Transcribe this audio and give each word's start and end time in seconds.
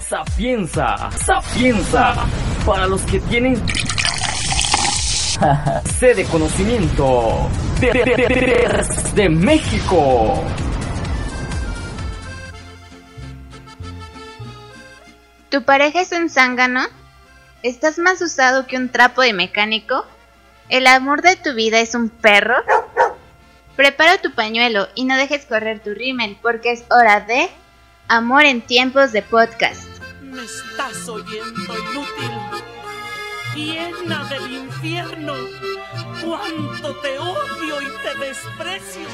Sapienza, 0.00 1.10
sapienza, 1.10 2.14
para 2.64 2.86
los 2.86 3.02
que 3.02 3.20
tienen 3.20 3.56
sede 5.98 6.14
de 6.14 6.24
conocimiento 6.24 7.50
de, 7.78 7.92
de, 9.14 9.28
México. 9.28 10.42
¿Tu 15.50 15.62
pareja 15.62 16.00
es 16.00 16.12
un 16.12 16.30
zángano? 16.30 16.80
¿Estás 17.62 17.98
más 17.98 18.22
usado 18.22 18.66
que 18.66 18.78
un 18.78 18.88
trapo 18.88 19.20
de 19.20 19.34
mecánico? 19.34 20.06
¿El 20.70 20.86
amor 20.86 21.20
de 21.20 21.36
tu 21.36 21.52
vida 21.52 21.80
es 21.80 21.94
un 21.94 22.08
perro? 22.08 22.56
Prepara 23.76 24.22
tu 24.22 24.32
pañuelo 24.32 24.88
y 24.94 25.04
no 25.04 25.18
dejes 25.18 25.44
correr 25.44 25.80
tu 25.80 25.92
rímel 25.92 26.38
porque 26.40 26.72
es 26.72 26.84
hora 26.88 27.20
de 27.20 27.50
Amor 28.08 28.44
en 28.44 28.60
tiempos 28.60 29.12
de 29.12 29.22
podcast. 29.22 29.84
Me 30.20 30.44
estás 30.44 31.08
oyendo 31.08 31.74
inútil, 31.78 32.30
llena 33.54 34.24
del 34.28 34.52
infierno. 34.52 35.34
Cuánto 36.22 36.96
te 36.96 37.18
odio 37.18 37.80
y 37.80 37.86
te 38.02 38.26
desprecio. 38.26 39.08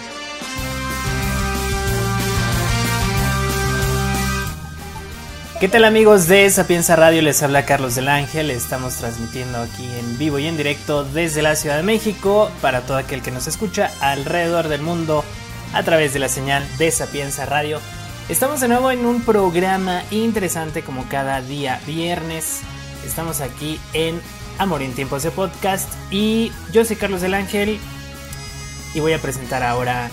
¿Qué 5.60 5.68
tal 5.68 5.84
amigos 5.84 6.28
de 6.28 6.48
Sapienza 6.50 6.94
Radio? 6.94 7.20
Les 7.20 7.42
habla 7.42 7.64
Carlos 7.64 7.96
del 7.96 8.08
Ángel. 8.08 8.50
Estamos 8.50 8.94
transmitiendo 8.94 9.58
aquí 9.58 9.84
en 9.98 10.16
vivo 10.16 10.38
y 10.38 10.46
en 10.46 10.56
directo 10.56 11.02
desde 11.02 11.42
la 11.42 11.56
Ciudad 11.56 11.76
de 11.76 11.82
México 11.82 12.50
para 12.62 12.82
todo 12.82 12.96
aquel 12.96 13.22
que 13.22 13.32
nos 13.32 13.48
escucha 13.48 13.90
alrededor 14.00 14.68
del 14.68 14.82
mundo 14.82 15.24
a 15.72 15.82
través 15.82 16.12
de 16.12 16.20
la 16.20 16.28
señal 16.28 16.64
de 16.78 16.90
Sapienza 16.92 17.44
Radio. 17.44 17.80
Estamos 18.28 18.60
de 18.60 18.68
nuevo 18.68 18.90
en 18.90 19.06
un 19.06 19.22
programa 19.22 20.02
interesante 20.10 20.82
como 20.82 21.08
cada 21.08 21.40
día 21.40 21.80
viernes. 21.86 22.60
Estamos 23.06 23.40
aquí 23.40 23.80
en 23.94 24.20
Amor 24.58 24.82
en 24.82 24.92
Tiempos 24.92 25.22
de 25.22 25.30
Podcast 25.30 25.90
y 26.10 26.52
yo 26.70 26.84
soy 26.84 26.96
Carlos 26.96 27.22
del 27.22 27.32
Ángel 27.32 27.78
y 28.92 29.00
voy 29.00 29.14
a 29.14 29.18
presentar 29.18 29.62
ahora 29.62 30.10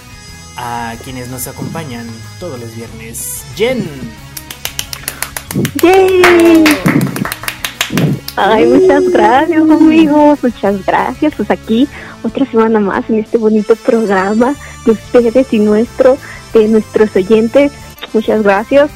a 0.55 0.95
quienes 1.03 1.27
nos 1.27 1.47
acompañan 1.47 2.07
todos 2.39 2.57
los 2.57 2.73
viernes. 2.73 3.43
Jen. 3.57 3.85
¡Yay! 5.83 6.63
Ay, 8.37 8.65
muchas 8.65 9.09
gracias 9.09 9.69
amigos, 9.69 10.39
muchas 10.41 10.85
gracias. 10.85 11.35
Pues 11.35 11.51
aquí 11.51 11.85
otra 12.23 12.45
semana 12.45 12.79
más 12.79 13.09
en 13.09 13.19
este 13.19 13.37
bonito 13.37 13.75
programa 13.75 14.55
de 14.85 14.91
ustedes 14.93 15.51
y 15.51 15.59
nuestro, 15.59 16.17
de 16.53 16.69
nuestros 16.69 17.13
oyentes. 17.13 17.73
Muchas 18.13 18.43
gracias. 18.43 18.89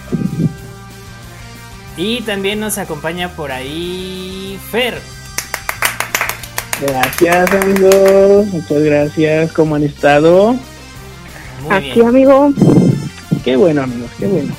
Y 1.98 2.22
también 2.22 2.60
nos 2.60 2.78
acompaña 2.78 3.30
por 3.36 3.52
ahí 3.52 4.58
Fer. 4.72 5.00
Gracias 6.82 7.52
amigos, 7.52 8.48
muchas 8.48 8.84
gracias. 8.84 9.52
¿Cómo 9.52 9.76
han 9.76 9.84
estado? 9.84 10.56
Muy 11.64 11.76
aquí 11.76 11.96
bien. 11.96 12.08
amigo. 12.08 12.54
Qué 13.44 13.58
bueno 13.58 13.84
amigos, 13.84 14.10
qué 14.18 14.28
bueno. 14.28 14.54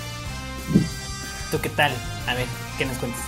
¿Tú 1.50 1.58
qué 1.62 1.70
tal? 1.70 1.92
A 2.26 2.34
ver, 2.34 2.44
¿qué 2.76 2.84
nos 2.84 2.96
cuentas? 2.98 3.22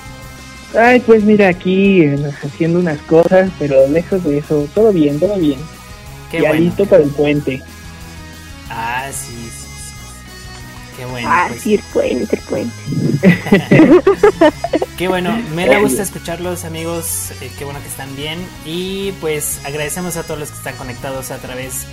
Ay, 0.78 1.00
pues 1.00 1.24
mira 1.24 1.48
aquí 1.48 2.02
eh, 2.02 2.32
haciendo 2.42 2.78
unas 2.78 2.98
cosas, 3.00 3.50
pero 3.58 3.86
lejos 3.88 4.22
de 4.24 4.38
eso, 4.38 4.68
todo 4.74 4.92
bien, 4.92 5.18
todo 5.18 5.36
bien. 5.36 5.58
Qué 6.30 6.40
ya 6.40 6.48
bueno. 6.48 6.64
listo 6.64 6.86
para 6.86 7.02
el 7.02 7.10
puente. 7.10 7.62
Ah, 8.70 9.08
sí, 9.12 9.34
sí. 9.34 9.61
Qué 11.02 11.06
bueno. 11.06 11.28
Ah, 11.28 11.46
pues, 11.48 11.62
sí, 11.62 11.74
el 11.74 11.82
puente, 11.92 12.36
el 12.36 12.42
puente. 12.42 12.76
Qué 14.96 15.08
bueno, 15.08 15.36
me 15.52 15.66
da 15.66 15.80
gusto 15.80 16.00
escucharlos 16.00 16.64
amigos, 16.64 17.32
eh, 17.40 17.50
qué 17.58 17.64
bueno 17.64 17.80
que 17.82 17.88
están 17.88 18.14
bien 18.14 18.38
y 18.64 19.10
pues 19.20 19.58
agradecemos 19.64 20.16
a 20.16 20.22
todos 20.22 20.38
los 20.38 20.50
que 20.52 20.58
están 20.58 20.76
conectados 20.76 21.32
a 21.32 21.38
través 21.38 21.86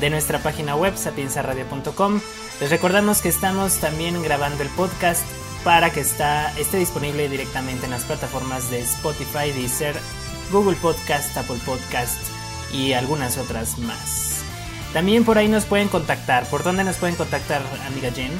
de 0.00 0.08
nuestra 0.08 0.38
página 0.38 0.76
web 0.76 0.96
sapiensaradio.com. 0.96 2.20
Les 2.58 2.70
recordamos 2.70 3.20
que 3.20 3.28
estamos 3.28 3.76
también 3.80 4.22
grabando 4.22 4.62
el 4.62 4.70
podcast 4.70 5.24
para 5.62 5.90
que 5.90 6.00
está, 6.00 6.50
esté 6.58 6.78
disponible 6.78 7.28
directamente 7.28 7.84
en 7.84 7.90
las 7.90 8.04
plataformas 8.04 8.70
de 8.70 8.80
Spotify, 8.80 9.52
Deezer, 9.54 9.94
Google 10.50 10.76
Podcast, 10.76 11.36
Apple 11.36 11.60
Podcast 11.66 12.16
y 12.72 12.94
algunas 12.94 13.36
otras 13.36 13.78
más. 13.78 14.33
También 14.94 15.24
por 15.24 15.36
ahí 15.36 15.48
nos 15.48 15.64
pueden 15.64 15.88
contactar. 15.88 16.46
¿Por 16.46 16.62
dónde 16.62 16.84
nos 16.84 16.96
pueden 16.96 17.16
contactar, 17.16 17.60
amiga 17.86 18.10
Jen? 18.12 18.30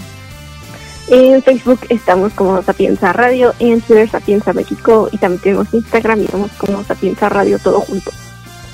En 1.08 1.42
Facebook 1.42 1.80
estamos 1.90 2.32
como 2.32 2.62
Sapienza 2.62 3.12
Radio, 3.12 3.52
en 3.58 3.82
Twitter 3.82 4.08
Sapienza 4.08 4.54
México 4.54 5.10
y 5.12 5.18
también 5.18 5.42
tenemos 5.42 5.74
Instagram 5.74 6.20
y 6.22 6.24
estamos 6.24 6.52
como 6.52 6.82
Sapienza 6.84 7.28
Radio 7.28 7.58
todo 7.58 7.80
junto. 7.80 8.10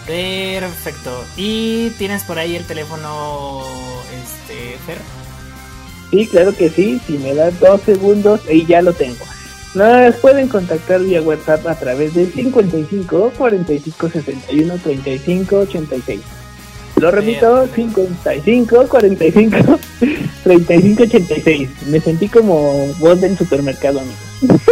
Perfecto. 0.07 1.25
¿Y 1.37 1.91
tienes 1.99 2.23
por 2.25 2.39
ahí 2.39 2.55
el 2.55 2.67
teléfono, 2.67 3.63
este, 4.23 4.77
Fer? 4.87 4.99
Sí, 6.11 6.27
claro 6.27 6.55
que 6.55 6.69
sí, 6.69 7.01
si 7.07 7.19
me 7.19 7.35
das 7.35 7.59
dos 7.61 7.81
segundos 7.81 8.43
y 8.49 8.67
ya 8.67 8.83
lo 8.83 8.93
tengo. 8.93 9.25
Nos 9.75 10.17
pueden 10.17 10.49
contactar 10.49 11.01
vía 11.01 11.23
WhatsApp 11.23 11.67
a 11.67 11.77
través 11.77 12.15
del 12.15 12.33
55 12.33 13.33
45 13.39 14.11
61 14.11 14.75
35 14.79 15.57
86. 15.57 16.21
Lo 17.01 17.11
repito, 17.11 17.67
55 17.75 18.89
45 18.89 19.79
35 20.45 21.03
86. 21.03 21.69
Me 21.87 22.01
sentí 22.01 22.29
como 22.29 22.87
voz 22.99 23.21
del 23.21 23.37
supermercado, 23.39 24.01
amigos. 24.01 24.19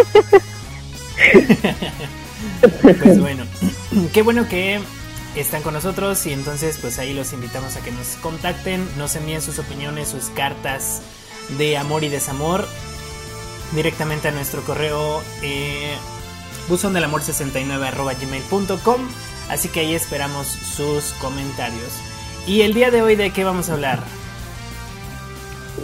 Pues 2.61 3.21
bueno, 3.21 3.45
qué 4.13 4.23
bueno 4.23 4.49
que 4.49 4.81
están 5.37 5.63
con 5.63 5.75
nosotros 5.75 6.27
y 6.27 6.33
entonces 6.33 6.79
pues 6.81 6.99
ahí 6.99 7.15
los 7.15 7.33
invitamos 7.33 7.77
a 7.77 7.81
que 7.81 7.93
nos 7.93 8.09
contacten, 8.21 8.85
nos 8.97 9.15
envíen 9.15 9.43
sus 9.43 9.59
opiniones, 9.59 10.09
sus 10.09 10.25
cartas 10.31 11.03
de 11.57 11.77
amor 11.77 12.03
y 12.03 12.09
desamor 12.09 12.67
directamente 13.75 14.29
a 14.29 14.33
nuestro 14.33 14.63
correo 14.63 15.23
eh, 15.43 15.95
buzondelamor69 16.69 17.87
arroba 17.87 18.15
gmail.com 18.15 19.01
así 19.51 19.69
que 19.69 19.81
ahí 19.81 19.95
esperamos 19.95 20.47
sus 20.47 21.13
comentarios 21.21 21.93
y 22.49 22.63
el 22.63 22.73
día 22.73 22.91
de 22.91 23.03
hoy 23.03 23.15
de 23.15 23.31
qué 23.31 23.45
vamos 23.45 23.69
a 23.69 23.75
hablar 23.75 24.01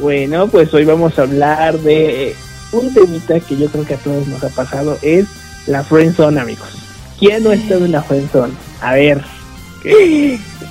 Bueno, 0.00 0.48
pues 0.48 0.72
hoy 0.72 0.86
vamos 0.86 1.18
a 1.18 1.22
hablar 1.22 1.78
de 1.78 2.34
un 2.72 2.92
temita 2.92 3.38
que 3.38 3.56
yo 3.56 3.68
creo 3.68 3.84
que 3.84 3.94
a 3.94 3.98
todos 3.98 4.26
nos 4.26 4.42
ha 4.42 4.48
pasado, 4.48 4.98
es 5.02 5.26
la 5.66 5.84
friendzone, 5.84 6.40
amigos. 6.40 6.68
¿Quién 7.18 7.44
no 7.44 7.50
ha 7.50 7.54
estado 7.54 7.84
en 7.84 7.92
la 7.92 8.02
friendzone? 8.02 8.54
A 8.80 8.94
ver. 8.94 9.22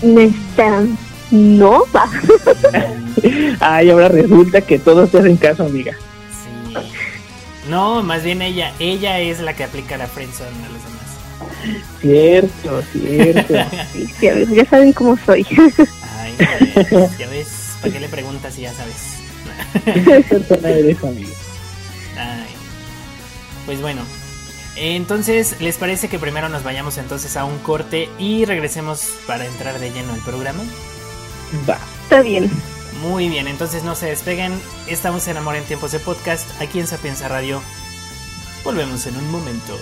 Nesta 0.02 0.84
no 1.32 1.86
va. 1.96 2.10
Ay, 3.60 3.90
ahora 3.90 4.10
resulta 4.10 4.62
que 4.62 4.80
todos 4.80 5.12
te 5.12 5.20
hacen 5.20 5.38
caso, 5.38 5.64
amiga. 5.64 5.94
Sí. 5.94 7.70
No, 7.70 8.04
más 8.04 8.24
bien 8.24 8.42
ella, 8.42 8.74
ella 8.80 9.20
es 9.20 9.40
la 9.40 9.56
que 9.56 9.64
aplica 9.64 9.96
la 9.98 10.08
friendzone 10.08 10.50
a 10.50 10.70
los. 10.70 10.83
Cierto, 12.02 12.84
cierto. 12.92 13.54
Sí, 13.94 14.08
sí, 14.20 14.28
amigos, 14.28 14.56
ya 14.56 14.66
saben 14.66 14.94
cómo 14.94 15.18
soy. 15.26 15.46
Ay, 16.20 16.36
ya 16.38 16.58
ves, 16.60 17.18
ya 17.18 17.28
ves, 17.28 17.48
¿para 17.82 17.94
qué 17.94 18.00
le 18.00 18.10
preguntas 18.10 18.54
si 18.54 18.62
ya 18.62 18.74
sabes? 18.74 18.96
Ay. 22.18 22.48
Pues 23.66 23.82
bueno, 23.82 24.02
entonces, 24.76 25.62
¿les 25.62 25.78
parece 25.78 26.08
que 26.08 26.20
primero 26.20 26.50
nos 26.50 26.64
vayamos 26.64 26.98
entonces 26.98 27.38
a 27.38 27.46
un 27.46 27.60
corte 27.60 28.10
y 28.18 28.46
regresemos 28.46 29.10
para 29.28 29.46
entrar 29.46 29.80
de 29.80 29.92
lleno 29.92 30.14
al 30.14 30.22
programa? 30.22 30.64
Va. 31.70 31.78
Está 32.04 32.22
bien. 32.22 32.50
Muy 33.02 33.30
bien, 33.30 33.48
entonces 33.48 33.84
no 33.84 33.96
se 33.96 34.08
despeguen. 34.08 34.54
Estamos 34.88 35.28
en 35.28 35.38
Amor 35.38 35.56
en 35.56 35.64
Tiempos 35.66 35.92
de 35.92 36.00
Podcast, 36.00 36.50
aquí 36.62 36.80
en 36.80 36.88
Sapienza 36.88 37.28
Radio. 37.28 37.62
Volvemos 38.64 39.06
en 39.08 39.18
un 39.18 39.30
momento. 39.30 39.78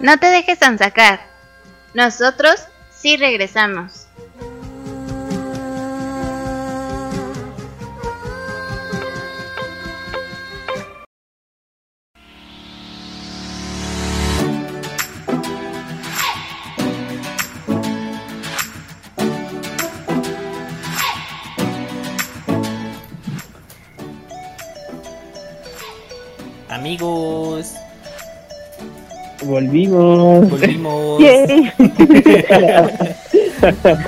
No 0.00 0.16
te 0.16 0.28
dejes 0.28 0.58
sacar. 0.78 1.20
Nosotros 1.92 2.54
sí 2.90 3.18
regresamos. 3.18 3.99
Volvimos. 29.50 30.48
volvimos. 30.48 31.20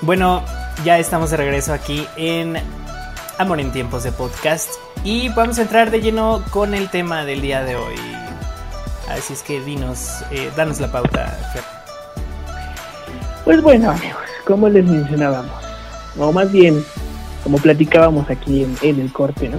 Bueno, 0.00 0.42
ya 0.84 0.98
estamos 0.98 1.30
de 1.30 1.36
regreso 1.36 1.74
aquí 1.74 2.06
en 2.16 2.56
Amor 3.36 3.60
en 3.60 3.70
Tiempos 3.72 4.04
de 4.04 4.12
Podcast 4.12 4.70
y 5.04 5.28
vamos 5.30 5.58
a 5.58 5.62
entrar 5.62 5.90
de 5.90 6.00
lleno 6.00 6.42
con 6.50 6.72
el 6.72 6.88
tema 6.88 7.26
del 7.26 7.42
día 7.42 7.62
de 7.62 7.76
hoy. 7.76 7.96
Así 9.10 9.34
es 9.34 9.42
que 9.42 9.60
dinos, 9.60 10.24
eh, 10.30 10.50
danos 10.56 10.80
la 10.80 10.90
pauta, 10.90 11.36
Fer. 11.52 11.62
Pues 13.44 13.60
bueno, 13.60 13.90
amigos, 13.90 14.22
como 14.46 14.70
les 14.70 14.86
mencionábamos, 14.86 15.62
o 16.16 16.32
más 16.32 16.50
bien, 16.50 16.82
como 17.44 17.58
platicábamos 17.58 18.30
aquí 18.30 18.62
en, 18.62 18.74
en 18.80 19.00
el 19.00 19.12
corte, 19.12 19.46
¿no? 19.48 19.58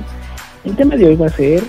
El 0.63 0.75
tema 0.75 0.95
de 0.95 1.05
hoy 1.05 1.15
va 1.15 1.27
a 1.27 1.29
ser 1.29 1.63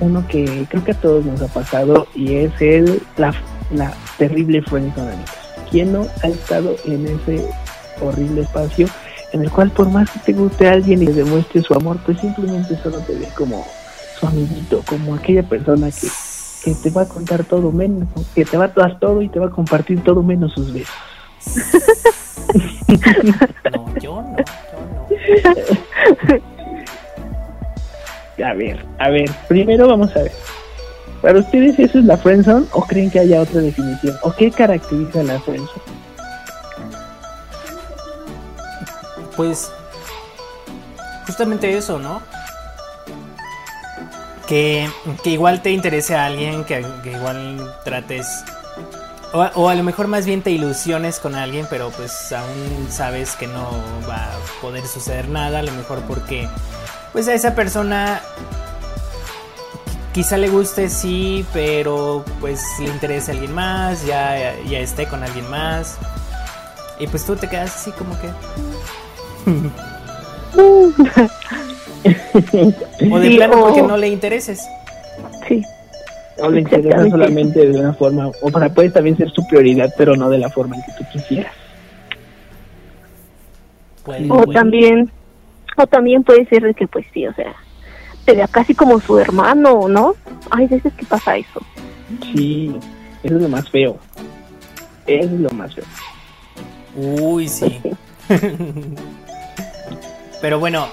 uno 0.00 0.26
que 0.28 0.66
creo 0.68 0.84
que 0.84 0.92
a 0.92 1.00
todos 1.00 1.24
nos 1.24 1.40
ha 1.42 1.48
pasado 1.48 2.06
y 2.14 2.34
es 2.34 2.52
el 2.60 3.02
la, 3.16 3.34
la 3.72 3.92
terrible 4.16 4.62
friendzone, 4.62 5.12
amigos. 5.12 5.30
¿Quién 5.70 5.92
no 5.92 6.06
ha 6.22 6.28
estado 6.28 6.76
en 6.86 7.06
ese 7.06 7.46
horrible 8.00 8.42
espacio 8.42 8.86
en 9.32 9.42
el 9.42 9.50
cual 9.50 9.70
por 9.70 9.90
más 9.90 10.10
que 10.10 10.18
te 10.20 10.32
guste 10.32 10.68
a 10.68 10.72
alguien 10.72 11.02
y 11.02 11.06
le 11.06 11.12
demuestre 11.12 11.62
su 11.62 11.74
amor, 11.74 11.98
pues 12.04 12.18
simplemente 12.18 12.76
solo 12.82 12.98
te 13.00 13.14
ve 13.14 13.28
como 13.36 13.66
su 14.18 14.26
amiguito, 14.26 14.82
como 14.86 15.14
aquella 15.14 15.42
persona 15.42 15.90
que, 15.90 16.08
que 16.64 16.74
te 16.74 16.90
va 16.90 17.02
a 17.02 17.08
contar 17.08 17.44
todo 17.44 17.70
menos, 17.70 18.08
que 18.34 18.44
te 18.44 18.56
va 18.56 18.64
a 18.64 18.68
dar 18.68 18.98
todo 18.98 19.22
y 19.22 19.28
te 19.28 19.38
va 19.38 19.46
a 19.46 19.50
compartir 19.50 20.02
todo 20.02 20.22
menos 20.22 20.52
sus 20.52 20.72
besos. 20.72 20.94
No, 23.70 23.94
yo 24.00 24.22
no, 24.22 24.36
yo 24.38 24.82
no. 26.32 26.40
A 28.44 28.54
ver, 28.54 28.84
a 28.98 29.10
ver, 29.10 29.30
primero 29.48 29.88
vamos 29.88 30.14
a 30.16 30.22
ver. 30.22 30.32
¿Para 31.20 31.40
ustedes 31.40 31.78
eso 31.78 31.98
es 31.98 32.04
la 32.04 32.16
friendzone 32.16 32.66
o 32.72 32.82
creen 32.82 33.10
que 33.10 33.18
haya 33.18 33.40
otra 33.40 33.60
definición? 33.60 34.16
¿O 34.22 34.32
qué 34.32 34.50
caracteriza 34.50 35.22
la 35.24 35.40
friendzone? 35.40 35.82
Pues 39.36 39.70
justamente 41.26 41.76
eso, 41.76 41.98
¿no? 41.98 42.22
Que, 44.46 44.88
que 45.22 45.30
igual 45.30 45.60
te 45.60 45.70
interese 45.72 46.14
a 46.14 46.26
alguien, 46.26 46.64
que, 46.64 46.84
que 47.02 47.12
igual 47.12 47.74
trates... 47.84 48.44
O, 49.32 49.40
o 49.40 49.68
a 49.68 49.74
lo 49.74 49.82
mejor 49.82 50.06
más 50.06 50.24
bien 50.24 50.40
te 50.40 50.50
ilusiones 50.50 51.18
con 51.18 51.34
alguien, 51.34 51.66
pero 51.68 51.90
pues 51.90 52.32
aún 52.32 52.88
sabes 52.90 53.36
que 53.36 53.46
no 53.46 53.68
va 54.08 54.16
a 54.16 54.60
poder 54.62 54.86
suceder 54.86 55.28
nada, 55.28 55.58
a 55.58 55.62
lo 55.62 55.72
mejor 55.72 56.00
porque 56.08 56.48
pues 57.18 57.26
a 57.26 57.34
esa 57.34 57.56
persona 57.56 58.20
quizá 60.12 60.38
le 60.38 60.48
guste 60.48 60.88
sí, 60.88 61.44
pero 61.52 62.24
pues 62.40 62.62
le 62.78 62.90
interese 62.90 63.32
a 63.32 63.34
alguien 63.34 63.52
más, 63.52 64.06
ya, 64.06 64.54
ya 64.70 64.78
esté 64.78 65.08
con 65.08 65.24
alguien 65.24 65.50
más. 65.50 65.98
Y 67.00 67.08
pues 67.08 67.26
tú 67.26 67.34
te 67.34 67.48
quedas 67.48 67.74
así 67.74 67.90
como 67.90 68.16
que... 68.20 68.28
O 73.10 73.18
de 73.18 73.30
Sí, 73.30 73.36
plano 73.36 73.60
porque 73.62 73.82
no 73.82 73.96
le 73.96 74.06
intereses. 74.06 74.64
Sí. 75.48 75.64
O 76.36 76.48
le 76.50 76.60
interesa 76.60 77.10
solamente 77.10 77.66
de 77.66 77.80
una 77.80 77.94
forma, 77.94 78.28
o 78.28 78.50
para 78.52 78.68
puede 78.68 78.90
también 78.90 79.16
ser 79.16 79.28
su 79.32 79.44
prioridad, 79.48 79.92
pero 79.98 80.14
no 80.14 80.30
de 80.30 80.38
la 80.38 80.50
forma 80.50 80.76
en 80.76 80.82
que 80.82 80.92
tú 80.92 81.04
quisieras. 81.12 81.52
O 84.30 84.46
también, 84.46 85.10
o 85.78 85.86
también 85.86 86.24
puede 86.24 86.46
ser 86.46 86.62
de 86.62 86.74
que 86.74 86.86
pues 86.86 87.06
sí, 87.12 87.26
o 87.26 87.34
sea, 87.34 87.54
te 88.24 88.34
vea 88.34 88.48
casi 88.48 88.74
como 88.74 89.00
su 89.00 89.18
hermano, 89.18 89.88
¿no? 89.88 90.14
Hay 90.50 90.66
veces 90.66 90.92
que 90.94 91.06
pasa 91.06 91.36
eso. 91.36 91.60
Sí, 92.34 92.74
eso 93.22 93.36
es 93.36 93.42
lo 93.42 93.48
más 93.48 93.70
feo. 93.70 93.98
Eso 95.06 95.34
es 95.34 95.40
lo 95.40 95.50
más 95.50 95.74
feo. 95.74 95.84
Uy, 96.96 97.48
sí. 97.48 97.80
Pero 100.40 100.58
bueno, 100.58 100.88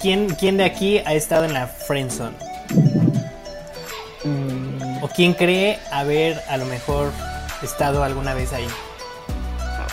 ¿quién, 0.00 0.28
¿quién 0.38 0.56
de 0.56 0.64
aquí 0.64 0.98
ha 0.98 1.14
estado 1.14 1.44
en 1.44 1.52
la 1.52 1.66
friendzone? 1.66 2.36
Mm, 4.24 5.02
¿O 5.02 5.08
quién 5.08 5.32
cree 5.32 5.78
haber 5.92 6.38
a 6.48 6.56
lo 6.56 6.66
mejor 6.66 7.10
estado 7.62 8.04
alguna 8.04 8.34
vez 8.34 8.52
ahí? 8.52 8.66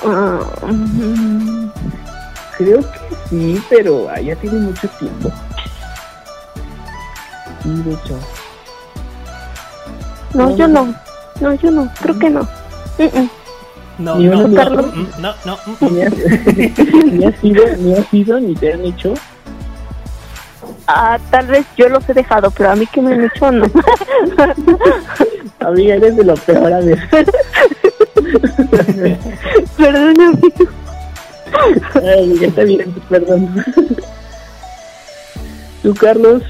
Ah, 0.03 0.39
mm, 0.63 1.66
creo 2.57 2.79
que 2.79 3.15
sí, 3.29 3.61
pero 3.69 4.09
ah, 4.09 4.19
ya 4.19 4.35
tiene 4.35 4.59
mucho 4.59 4.87
tiempo. 4.99 5.31
Sí, 7.63 7.69
de 7.69 7.93
hecho. 7.93 8.19
no, 10.33 10.55
yo 10.55 10.67
no. 10.67 10.93
No, 11.39 11.53
yo 11.53 11.71
no. 11.71 11.89
Creo 12.01 12.19
que 12.19 12.29
no. 12.29 12.41
Mm, 12.97 13.19
mm. 13.19 13.29
No, 13.99 14.15
Ni 14.15 14.25
no, 14.25 14.47
no, 14.47 14.69
no, 15.19 15.33
no, 15.45 15.57
mm, 15.65 15.95
Ni 15.95 16.01
has, 16.03 16.13
ni 16.13 17.33
sido, 17.41 17.65
ni 17.77 17.95
has 17.95 18.07
sido, 18.07 18.39
ni 18.39 18.55
te 18.55 18.73
han 18.73 18.85
hecho. 18.85 19.13
Ah, 20.85 21.17
tal 21.31 21.47
vez 21.47 21.65
yo 21.75 21.89
los 21.89 22.07
he 22.07 22.13
dejado, 22.13 22.51
pero 22.51 22.71
a 22.71 22.75
mí 22.75 22.85
que 22.85 23.01
me 23.01 23.13
han 23.13 23.25
hecho 23.25 23.51
no. 23.51 23.65
Amiga, 25.59 25.95
eres 25.95 26.15
de 26.15 26.23
lo 26.23 26.35
peor, 26.35 26.71
a 26.71 26.79
ver. 26.79 27.09
Perdón, 29.77 30.21
amigo. 30.21 30.71
Ay, 31.95 32.37
está 32.43 32.63
bien, 32.63 32.93
perdón. 33.09 33.63
¿Tú, 35.81 35.93
Carlos? 35.95 36.43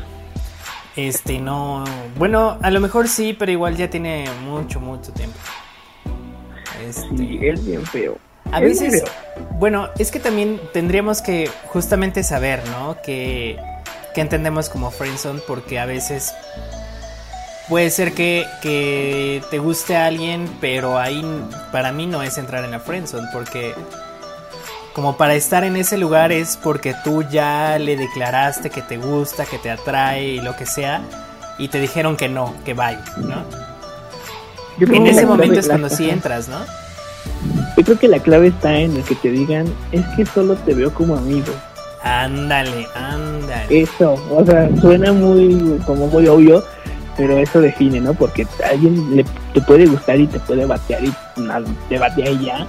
Este, 0.95 1.39
no. 1.39 1.83
Bueno, 2.17 2.57
a 2.61 2.71
lo 2.71 2.79
mejor 2.79 3.07
sí, 3.07 3.33
pero 3.37 3.51
igual 3.51 3.75
ya 3.77 3.89
tiene 3.89 4.25
mucho, 4.43 4.79
mucho 4.79 5.11
tiempo. 5.11 5.37
Este, 6.87 7.17
Sí, 7.17 7.39
es 7.41 7.63
bien 7.65 7.85
feo. 7.85 8.17
A 8.51 8.61
Es 8.61 8.79
veces, 8.79 9.03
feo. 9.03 9.13
bueno, 9.59 9.89
es 9.99 10.11
que 10.11 10.19
también 10.19 10.59
tendríamos 10.73 11.21
que 11.21 11.49
justamente 11.67 12.23
saber, 12.23 12.61
¿no? 12.69 12.97
Que, 13.03 13.57
que 14.15 14.21
entendemos 14.21 14.69
como 14.69 14.89
friendzone, 14.89 15.41
porque 15.45 15.79
a 15.79 15.85
veces 15.85 16.33
puede 17.67 17.89
ser 17.91 18.13
que, 18.13 18.45
que 18.61 19.43
te 19.51 19.59
guste 19.59 19.97
a 19.97 20.05
alguien, 20.05 20.49
pero 20.61 20.97
ahí 20.97 21.23
para 21.71 21.91
mí 21.91 22.05
no 22.07 22.23
es 22.23 22.37
entrar 22.37 22.63
en 22.63 22.71
la 22.71 22.79
friendzone, 22.79 23.27
porque 23.33 23.75
como 24.97 25.15
para 25.15 25.35
estar 25.35 25.63
en 25.63 25.75
ese 25.75 25.95
lugar 25.95 26.31
es 26.31 26.57
porque 26.57 26.95
tú 27.03 27.21
ya 27.21 27.77
le 27.77 27.95
declaraste 27.95 28.71
que 28.71 28.81
te 28.81 28.97
gusta, 28.97 29.45
que 29.45 29.59
te 29.59 29.69
atrae 29.69 30.27
y 30.29 30.41
lo 30.41 30.55
que 30.55 30.65
sea, 30.65 31.03
y 31.59 31.67
te 31.67 31.79
dijeron 31.79 32.17
que 32.17 32.27
no, 32.29 32.55
que 32.65 32.73
bye, 32.73 32.97
¿no? 33.17 33.43
Yo 34.79 34.91
En 34.91 35.05
ese 35.05 35.27
momento 35.27 35.59
es 35.59 35.67
cuando 35.67 35.87
sí 35.87 36.05
ajá. 36.05 36.13
entras, 36.13 36.47
¿no? 36.47 36.57
Yo 37.77 37.83
creo 37.83 37.99
que 37.99 38.07
la 38.07 38.17
clave 38.17 38.47
está 38.47 38.75
en 38.75 38.97
el 38.97 39.03
que 39.03 39.13
te 39.13 39.29
digan, 39.29 39.67
es 39.91 40.03
que 40.15 40.25
solo 40.25 40.55
te 40.55 40.73
veo 40.73 40.91
como 40.91 41.15
amigo. 41.15 41.53
Ándale, 42.01 42.87
ándale. 42.95 43.81
Eso, 43.83 44.15
o 44.31 44.43
sea, 44.43 44.67
suena 44.81 45.13
muy, 45.13 45.79
como 45.85 46.07
muy 46.07 46.27
obvio, 46.27 46.63
pero 47.15 47.37
eso 47.37 47.61
define, 47.61 48.01
¿no? 48.01 48.15
Porque 48.15 48.47
a 48.65 48.69
alguien 48.69 49.15
le, 49.15 49.23
te 49.53 49.61
puede 49.61 49.85
gustar 49.85 50.19
y 50.19 50.25
te 50.25 50.39
puede 50.39 50.65
batear 50.65 51.03
y 51.05 51.13
te 51.87 51.99
batea 51.99 52.31
y 52.31 52.45
ya. 52.45 52.67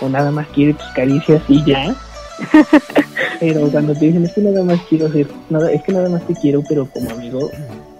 O 0.00 0.08
nada 0.08 0.30
más 0.30 0.46
quiere 0.48 0.74
tus 0.74 0.88
caricias 0.94 1.42
y 1.48 1.64
ya. 1.64 1.94
pero 3.40 3.68
cuando 3.70 3.92
te 3.94 4.06
dicen, 4.06 4.24
es 4.24 4.32
que 4.32 4.40
nada 4.40 4.62
más 4.64 4.80
quiero 4.88 5.10
ser, 5.12 5.26
nada, 5.50 5.70
es 5.70 5.82
que 5.82 5.92
nada 5.92 6.08
más 6.08 6.26
te 6.26 6.34
quiero, 6.34 6.62
pero 6.68 6.86
como 6.86 7.10
amigo, 7.10 7.50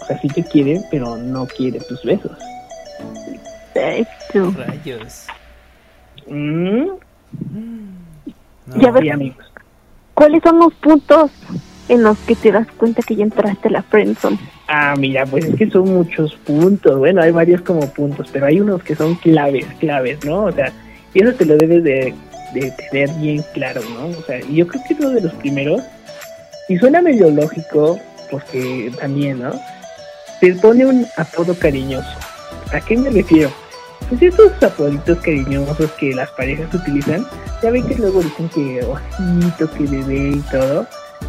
o 0.00 0.04
sea, 0.06 0.18
sí 0.20 0.28
te 0.28 0.42
quiere, 0.44 0.80
pero 0.90 1.16
no 1.16 1.46
quiere 1.46 1.78
tus 1.80 2.02
besos. 2.04 2.32
Exacto. 3.74 4.52
Rayos. 4.56 5.26
Mm, 6.28 6.86
No. 8.66 8.76
Ya 8.80 8.90
ves. 8.92 9.02
sí, 9.02 9.10
amigos. 9.10 9.44
¿Cuáles 10.14 10.42
son 10.42 10.58
los 10.58 10.72
puntos 10.74 11.30
en 11.88 12.02
los 12.02 12.18
que 12.18 12.36
te 12.36 12.52
das 12.52 12.66
cuenta 12.76 13.02
que 13.02 13.16
ya 13.16 13.24
entraste 13.24 13.68
a 13.68 13.70
la 13.72 13.82
friendzone? 13.82 14.38
Ah, 14.68 14.94
mira, 14.96 15.26
pues 15.26 15.44
es 15.46 15.56
que 15.56 15.68
son 15.70 15.92
muchos 15.92 16.34
puntos. 16.36 16.98
Bueno, 16.98 17.22
hay 17.22 17.32
varios 17.32 17.62
como 17.62 17.80
puntos, 17.92 18.28
pero 18.32 18.46
hay 18.46 18.60
unos 18.60 18.82
que 18.82 18.94
son 18.94 19.14
claves, 19.16 19.66
claves, 19.80 20.24
¿no? 20.24 20.44
O 20.44 20.52
sea, 20.52 20.72
y 21.14 21.22
eso 21.22 21.34
te 21.34 21.44
lo 21.44 21.56
debes 21.56 21.82
de, 21.84 22.14
de 22.54 22.70
tener 22.90 23.10
bien 23.16 23.44
claro, 23.52 23.80
¿no? 23.94 24.06
O 24.18 24.22
sea, 24.22 24.40
yo 24.40 24.66
creo 24.66 24.82
que 24.86 24.94
es 24.94 25.00
uno 25.00 25.10
de 25.10 25.20
los 25.22 25.32
primeros. 25.34 25.82
Y 26.68 26.78
suena 26.78 27.02
medio 27.02 27.30
lógico, 27.30 27.98
porque 28.30 28.92
también, 29.00 29.40
¿no? 29.40 29.52
Te 30.40 30.54
pone 30.54 30.86
un 30.86 31.06
apodo 31.16 31.54
cariñoso. 31.54 32.08
¿A 32.72 32.80
qué 32.80 32.96
me 32.96 33.10
refiero? 33.10 33.50
Pues 34.08 34.22
esos 34.22 34.62
apoditos 34.62 35.18
cariñosos 35.18 35.90
que 35.92 36.14
las 36.14 36.30
parejas 36.30 36.72
utilizan, 36.74 37.26
ya 37.62 37.70
ven 37.70 37.86
que 37.86 37.96
luego 37.96 38.22
dicen 38.22 38.48
que 38.48 38.84
ojito, 38.84 39.70
que 39.72 39.84
bebé 39.84 40.36
y 40.36 40.40
todo. 40.50 40.86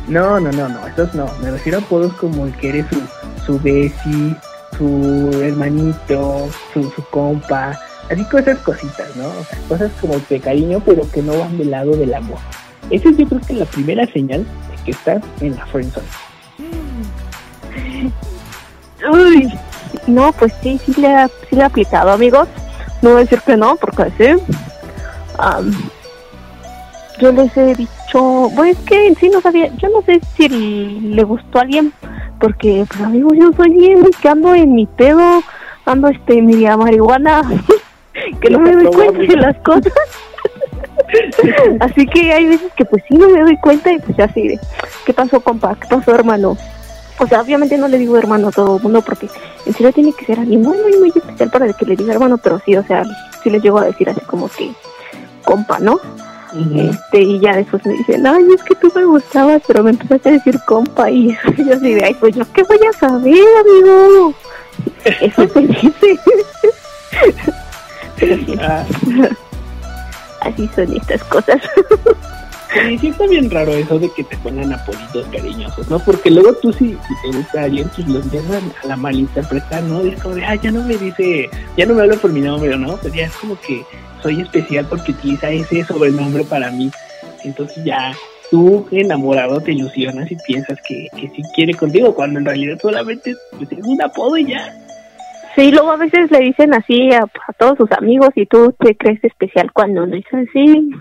No, 0.08 0.40
no, 0.40 0.52
no, 0.52 0.70
no, 0.70 0.88
esos 0.88 1.14
no. 1.14 1.26
Me 1.42 1.52
refiero 1.52 1.80
a 1.80 1.82
apodos 1.82 2.14
como 2.14 2.46
el 2.46 2.54
que 2.58 2.70
eres 2.70 2.86
su, 2.90 3.46
su 3.46 3.60
besi, 3.60 4.36
su 4.78 5.42
hermanito, 5.44 6.50
su, 6.74 6.90
su 6.92 7.04
compa, 7.10 7.80
así 8.10 8.24
cosas 8.26 8.58
cositas, 8.60 9.16
¿no? 9.16 9.28
O 9.28 9.44
sea, 9.44 9.60
cosas 9.68 9.92
como 10.00 10.16
de 10.30 10.40
cariño, 10.40 10.82
pero 10.86 11.10
que 11.12 11.22
no 11.22 11.38
van 11.38 11.58
del 11.58 11.72
lado 11.72 11.92
del 11.92 12.14
amor. 12.14 12.40
Esa 12.90 13.10
es 13.10 13.18
yo 13.18 13.28
creo 13.28 13.42
que 13.42 13.54
la 13.54 13.66
primera 13.66 14.06
señal 14.08 14.44
de 14.44 14.84
que 14.86 14.92
estás 14.92 15.24
en 15.40 15.56
la 15.56 15.66
friendzone. 15.68 16.08
Uy, 19.12 19.52
no, 20.08 20.32
pues 20.34 20.54
sí, 20.62 20.80
sí 20.86 21.00
le, 21.00 21.08
ha, 21.08 21.28
sí 21.28 21.56
le 21.56 21.64
ha 21.64 21.68
aplicado, 21.68 22.12
amigos. 22.12 22.48
No 23.02 23.12
voy 23.12 23.20
a 23.20 23.22
decir 23.24 23.42
que 23.42 23.58
no, 23.58 23.76
porque 23.78 24.12
sí. 24.18 24.56
Am, 25.38 25.72
yo 27.20 27.32
les 27.32 27.56
he 27.56 27.76
dicho, 27.76 28.52
pues 28.56 28.78
es 28.78 28.86
que 28.86 29.08
en 29.08 29.16
sí 29.16 29.30
no 29.30 29.42
sabía, 29.42 29.74
yo 29.78 29.90
no 29.90 30.02
sé 30.02 30.20
si 30.36 30.50
le 30.50 31.24
gustó 31.24 31.60
a 31.60 31.62
alguien, 31.62 31.94
porque, 32.40 32.86
pues 32.88 33.02
amigos, 33.02 33.34
yo 33.38 33.52
soy 33.54 33.70
bien, 33.70 34.04
que 34.22 34.30
ando 34.30 34.54
en 34.54 34.74
mi 34.74 34.86
pedo, 34.86 35.44
ando 35.86 36.08
este, 36.10 36.42
mi 36.42 36.66
marihuana, 36.66 37.42
que 38.42 38.50
no 38.50 38.60
me 38.60 38.74
doy 38.74 38.88
cuenta 38.88 39.20
de 39.20 39.36
las 39.38 39.58
cosas. 39.60 39.94
Así 41.80 42.06
que 42.08 42.34
hay 42.34 42.46
veces 42.46 42.72
que 42.76 42.86
pues 42.86 43.04
sí 43.08 43.16
no 43.16 43.30
me 43.30 43.42
doy 43.42 43.58
cuenta 43.58 43.92
y 43.92 44.00
pues 44.00 44.18
ya 44.18 44.26
así 44.26 44.48
de, 44.48 44.60
¿qué 45.06 45.14
pasó 45.14 45.42
compa? 45.42 45.76
¿Qué 45.76 45.88
pasó 45.88 46.14
hermano? 46.14 46.58
O 47.20 47.28
sea, 47.28 47.42
obviamente 47.42 47.78
no 47.78 47.88
le 47.88 47.98
digo 47.98 48.18
hermano 48.18 48.48
a 48.48 48.52
todo 48.52 48.78
el 48.78 48.84
mundo 48.84 49.02
porque 49.02 49.28
en 49.66 49.74
serio 49.74 49.92
tiene 49.92 50.14
que 50.14 50.26
ser 50.26 50.40
alguien 50.40 50.64
bueno 50.64 50.90
y 50.90 50.98
muy 50.98 51.10
especial 51.10 51.52
para 51.52 51.72
que 51.74 51.86
le 51.86 51.96
diga 51.96 52.14
hermano, 52.14 52.38
pero 52.38 52.60
sí, 52.66 52.76
o 52.76 52.84
sea, 52.84 53.04
sí 53.44 53.50
les 53.50 53.62
llego 53.62 53.80
a 53.80 53.86
decir 53.86 54.10
así 54.10 54.22
como 54.22 54.50
que 54.50 54.72
compa, 55.44 55.80
¿no? 55.80 56.00
Este, 56.76 57.22
y 57.22 57.40
ya 57.40 57.56
después 57.56 57.86
me 57.86 57.94
dicen, 57.94 58.28
ay, 58.28 58.46
es 58.54 58.64
que 58.64 58.76
tú 58.76 58.92
me 58.94 59.06
gustabas, 59.06 59.62
pero 59.66 59.84
me 59.84 59.92
empezaste 59.92 60.30
a 60.30 60.32
decir 60.34 60.60
compa 60.66 61.10
y 61.10 61.30
yo 61.58 61.74
así 61.76 61.94
de, 61.94 62.04
ay, 62.04 62.16
pues 62.20 62.36
yo 62.36 62.44
qué 62.54 62.64
voy 62.64 62.80
a 62.88 62.98
saber, 62.98 63.36
amigo. 63.60 64.34
Eso 65.22 65.48
se 65.48 65.60
dice. 65.62 66.20
Ah, 68.62 68.86
así 70.42 70.70
son 70.76 70.96
estas 70.96 71.24
cosas. 71.26 71.62
sí, 72.74 72.98
sí 72.98 73.08
está 73.08 73.28
bien 73.28 73.50
raro 73.50 73.74
eso 73.74 74.00
de 74.00 74.10
que 74.14 74.24
te 74.24 74.38
pongan 74.38 74.74
apolitos 74.74 75.26
cariñosos, 75.32 75.90
¿no? 75.90 76.00
Porque 76.00 76.30
luego 76.30 76.54
tú 76.54 76.72
si, 76.74 76.90
si 76.90 77.32
te 77.32 77.38
gusta 77.38 77.64
alguien, 77.64 77.90
pues 77.96 78.08
los 78.08 78.32
llevan 78.32 78.72
a 78.84 78.88
la 78.88 78.96
malinterpretar, 78.96 79.84
¿no? 79.84 80.02
Es 80.02 80.22
como 80.22 80.36
de, 80.36 80.46
ah, 80.46 80.56
ya 80.56 80.72
no 80.72 80.84
me 80.84 80.96
dice, 80.98 81.50
ya 81.78 81.86
no 81.86 81.94
me 81.94 82.02
habla 82.02 82.16
por 82.16 82.32
mi 82.32 82.42
nombre, 82.42 82.78
¿no? 82.78 82.98
Pues 82.98 83.14
ya 83.14 83.26
es 83.26 83.34
como 83.34 83.60
que 83.60 83.84
soy 84.22 84.42
especial 84.42 84.86
porque 84.90 85.12
utiliza 85.12 85.50
ese 85.50 85.84
sobrenombre 85.84 86.44
para 86.44 86.72
mí. 86.72 86.92
Entonces 87.44 87.84
ya 87.84 88.14
tú 88.52 88.86
enamorado 88.92 89.62
te 89.62 89.72
ilusionas 89.72 90.30
y 90.32 90.36
piensas 90.46 90.78
que, 90.88 91.08
que 91.16 91.30
sí 91.30 91.42
quiere 91.56 91.74
contigo, 91.74 92.14
cuando 92.14 92.40
en 92.40 92.46
realidad 92.46 92.78
solamente 92.82 93.34
pues, 93.58 93.72
es 93.72 93.84
un 93.84 94.02
apodo 94.02 94.38
y 94.38 94.48
ya. 94.48 94.76
Sí, 95.56 95.72
luego 95.72 95.92
a 95.92 95.98
veces 95.98 96.32
le 96.32 96.40
dicen 96.40 96.74
así 96.74 97.12
a, 97.12 97.24
a 97.24 97.54
todos 97.58 97.78
sus 97.78 97.92
amigos 97.92 98.30
y 98.36 98.46
tú 98.46 98.74
te 98.80 98.96
crees 98.96 99.24
especial 99.24 99.72
cuando 99.74 100.06
no 100.06 100.16
es 100.16 100.26
así. 100.34 100.92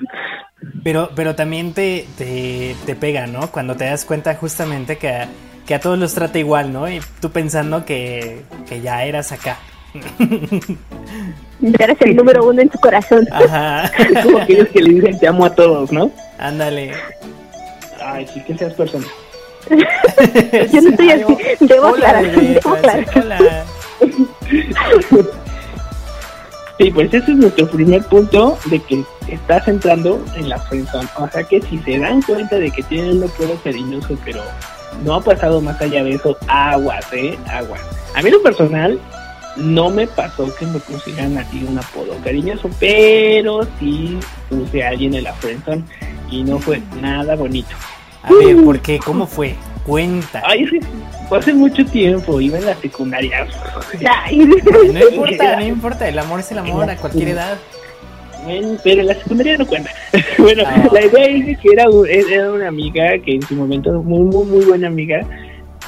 Pero, 0.82 1.10
pero 1.14 1.34
también 1.34 1.72
te, 1.72 2.06
te, 2.18 2.74
te 2.84 2.94
pega, 2.94 3.26
¿no? 3.26 3.50
Cuando 3.50 3.76
te 3.76 3.84
das 3.84 4.04
cuenta 4.04 4.34
justamente 4.34 4.96
que 4.98 5.08
a, 5.08 5.28
que 5.66 5.74
a 5.74 5.80
todos 5.80 5.98
los 5.98 6.14
trata 6.14 6.38
igual, 6.38 6.72
¿no? 6.72 6.88
Y 6.88 7.00
tú 7.20 7.30
pensando 7.30 7.84
que, 7.84 8.42
que 8.68 8.80
ya 8.80 9.04
eras 9.04 9.32
acá. 9.32 9.58
Eres 11.78 11.96
el 12.00 12.16
número 12.16 12.44
uno 12.44 12.62
en 12.62 12.70
su 12.70 12.78
corazón. 12.78 13.26
Ajá. 13.30 13.84
Es 13.84 14.18
como 14.24 14.38
aquellos 14.38 14.68
que 14.68 14.82
le 14.82 14.94
dicen 14.94 15.18
te 15.18 15.28
amo 15.28 15.44
a 15.44 15.54
todos, 15.54 15.92
¿no? 15.92 16.10
Ándale. 16.38 16.92
Ay, 18.02 18.26
sí 18.32 18.42
que 18.42 18.56
seas 18.56 18.74
persona. 18.74 19.06
Yo 20.72 20.80
no 20.80 20.90
estoy 20.90 21.10
así. 21.10 21.36
Debo 21.60 21.88
hola, 21.88 22.08
aclarar. 22.08 22.32
Debo 22.32 22.74
aclarar. 22.74 23.64
Sí, 26.80 26.90
pues 26.90 27.12
ese 27.12 27.32
es 27.32 27.36
nuestro 27.36 27.68
primer 27.68 28.02
punto 28.04 28.56
de 28.64 28.78
que 28.80 29.04
estás 29.28 29.68
entrando 29.68 30.24
en 30.34 30.48
la 30.48 30.58
friendzone. 30.58 31.06
O 31.18 31.28
sea 31.28 31.44
que 31.44 31.60
si 31.60 31.76
se 31.80 31.98
dan 31.98 32.22
cuenta 32.22 32.56
de 32.56 32.70
que 32.70 32.82
tienen 32.84 33.18
un 33.18 33.24
apodo 33.24 33.54
cariñoso, 33.62 34.16
pero 34.24 34.40
no 35.04 35.16
ha 35.16 35.20
pasado 35.20 35.60
más 35.60 35.78
allá 35.82 36.02
de 36.02 36.12
eso, 36.12 36.38
aguas, 36.48 37.04
eh, 37.12 37.38
aguas. 37.52 37.82
A 38.14 38.22
mí 38.22 38.30
lo 38.30 38.42
personal 38.42 38.98
no 39.56 39.90
me 39.90 40.06
pasó 40.06 40.54
que 40.54 40.64
me 40.64 40.78
pusieran 40.78 41.36
así 41.36 41.62
un 41.68 41.78
apodo 41.78 42.16
cariñoso, 42.24 42.70
pero 42.78 43.60
sí 43.78 44.18
puse 44.48 44.82
a 44.82 44.88
alguien 44.88 45.12
en 45.12 45.24
la 45.24 45.34
friendzone 45.34 45.84
y 46.30 46.42
no 46.44 46.58
fue 46.58 46.80
nada 47.02 47.36
bonito. 47.36 47.76
A 48.22 48.32
ver, 48.32 48.56
¿por 48.64 48.80
qué? 48.80 48.98
¿Cómo 48.98 49.26
fue? 49.26 49.54
Cuenta. 49.86 50.42
Ay, 50.44 50.66
fue 51.28 51.38
hace 51.38 51.54
mucho 51.54 51.84
tiempo, 51.84 52.40
iba 52.40 52.58
en 52.58 52.66
la 52.66 52.74
secundaria. 52.76 53.46
Ay, 54.24 54.38
No 54.38 54.56
importa, 55.08 55.56
no 55.56 55.66
importa. 55.66 56.08
El 56.08 56.18
amor 56.18 56.40
es 56.40 56.52
el 56.52 56.58
amor 56.58 56.88
a 56.90 56.96
cualquier 56.96 57.28
edad. 57.28 57.58
Bueno, 58.44 58.76
pero 58.82 59.02
la 59.02 59.14
secundaria 59.14 59.56
no 59.58 59.66
cuenta. 59.66 59.90
bueno, 60.38 60.62
Ah. 60.66 60.88
la 60.92 61.04
idea 61.04 61.26
es 61.26 61.58
que 61.58 61.68
era, 61.72 61.88
un- 61.90 62.08
era 62.08 62.50
una 62.52 62.68
amiga 62.68 63.18
que 63.18 63.34
en 63.34 63.42
su 63.42 63.54
momento, 63.54 63.92
muy, 64.02 64.20
muy, 64.24 64.44
muy 64.46 64.64
buena 64.64 64.86
amiga. 64.88 65.20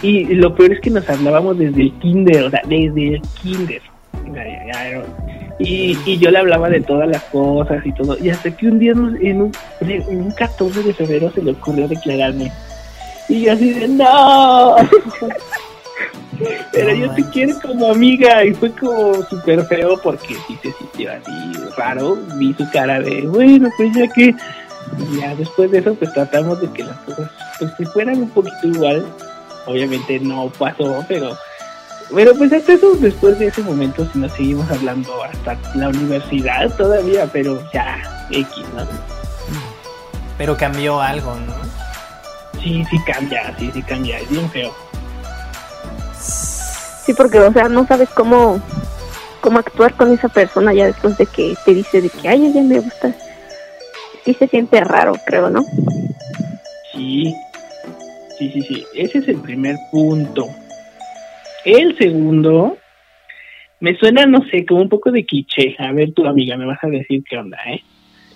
Y 0.02 0.24
lo 0.34 0.54
peor 0.54 0.72
es 0.72 0.80
que 0.80 0.90
nos 0.90 1.08
hablábamos 1.08 1.58
desde 1.58 1.82
el 1.82 1.92
kinder, 2.00 2.44
o 2.44 2.50
sea, 2.50 2.60
desde 2.66 3.14
el 3.14 3.22
kinder. 3.42 3.80
Ya, 4.34 4.44
ya, 4.44 4.90
ya, 4.90 5.02
Y, 5.58 5.96
y 6.06 6.18
yo 6.18 6.30
le 6.30 6.38
hablaba 6.38 6.68
de 6.68 6.80
todas 6.80 7.08
las 7.08 7.22
cosas 7.24 7.84
y 7.86 7.92
todo. 7.92 8.18
Y 8.18 8.30
hasta 8.30 8.50
que 8.56 8.66
un 8.66 8.78
día, 8.78 8.92
en 8.92 8.98
un, 9.00 9.52
en 9.80 10.20
un 10.22 10.30
14 10.32 10.82
de 10.82 10.92
febrero, 10.94 11.30
se 11.32 11.42
le 11.42 11.52
ocurrió 11.52 11.86
declararme. 11.88 12.50
Y 13.28 13.42
yo 13.42 13.52
así 13.52 13.72
de, 13.72 13.88
no. 13.88 14.76
Pero 16.72 16.94
yo 16.94 17.14
te 17.14 17.24
quiero 17.30 17.60
como 17.60 17.90
amiga. 17.90 18.44
Y 18.44 18.54
fue 18.54 18.70
como 18.72 19.14
súper 19.24 19.64
feo 19.66 19.98
porque 20.02 20.36
sí 20.46 20.58
se 20.62 20.72
sintió 20.72 21.12
así 21.12 21.52
raro. 21.76 22.18
Vi 22.36 22.54
su 22.54 22.68
cara 22.70 23.00
de, 23.00 23.26
bueno, 23.26 23.68
pues 23.76 23.94
ya 23.94 24.08
que. 24.08 24.34
Ya 25.18 25.34
después 25.34 25.70
de 25.70 25.78
eso, 25.78 25.94
pues 25.94 26.12
tratamos 26.12 26.60
de 26.60 26.70
que 26.72 26.84
las 26.84 26.98
cosas 26.98 27.30
pues 27.58 27.72
se 27.78 27.86
fueran 27.86 28.18
un 28.18 28.30
poquito 28.30 28.66
igual. 28.66 29.06
Obviamente 29.66 30.20
no 30.20 30.50
pasó, 30.58 31.04
pero. 31.08 31.36
Pero 32.14 32.34
pues 32.34 32.52
hasta 32.52 32.74
eso, 32.74 32.94
después 32.96 33.38
de 33.38 33.46
ese 33.46 33.62
momento, 33.62 34.06
sí 34.12 34.18
nos 34.18 34.32
seguimos 34.32 34.70
hablando 34.70 35.24
hasta 35.24 35.56
la 35.74 35.88
universidad 35.88 36.70
todavía, 36.76 37.26
pero 37.32 37.58
ya, 37.72 38.26
X, 38.30 38.64
¿no? 38.76 38.84
Pero 40.36 40.54
cambió 40.56 41.00
algo, 41.00 41.34
¿no? 41.34 41.61
Sí, 42.62 42.84
sí 42.90 42.96
cambia, 43.04 43.54
sí, 43.58 43.70
sí 43.72 43.82
cambia, 43.82 44.18
es 44.18 44.30
bien 44.30 44.48
feo. 44.50 44.72
Sí, 47.04 47.12
porque, 47.14 47.40
o 47.40 47.52
sea, 47.52 47.68
no 47.68 47.86
sabes 47.86 48.08
cómo, 48.10 48.62
cómo 49.40 49.58
actuar 49.58 49.94
con 49.94 50.12
esa 50.12 50.28
persona 50.28 50.72
ya 50.72 50.86
después 50.86 51.18
de 51.18 51.26
que 51.26 51.54
te 51.64 51.74
dice 51.74 52.00
de 52.00 52.08
que, 52.08 52.28
ay, 52.28 52.52
ya 52.52 52.62
me 52.62 52.78
gusta. 52.78 53.12
Sí 54.24 54.34
se 54.34 54.46
siente 54.46 54.80
raro, 54.80 55.14
creo, 55.26 55.50
¿no? 55.50 55.64
Sí, 56.92 57.34
sí, 58.38 58.52
sí, 58.52 58.62
sí. 58.62 58.86
Ese 58.94 59.18
es 59.18 59.28
el 59.28 59.40
primer 59.40 59.76
punto. 59.90 60.46
El 61.64 61.98
segundo 61.98 62.78
me 63.80 63.96
suena, 63.98 64.26
no 64.26 64.38
sé, 64.48 64.64
como 64.64 64.82
un 64.82 64.88
poco 64.88 65.10
de 65.10 65.24
cliché. 65.24 65.74
A 65.80 65.90
ver, 65.90 66.12
tu 66.12 66.24
amiga, 66.24 66.56
me 66.56 66.66
vas 66.66 66.78
a 66.82 66.86
decir 66.86 67.24
qué 67.28 67.36
onda, 67.36 67.58
¿eh? 67.66 67.82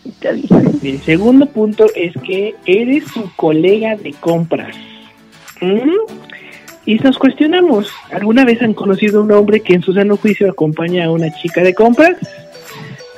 Está 0.08 0.32
bien. 0.32 0.78
El 0.82 1.00
segundo 1.02 1.46
punto 1.46 1.86
es 1.94 2.14
que 2.22 2.54
eres 2.64 3.04
su 3.08 3.30
colega 3.36 3.96
de 3.96 4.12
compras. 4.12 4.76
¿Mm? 5.60 5.90
Y 6.84 6.94
nos 6.96 7.18
cuestionamos, 7.18 7.90
¿alguna 8.12 8.44
vez 8.44 8.62
han 8.62 8.72
conocido 8.72 9.20
a 9.20 9.24
un 9.24 9.32
hombre 9.32 9.60
que 9.60 9.74
en 9.74 9.82
su 9.82 9.92
sano 9.92 10.16
juicio 10.16 10.48
acompaña 10.48 11.06
a 11.06 11.10
una 11.10 11.34
chica 11.34 11.62
de 11.62 11.74
compras? 11.74 12.16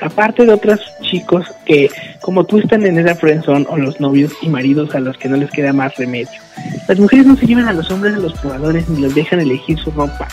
Aparte 0.01 0.47
de 0.47 0.53
otros 0.53 0.81
chicos 1.03 1.47
que, 1.67 1.91
como 2.23 2.45
tú, 2.45 2.59
están 2.59 2.87
en 2.87 2.99
esa 2.99 3.15
friendzone 3.17 3.67
o 3.69 3.77
los 3.77 4.01
novios 4.01 4.33
y 4.41 4.49
maridos 4.49 4.95
a 4.95 5.01
los 5.01 5.19
que 5.19 5.29
no 5.29 5.37
les 5.37 5.51
queda 5.51 5.73
más 5.73 5.97
remedio. 5.97 6.41
Las 6.89 6.99
mujeres 6.99 7.27
no 7.27 7.37
se 7.37 7.47
llevan 7.47 7.69
a 7.69 7.73
los 7.73 7.91
hombres 7.91 8.15
de 8.15 8.23
los 8.23 8.33
probadores 8.39 8.89
ni 8.89 9.03
los 9.03 9.15
dejan 9.15 9.41
elegir 9.41 9.79
su 9.79 9.91
ropa. 9.91 10.29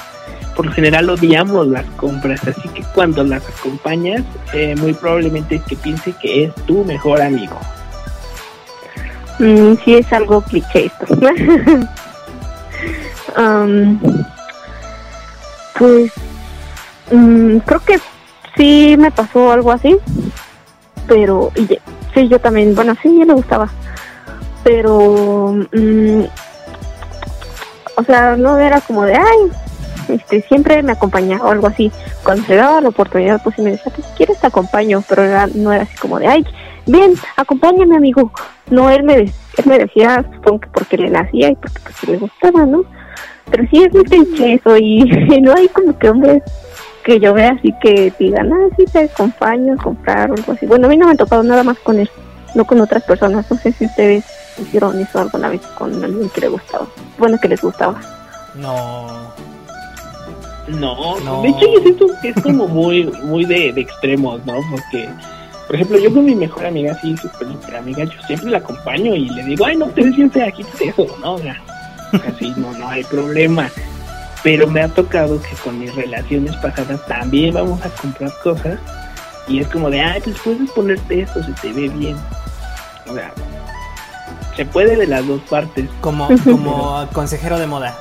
Por 0.56 0.68
lo 0.68 0.72
general 0.72 1.10
odiamos 1.10 1.68
las 1.68 1.86
compras, 1.98 2.42
así 2.48 2.68
que 2.70 2.84
cuando 2.94 3.24
las 3.24 3.44
acompañas, 3.48 4.24
eh, 4.54 4.76
muy 4.78 4.94
probablemente 4.94 5.56
es 5.56 5.64
que 5.64 5.76
piense 5.76 6.14
que 6.22 6.46
es 6.46 6.56
tu 6.66 6.86
mejor 6.86 7.22
amigo. 7.22 7.58
Mm, 9.40 9.74
sí 9.84 9.96
es 9.96 10.14
algo 10.14 10.42
cliché 10.42 10.86
esto. 10.86 11.06
Am, 13.36 14.00
pues 15.78 16.12
mm, 17.12 17.58
creo 17.58 17.80
que 17.82 18.00
sí 18.56 18.96
me 18.98 19.12
pasó 19.12 19.52
algo 19.52 19.72
así, 19.72 19.98
pero 21.08 21.52
sí, 22.14 22.28
yo 22.30 22.40
también, 22.40 22.74
bueno, 22.76 22.96
sí, 23.02 23.14
ya 23.20 23.26
me 23.26 23.34
gustaba, 23.34 23.70
pero, 24.64 25.54
mm, 25.74 26.24
o 27.98 28.04
sea, 28.04 28.36
no 28.36 28.58
era 28.58 28.82
como 28.82 29.04
de, 29.04 29.16
ay, 29.16 29.52
este, 30.10 30.42
siempre 30.42 30.82
me 30.84 30.92
acompañaba 30.94 31.46
o 31.46 31.52
algo 31.52 31.68
así. 31.68 31.92
Cuando 32.24 32.46
se 32.46 32.56
daba 32.56 32.82
la 32.82 32.90
oportunidad, 32.90 33.42
pues 33.44 33.58
me 33.60 33.72
decía, 33.72 33.92
pues 33.96 34.08
si 34.08 34.14
quieres 34.14 34.40
te 34.40 34.48
acompaño, 34.48 35.04
pero 35.08 35.24
era- 35.24 35.48
no 35.48 35.72
era 35.72 35.84
así 35.84 35.96
como 35.98 36.20
de, 36.20 36.28
ay, 36.28 36.46
ven, 36.86 37.14
acompáñame, 37.36 37.96
amigo. 37.96 38.32
No, 38.70 38.90
él 38.90 39.04
me, 39.04 39.16
él 39.16 39.66
me 39.66 39.80
decía, 39.80 40.26
supongo 40.36 40.62
que 40.62 40.68
porque 40.70 40.98
le 40.98 41.10
nacía 41.10 41.50
y 41.50 41.56
porque, 41.56 41.80
porque 41.84 42.08
le 42.12 42.18
gustaba, 42.18 42.66
¿no? 42.66 42.84
Pero 43.52 43.68
sí 43.70 43.84
es 43.84 43.94
muy 43.94 44.04
cliché 44.04 44.54
eso 44.54 44.78
y, 44.78 45.04
no 45.42 45.54
hay 45.54 45.68
como 45.70 45.98
que 45.98 46.10
hombres 46.10 46.44
que 47.04 47.20
yo 47.20 47.34
vea 47.34 47.52
así 47.52 47.72
que 47.82 48.12
digan, 48.18 48.52
ah, 48.52 48.68
sí 48.76 48.86
te 48.86 49.04
acompaño 49.04 49.78
comprar 49.78 50.32
o 50.32 50.34
algo 50.34 50.54
así. 50.54 50.66
Bueno, 50.66 50.88
a 50.88 50.90
mí 50.90 50.98
no 50.98 51.06
me 51.06 51.14
ha 51.14 51.18
tocado 51.18 51.44
nada 51.44 51.64
más 51.64 51.78
con 51.80 52.00
él, 52.00 52.10
no 52.56 52.66
con 52.66 52.82
otras 52.82 53.04
personas. 53.04 53.50
No 53.50 53.58
sé 53.58 53.72
si 53.74 53.86
ustedes 53.86 54.26
hicieron 54.58 55.00
eso 55.00 55.20
alguna 55.20 55.50
vez 55.50 55.62
con 55.78 56.04
alguien 56.04 56.30
que 56.30 56.42
le 56.42 56.48
gustaba. 56.48 56.88
Bueno, 57.20 57.38
que 57.40 57.48
les 57.48 57.62
gustaba. 57.62 58.02
No. 58.56 59.45
No, 60.68 61.20
No. 61.20 61.42
de 61.44 61.50
hecho 61.50 61.74
yo 61.74 61.82
siento 61.82 62.06
que 62.22 62.30
es 62.30 62.36
como 62.42 62.68
muy, 62.68 63.06
muy 63.24 63.46
de, 63.46 63.72
de 63.74 63.82
extremos, 63.82 64.44
¿no? 64.46 64.56
Porque, 64.72 65.08
por 65.68 65.76
ejemplo, 65.76 65.98
yo 66.00 66.14
con 66.14 66.26
mi 66.26 66.36
mejor 66.36 66.66
amiga, 66.66 66.98
sí, 67.02 67.16
súper, 67.18 67.48
súper 67.48 67.76
amiga, 67.78 68.04
yo 68.04 68.22
siempre 68.28 68.52
la 68.52 68.58
acompaño 68.58 69.14
y 69.16 69.30
le 69.30 69.44
digo, 69.44 69.66
ay, 69.66 69.78
no, 69.78 69.88
te 69.88 70.02
ves 70.04 70.16
bien 70.16 70.32
fea, 70.32 70.52
quítate 70.52 70.90
eso, 70.90 71.06
¿no? 71.22 71.34
O 71.36 71.38
sea, 71.40 71.62
así 72.28 72.54
no, 72.58 72.72
no 72.74 72.90
hay 72.90 73.04
problema. 73.04 73.70
Pero 74.44 74.68
me 74.68 74.82
ha 74.82 74.88
tocado 74.88 75.42
que 75.42 75.56
con 75.64 75.80
mis 75.80 75.94
relaciones 75.96 76.56
pasadas 76.58 77.04
también 77.08 77.54
vamos 77.56 77.84
a 77.84 77.90
comprar 77.90 78.32
cosas 78.44 78.80
y 79.48 79.60
es 79.60 79.68
como 79.68 79.90
de, 79.90 80.02
ay, 80.02 80.22
pues 80.24 80.38
puedes 80.44 80.70
ponerte 80.72 81.22
esto, 81.22 81.44
se 81.44 81.52
te 81.54 81.74
ve 81.74 81.90
bien. 81.90 82.16
O 83.08 83.14
sea, 83.14 83.32
se 84.56 84.66
puede 84.66 84.96
de 84.96 85.08
las 85.08 85.28
dos 85.28 85.42
partes. 85.50 85.88
Como, 86.02 86.28
como 86.44 87.08
consejero 87.14 87.60
de 87.60 87.68
moda. 87.68 87.96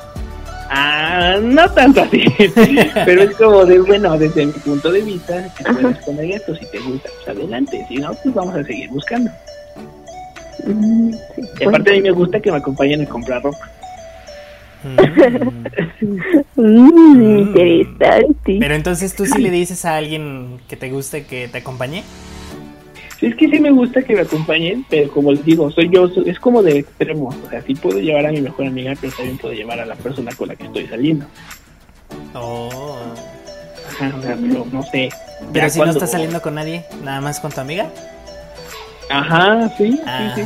Ah, 0.70 1.38
no 1.42 1.70
tanto 1.70 2.02
así, 2.02 2.24
pero 3.04 3.22
es 3.22 3.36
como 3.36 3.64
de, 3.66 3.78
bueno, 3.80 4.16
desde 4.18 4.46
mi 4.46 4.52
punto 4.52 4.90
de 4.90 5.02
vista, 5.02 5.52
que 5.54 5.64
puedes 5.64 5.98
poner 5.98 6.30
esto, 6.30 6.54
si 6.56 6.66
te 6.66 6.78
gusta, 6.80 7.08
pues 7.16 7.36
adelante, 7.36 7.84
si 7.88 7.96
no, 7.96 8.14
pues 8.14 8.34
vamos 8.34 8.54
a 8.54 8.64
seguir 8.64 8.88
buscando. 8.90 9.30
Mm, 10.66 11.12
sí, 11.12 11.42
Y 11.60 11.64
aparte 11.64 11.90
a 11.90 11.94
mí 11.94 12.00
me 12.00 12.10
gusta 12.12 12.40
que 12.40 12.50
me 12.50 12.58
acompañen 12.58 13.02
a 13.02 13.06
comprar 13.06 13.42
ropa. 13.42 13.70
Mm. 14.84 16.14
Mm, 16.56 17.38
interesante. 17.38 18.56
Pero 18.60 18.74
entonces 18.74 19.14
tú 19.14 19.26
sí 19.26 19.40
le 19.40 19.50
dices 19.50 19.84
a 19.84 19.96
alguien 19.96 20.60
que 20.68 20.76
te 20.76 20.90
guste 20.90 21.24
que 21.24 21.48
te 21.48 21.58
acompañe. 21.58 22.02
Es 23.28 23.34
que 23.36 23.48
sí 23.48 23.58
me 23.60 23.70
gusta 23.70 24.02
que 24.02 24.14
me 24.14 24.20
acompañen, 24.22 24.84
pero 24.90 25.10
como 25.10 25.32
les 25.32 25.44
digo, 25.44 25.70
soy 25.70 25.88
yo, 25.90 26.08
soy- 26.08 26.28
es 26.28 26.38
como 26.38 26.62
de 26.62 26.78
extremos, 26.78 27.34
o 27.46 27.48
sea, 27.50 27.62
sí 27.62 27.74
puedo 27.74 27.98
llevar 27.98 28.26
a 28.26 28.32
mi 28.32 28.40
mejor 28.40 28.66
amiga, 28.66 28.92
pero 29.00 29.12
también 29.14 29.38
puedo 29.38 29.54
llevar 29.54 29.80
a 29.80 29.86
la 29.86 29.94
persona 29.94 30.30
con 30.36 30.48
la 30.48 30.56
que 30.56 30.64
estoy 30.64 30.86
saliendo. 30.86 31.26
Oh. 32.34 32.68
Ajá, 33.88 34.14
o 34.18 34.22
sea, 34.22 34.36
pero 34.40 34.66
no 34.72 34.82
sé. 34.82 35.08
Pero 35.52 35.68
si 35.70 35.78
no 35.78 35.84
estás 35.90 36.10
saliendo 36.10 36.42
con 36.42 36.54
nadie, 36.54 36.84
nada 37.04 37.20
más 37.20 37.38
con 37.40 37.52
tu 37.52 37.60
amiga. 37.60 37.88
Ajá, 39.10 39.68
sí, 39.76 39.92
sí, 39.92 40.00
sí. 40.34 40.40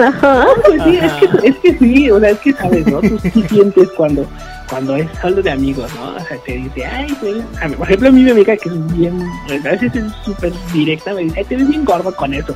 Ajá. 0.00 0.46
Pues 0.66 0.82
sí, 0.84 0.98
es 1.00 1.12
que, 1.12 1.48
es 1.48 1.56
que 1.58 1.78
sí, 1.78 2.10
o 2.10 2.20
sea, 2.20 2.30
es 2.30 2.38
que 2.38 2.52
sabes, 2.52 2.86
¿no? 2.86 3.00
Tú 3.00 3.18
sí 3.18 3.44
sientes 3.48 3.88
cuando, 3.96 4.26
cuando 4.68 4.96
es 4.96 5.06
solo 5.20 5.42
de 5.42 5.50
amigos, 5.50 5.90
¿no? 5.94 6.14
O 6.16 6.20
sea, 6.26 6.36
te 6.46 6.52
dice, 6.52 6.84
ay, 6.86 7.14
güey. 7.20 7.42
A 7.60 7.68
mí, 7.68 7.76
por 7.76 7.86
ejemplo, 7.86 8.08
a 8.08 8.12
mí 8.12 8.22
mi 8.22 8.30
amiga 8.30 8.56
que 8.56 8.68
es 8.68 8.96
bien, 8.96 9.22
a 9.48 9.68
veces 9.70 9.94
es 9.94 10.04
súper 10.24 10.52
directa, 10.72 11.12
me 11.14 11.22
dice, 11.22 11.40
ay, 11.40 11.44
te 11.44 11.56
ves 11.56 11.68
bien 11.68 11.84
gordo 11.84 12.14
con 12.14 12.32
eso. 12.34 12.54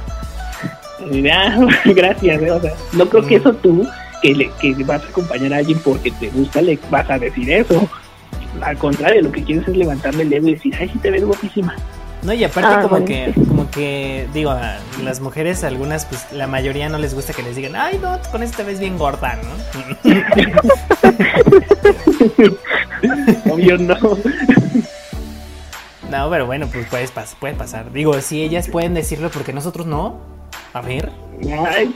Y 1.11 1.17
dice, 1.17 1.33
ah, 1.33 1.59
gracias, 1.85 2.43
¿eh? 2.43 2.51
o 2.51 2.61
sea, 2.61 2.73
no 2.93 3.07
creo 3.07 3.27
que 3.27 3.37
Mm. 3.39 3.41
eso 3.41 3.53
tú, 3.55 3.87
que, 4.23 4.35
le, 4.35 4.51
que 4.61 4.73
vas 4.85 5.03
a 5.05 5.09
acompañar 5.09 5.53
a 5.53 5.57
alguien 5.59 5.79
porque 5.85 6.11
te 6.13 6.29
gusta, 6.31 6.63
le 6.63 6.79
vas 6.91 7.09
a 7.11 7.19
decir 7.19 7.51
eso. 7.51 7.87
Al 8.63 8.79
contrario, 8.79 9.21
lo 9.23 9.31
que 9.33 9.45
quieres 9.45 9.69
es 9.69 9.77
levantarle 9.77 10.23
el 10.23 10.31
dedo 10.31 10.49
y 10.49 10.55
decir, 10.55 10.75
ay, 10.81 10.89
sí 10.91 10.99
te 10.99 11.11
ves 11.11 11.25
guapísima. 11.25 11.75
No, 12.27 12.33
y 12.35 12.43
aparte 12.45 12.71
Ah, 12.75 12.83
como 12.83 13.01
bueno, 13.01 13.07
que, 13.07 13.33
como 13.49 13.71
que, 13.71 14.27
digo, 14.35 14.51
a 14.51 14.79
las 15.03 15.21
mujeres, 15.21 15.63
algunas, 15.65 16.05
pues 16.07 16.27
la 16.33 16.47
mayoría 16.49 16.89
no 16.89 16.99
les 16.99 17.15
gusta 17.15 17.33
que 17.33 17.43
les 17.43 17.55
digan, 17.57 17.77
ay, 17.77 17.99
no, 18.03 18.19
con 18.33 18.43
eso 18.43 18.55
te 18.57 18.65
ves 18.65 18.81
bien 18.81 18.99
gorda, 18.99 19.37
¿no? 19.37 20.13
Obvio, 23.53 23.79
no. 23.79 23.97
no, 26.11 26.31
pero 26.31 26.47
bueno, 26.47 26.67
pues 26.73 26.87
puedes 26.89 27.15
pas- 27.15 27.35
puede 27.39 27.55
pasar. 27.55 27.93
Digo, 27.93 28.21
si 28.21 28.43
ellas 28.43 28.69
pueden 28.69 28.95
decirlo, 28.95 29.31
porque 29.31 29.53
nosotros 29.53 29.87
no? 29.87 30.19
A 30.73 30.81
ver. 30.81 31.11
Ay. 31.69 31.95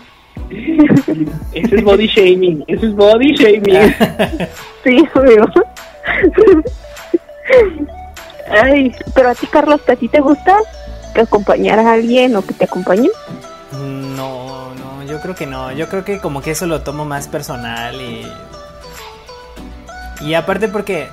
Eso 1.52 1.74
es 1.76 1.84
body 1.84 2.06
shaming, 2.06 2.64
eso 2.68 2.86
es 2.86 2.94
body 2.94 3.32
shaming. 3.34 3.94
Sí, 4.84 5.04
amigo. 5.14 5.46
Ay, 8.50 8.94
pero 9.14 9.30
a 9.30 9.34
ti, 9.34 9.46
Carlos, 9.46 9.80
¿a 9.88 9.96
ti 9.96 10.08
te 10.08 10.20
gusta 10.20 10.56
que 11.14 11.20
acompañar 11.22 11.78
a 11.78 11.92
alguien 11.92 12.34
o 12.36 12.42
que 12.42 12.52
te 12.52 12.64
acompañen? 12.64 13.10
No, 13.72 14.74
no, 14.74 15.04
yo 15.04 15.20
creo 15.20 15.34
que 15.34 15.46
no. 15.46 15.70
Yo 15.72 15.88
creo 15.88 16.04
que 16.04 16.18
como 16.18 16.42
que 16.42 16.52
eso 16.52 16.66
lo 16.66 16.82
tomo 16.82 17.04
más 17.04 17.28
personal 17.28 18.00
y. 18.00 18.26
Y 20.22 20.34
aparte 20.34 20.68
porque 20.68 21.08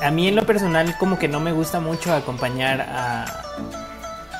a 0.00 0.10
mí 0.10 0.28
en 0.28 0.36
lo 0.36 0.44
personal 0.44 0.96
como 0.98 1.18
que 1.18 1.28
no 1.28 1.38
me 1.38 1.52
gusta 1.52 1.78
mucho 1.78 2.12
acompañar 2.12 2.80
a, 2.80 3.24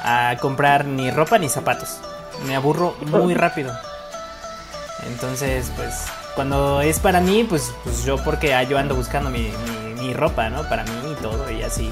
a 0.03 0.37
comprar 0.39 0.85
ni 0.87 1.11
ropa 1.11 1.39
ni 1.39 1.49
zapatos. 1.49 2.01
Me 2.47 2.57
aburro 2.57 2.97
muy 3.07 3.35
rápido. 3.35 3.73
Entonces, 5.07 5.71
pues, 5.77 6.07
cuando 6.35 6.81
es 6.81 6.99
para 6.99 7.21
mí, 7.21 7.45
pues, 7.49 7.73
pues 7.85 8.05
yo 8.05 8.17
porque 8.25 8.55
ah, 8.55 8.63
yo 8.63 8.79
ando 8.79 8.95
buscando 8.95 9.31
mi, 9.31 9.53
mi, 9.95 10.03
mi 10.03 10.15
ropa, 10.15 10.49
¿no? 10.49 10.69
Para 10.69 10.85
mí 10.85 10.93
y 11.13 11.23
todo 11.23 11.51
y 11.51 11.63
así. 11.63 11.91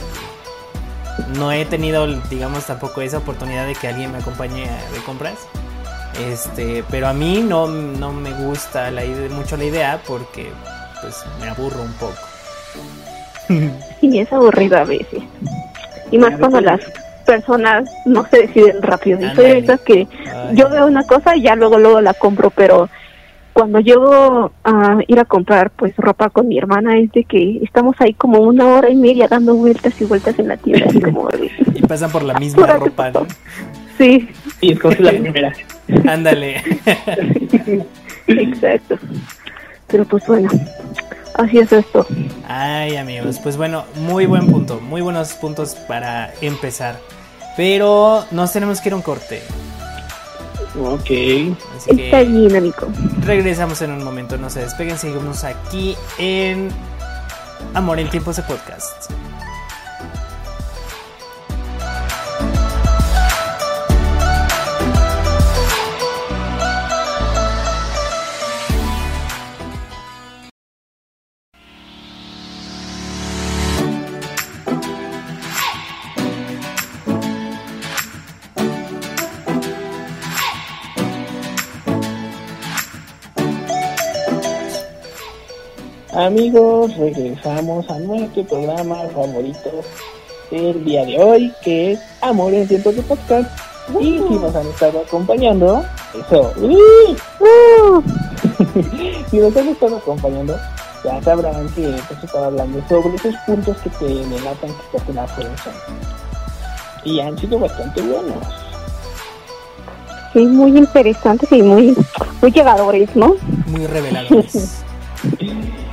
No 1.36 1.52
he 1.52 1.64
tenido, 1.66 2.06
digamos, 2.30 2.64
tampoco 2.66 3.00
esa 3.02 3.18
oportunidad 3.18 3.66
de 3.66 3.74
que 3.74 3.88
alguien 3.88 4.12
me 4.12 4.18
acompañe 4.18 4.62
de 4.92 5.00
compras. 5.04 5.34
Este, 6.30 6.82
pero 6.90 7.06
a 7.08 7.12
mí 7.12 7.42
no, 7.46 7.66
no 7.68 8.12
me 8.12 8.32
gusta 8.32 8.90
la 8.90 9.04
ide- 9.04 9.28
mucho 9.28 9.56
la 9.56 9.64
idea 9.64 10.00
porque 10.06 10.50
pues 11.00 11.24
me 11.40 11.48
aburro 11.48 11.82
un 11.82 11.92
poco. 11.94 12.14
Sí, 14.00 14.18
es 14.20 14.32
aburrido 14.32 14.78
a 14.78 14.84
veces. 14.84 15.22
Y 16.12 16.18
más 16.18 16.38
cuando 16.38 16.60
las 16.60 16.80
personas 17.26 17.88
no 18.06 18.24
se 18.30 18.42
deciden 18.46 18.80
rápido. 18.82 19.18
Y 19.20 19.28
soy 19.34 19.44
de 19.46 19.58
esas 19.58 19.80
que 19.80 20.06
yo 20.52 20.68
veo 20.70 20.86
una 20.86 21.04
cosa 21.04 21.34
y 21.34 21.42
ya 21.42 21.56
luego 21.56 21.78
luego 21.78 22.00
la 22.00 22.14
compro, 22.14 22.50
pero 22.50 22.88
cuando 23.58 23.80
llego 23.80 24.52
a 24.62 24.98
ir 25.08 25.18
a 25.18 25.24
comprar 25.24 25.70
pues 25.70 25.92
ropa 25.96 26.30
con 26.30 26.46
mi 26.46 26.56
hermana 26.56 26.96
es 26.96 27.10
de 27.10 27.24
que 27.24 27.58
estamos 27.64 27.96
ahí 27.98 28.14
como 28.14 28.38
una 28.38 28.64
hora 28.66 28.88
y 28.88 28.94
media 28.94 29.26
dando 29.26 29.52
vueltas 29.56 30.00
y 30.00 30.04
vueltas 30.04 30.38
en 30.38 30.46
la 30.46 30.56
tienda 30.56 30.86
así 30.86 31.00
como 31.00 31.28
y 31.74 31.82
pasan 31.82 32.08
por 32.12 32.22
la 32.22 32.34
misma 32.34 32.68
ropa, 32.68 33.10
¿no? 33.10 33.26
sí 33.96 34.28
Y 34.60 34.74
escoges 34.74 35.00
la 35.00 35.10
primera. 35.10 35.52
Ándale. 36.06 36.62
exacto 38.28 38.96
pero 39.88 40.04
pues 40.04 40.24
bueno 40.28 40.48
así 41.34 41.58
es 41.58 41.72
esto 41.72 42.06
Ay, 42.46 42.94
amigos, 42.94 43.40
pues 43.42 43.56
bueno, 43.56 43.86
muy 43.96 44.26
buen 44.26 44.46
punto, 44.46 44.80
muy 44.80 45.00
buenos 45.02 45.34
puntos 45.34 45.74
para 45.74 46.32
empezar. 46.40 46.98
Pero 47.56 48.24
nos 48.30 48.52
tenemos 48.52 48.80
que 48.80 48.88
ir 48.88 48.92
a 48.94 48.96
un 48.96 49.02
corte. 49.02 49.42
Ok. 50.76 51.10
Así 51.76 51.90
está 51.90 52.22
que 52.22 52.86
regresamos 53.24 53.80
en 53.82 53.92
un 53.92 54.04
momento, 54.04 54.36
no 54.36 54.50
se 54.50 54.60
despeguen, 54.60 54.98
seguimos 54.98 55.44
aquí 55.44 55.96
en 56.18 56.68
Amor 57.74 57.98
en 57.98 58.10
Tiempos 58.10 58.36
de 58.36 58.42
Podcast. 58.42 59.10
Amigos, 86.12 86.96
regresamos 86.96 87.88
a 87.90 87.98
nuestro 87.98 88.42
programa 88.44 88.96
favorito 89.12 89.70
del 90.50 90.82
día 90.82 91.04
de 91.04 91.22
hoy, 91.22 91.52
que 91.62 91.92
es 91.92 92.00
Amor 92.22 92.54
en 92.54 92.66
tiempos 92.66 92.96
de 92.96 93.02
podcast. 93.02 93.50
Y 94.00 94.18
si 94.18 94.34
nos 94.36 94.54
han 94.54 94.66
estado 94.68 95.00
acompañando, 95.00 95.84
eso, 96.14 96.52
¡uh! 96.56 97.14
¡Uh! 97.44 98.02
si 99.30 99.36
nos 99.36 99.54
han 99.54 99.68
estado 99.68 99.98
acompañando, 99.98 100.56
ya 101.04 101.22
sabrán 101.22 101.68
que 101.74 101.94
pues, 102.08 102.24
estaba 102.24 102.46
hablando 102.46 102.82
sobre 102.88 103.14
esos 103.14 103.34
puntos 103.46 103.76
que 103.78 103.90
te 103.90 104.06
delatan 104.06 104.70
que 104.70 104.96
estás 104.96 105.08
en 105.10 105.14
la 105.14 105.26
fuerza. 105.26 105.70
Y 107.04 107.20
han 107.20 107.36
sido 107.36 107.58
bastante 107.58 108.00
buenos. 108.00 108.44
sí 110.32 110.40
muy 110.46 110.78
interesantes 110.78 111.52
y 111.52 111.62
muy 111.62 111.94
muy 112.40 112.50
llegadores 112.50 113.14
no 113.14 113.36
Muy 113.66 113.86
reveladores. 113.86 114.82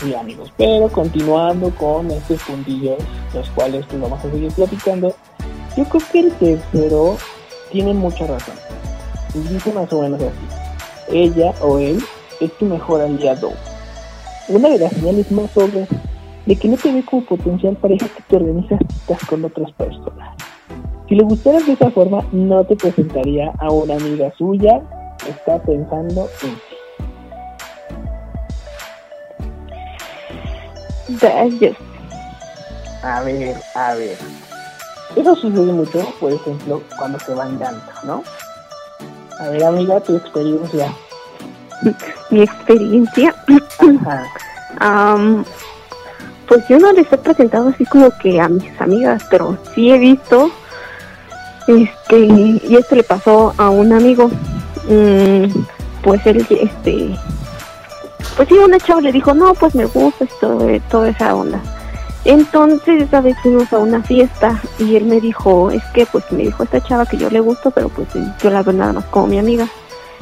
Sí, 0.00 0.14
amigos, 0.14 0.50
pero 0.56 0.88
continuando 0.88 1.70
con 1.74 2.10
estos 2.10 2.42
puntillos, 2.44 2.96
los 3.34 3.50
cuales 3.50 3.84
pues 3.84 4.00
vamos 4.00 4.18
a 4.24 4.30
seguir 4.30 4.50
platicando, 4.52 5.14
yo 5.76 5.84
creo 5.84 6.02
que 6.10 6.20
el 6.20 6.32
tercero 6.32 7.18
tiene 7.70 7.92
mucha 7.92 8.26
razón. 8.26 8.54
Y 9.34 9.40
dice 9.52 9.72
más 9.74 9.92
o 9.92 10.00
menos 10.00 10.22
así. 10.22 11.12
Ella 11.12 11.52
o 11.60 11.78
él 11.78 12.02
es 12.40 12.50
tu 12.56 12.64
mejor 12.64 13.02
aliado. 13.02 13.52
Una 14.48 14.70
de 14.70 14.78
las 14.78 14.92
señales 14.92 15.30
más 15.30 15.54
obvias 15.56 15.88
de 16.46 16.56
que 16.56 16.68
no 16.68 16.78
te 16.78 16.92
ve 16.92 17.04
como 17.04 17.22
potencial 17.26 17.76
pareja 17.76 18.08
que 18.08 18.22
te 18.22 18.36
organizas 18.36 18.80
citas 18.88 19.24
con 19.26 19.44
otras 19.44 19.70
personas. 19.72 20.34
Si 21.10 21.14
le 21.14 21.24
gustaras 21.24 21.66
de 21.66 21.74
esa 21.74 21.90
forma, 21.90 22.24
no 22.32 22.64
te 22.64 22.74
presentaría 22.74 23.52
a 23.58 23.70
una 23.70 23.96
amiga 23.96 24.32
suya 24.38 24.80
está 25.28 25.62
pensando 25.62 26.28
en 26.42 26.69
Gracias. 31.18 31.76
A 33.02 33.22
ver, 33.22 33.56
a 33.74 33.94
ver. 33.94 34.18
Eso 35.16 35.34
sucede 35.34 35.72
mucho, 35.72 36.06
por 36.20 36.32
ejemplo, 36.32 36.82
cuando 36.98 37.18
se 37.20 37.34
van 37.34 37.58
llanto, 37.58 37.92
¿no? 38.04 38.22
A 39.38 39.48
ver, 39.48 39.64
amiga, 39.64 40.00
tu 40.00 40.16
experiencia. 40.16 40.92
Mi 42.30 42.42
experiencia. 42.42 43.34
Ajá. 43.78 44.26
Am, 44.78 45.44
pues 46.46 46.66
yo 46.68 46.78
no 46.78 46.92
les 46.92 47.10
he 47.12 47.18
presentado 47.18 47.68
así 47.70 47.84
como 47.86 48.10
que 48.18 48.40
a 48.40 48.48
mis 48.48 48.80
amigas, 48.80 49.22
pero 49.30 49.56
sí 49.74 49.90
he 49.90 49.98
visto. 49.98 50.50
Este, 51.66 52.18
y 52.18 52.76
esto 52.76 52.96
le 52.96 53.02
pasó 53.02 53.54
a 53.56 53.70
un 53.70 53.92
amigo. 53.92 54.28
Mm, 54.88 55.46
pues 56.02 56.24
él, 56.26 56.46
este. 56.50 57.16
Pues 58.36 58.48
sí, 58.48 58.54
una 58.58 58.78
chava 58.78 59.00
le 59.00 59.12
dijo, 59.12 59.34
no, 59.34 59.54
pues 59.54 59.74
me 59.74 59.84
gusta 59.86 60.24
esto, 60.24 60.58
toda 60.90 61.08
esa 61.10 61.34
onda. 61.34 61.60
Entonces 62.24 63.02
esa 63.02 63.20
vez 63.20 63.36
fuimos 63.42 63.72
a 63.72 63.78
una 63.78 64.02
fiesta 64.02 64.60
y 64.78 64.96
él 64.96 65.04
me 65.04 65.20
dijo, 65.20 65.70
es 65.70 65.82
que 65.94 66.04
pues 66.06 66.30
me 66.32 66.44
dijo 66.44 66.62
esta 66.62 66.80
chava 66.82 67.06
que 67.06 67.16
yo 67.16 67.30
le 67.30 67.40
gusto, 67.40 67.70
pero 67.70 67.88
pues 67.88 68.08
yo 68.42 68.50
la 68.50 68.62
veo 68.62 68.74
nada 68.74 68.92
más 68.92 69.04
como 69.06 69.26
mi 69.26 69.38
amiga. 69.38 69.66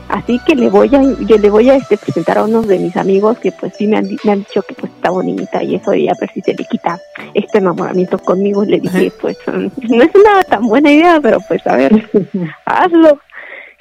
Así 0.09 0.41
que 0.47 0.55
le 0.55 0.71
voy 0.71 0.95
a, 0.95 1.03
yo 1.03 1.37
le 1.37 1.51
voy 1.51 1.69
a 1.69 1.77
este, 1.77 1.99
presentar 1.99 2.39
a 2.39 2.45
unos 2.45 2.67
de 2.67 2.79
mis 2.79 2.97
amigos 2.97 3.39
que 3.39 3.53
pues 3.53 3.75
sí 3.77 3.87
me 3.87 3.99
han, 3.99 4.09
me 4.25 4.33
han 4.33 4.39
dicho 4.39 4.63
que 4.63 4.75
pues 4.75 4.91
está 4.91 5.11
bonita 5.11 5.63
y 5.63 5.75
eso 5.75 5.93
y 5.93 6.09
a 6.09 6.15
ver 6.19 6.31
si 6.33 6.41
se 6.41 6.55
le 6.55 6.65
quita 6.65 6.99
este 7.35 7.59
enamoramiento 7.59 8.19
conmigo. 8.19 8.65
Le 8.65 8.81
dije, 8.81 9.13
pues 9.21 9.37
mm, 9.47 9.95
no 9.95 10.03
es 10.03 10.15
una 10.15 10.43
tan 10.49 10.67
buena 10.67 10.91
idea, 10.91 11.21
pero 11.21 11.39
pues 11.47 11.67
a 11.67 11.77
ver, 11.77 12.09
hazlo. 12.65 13.21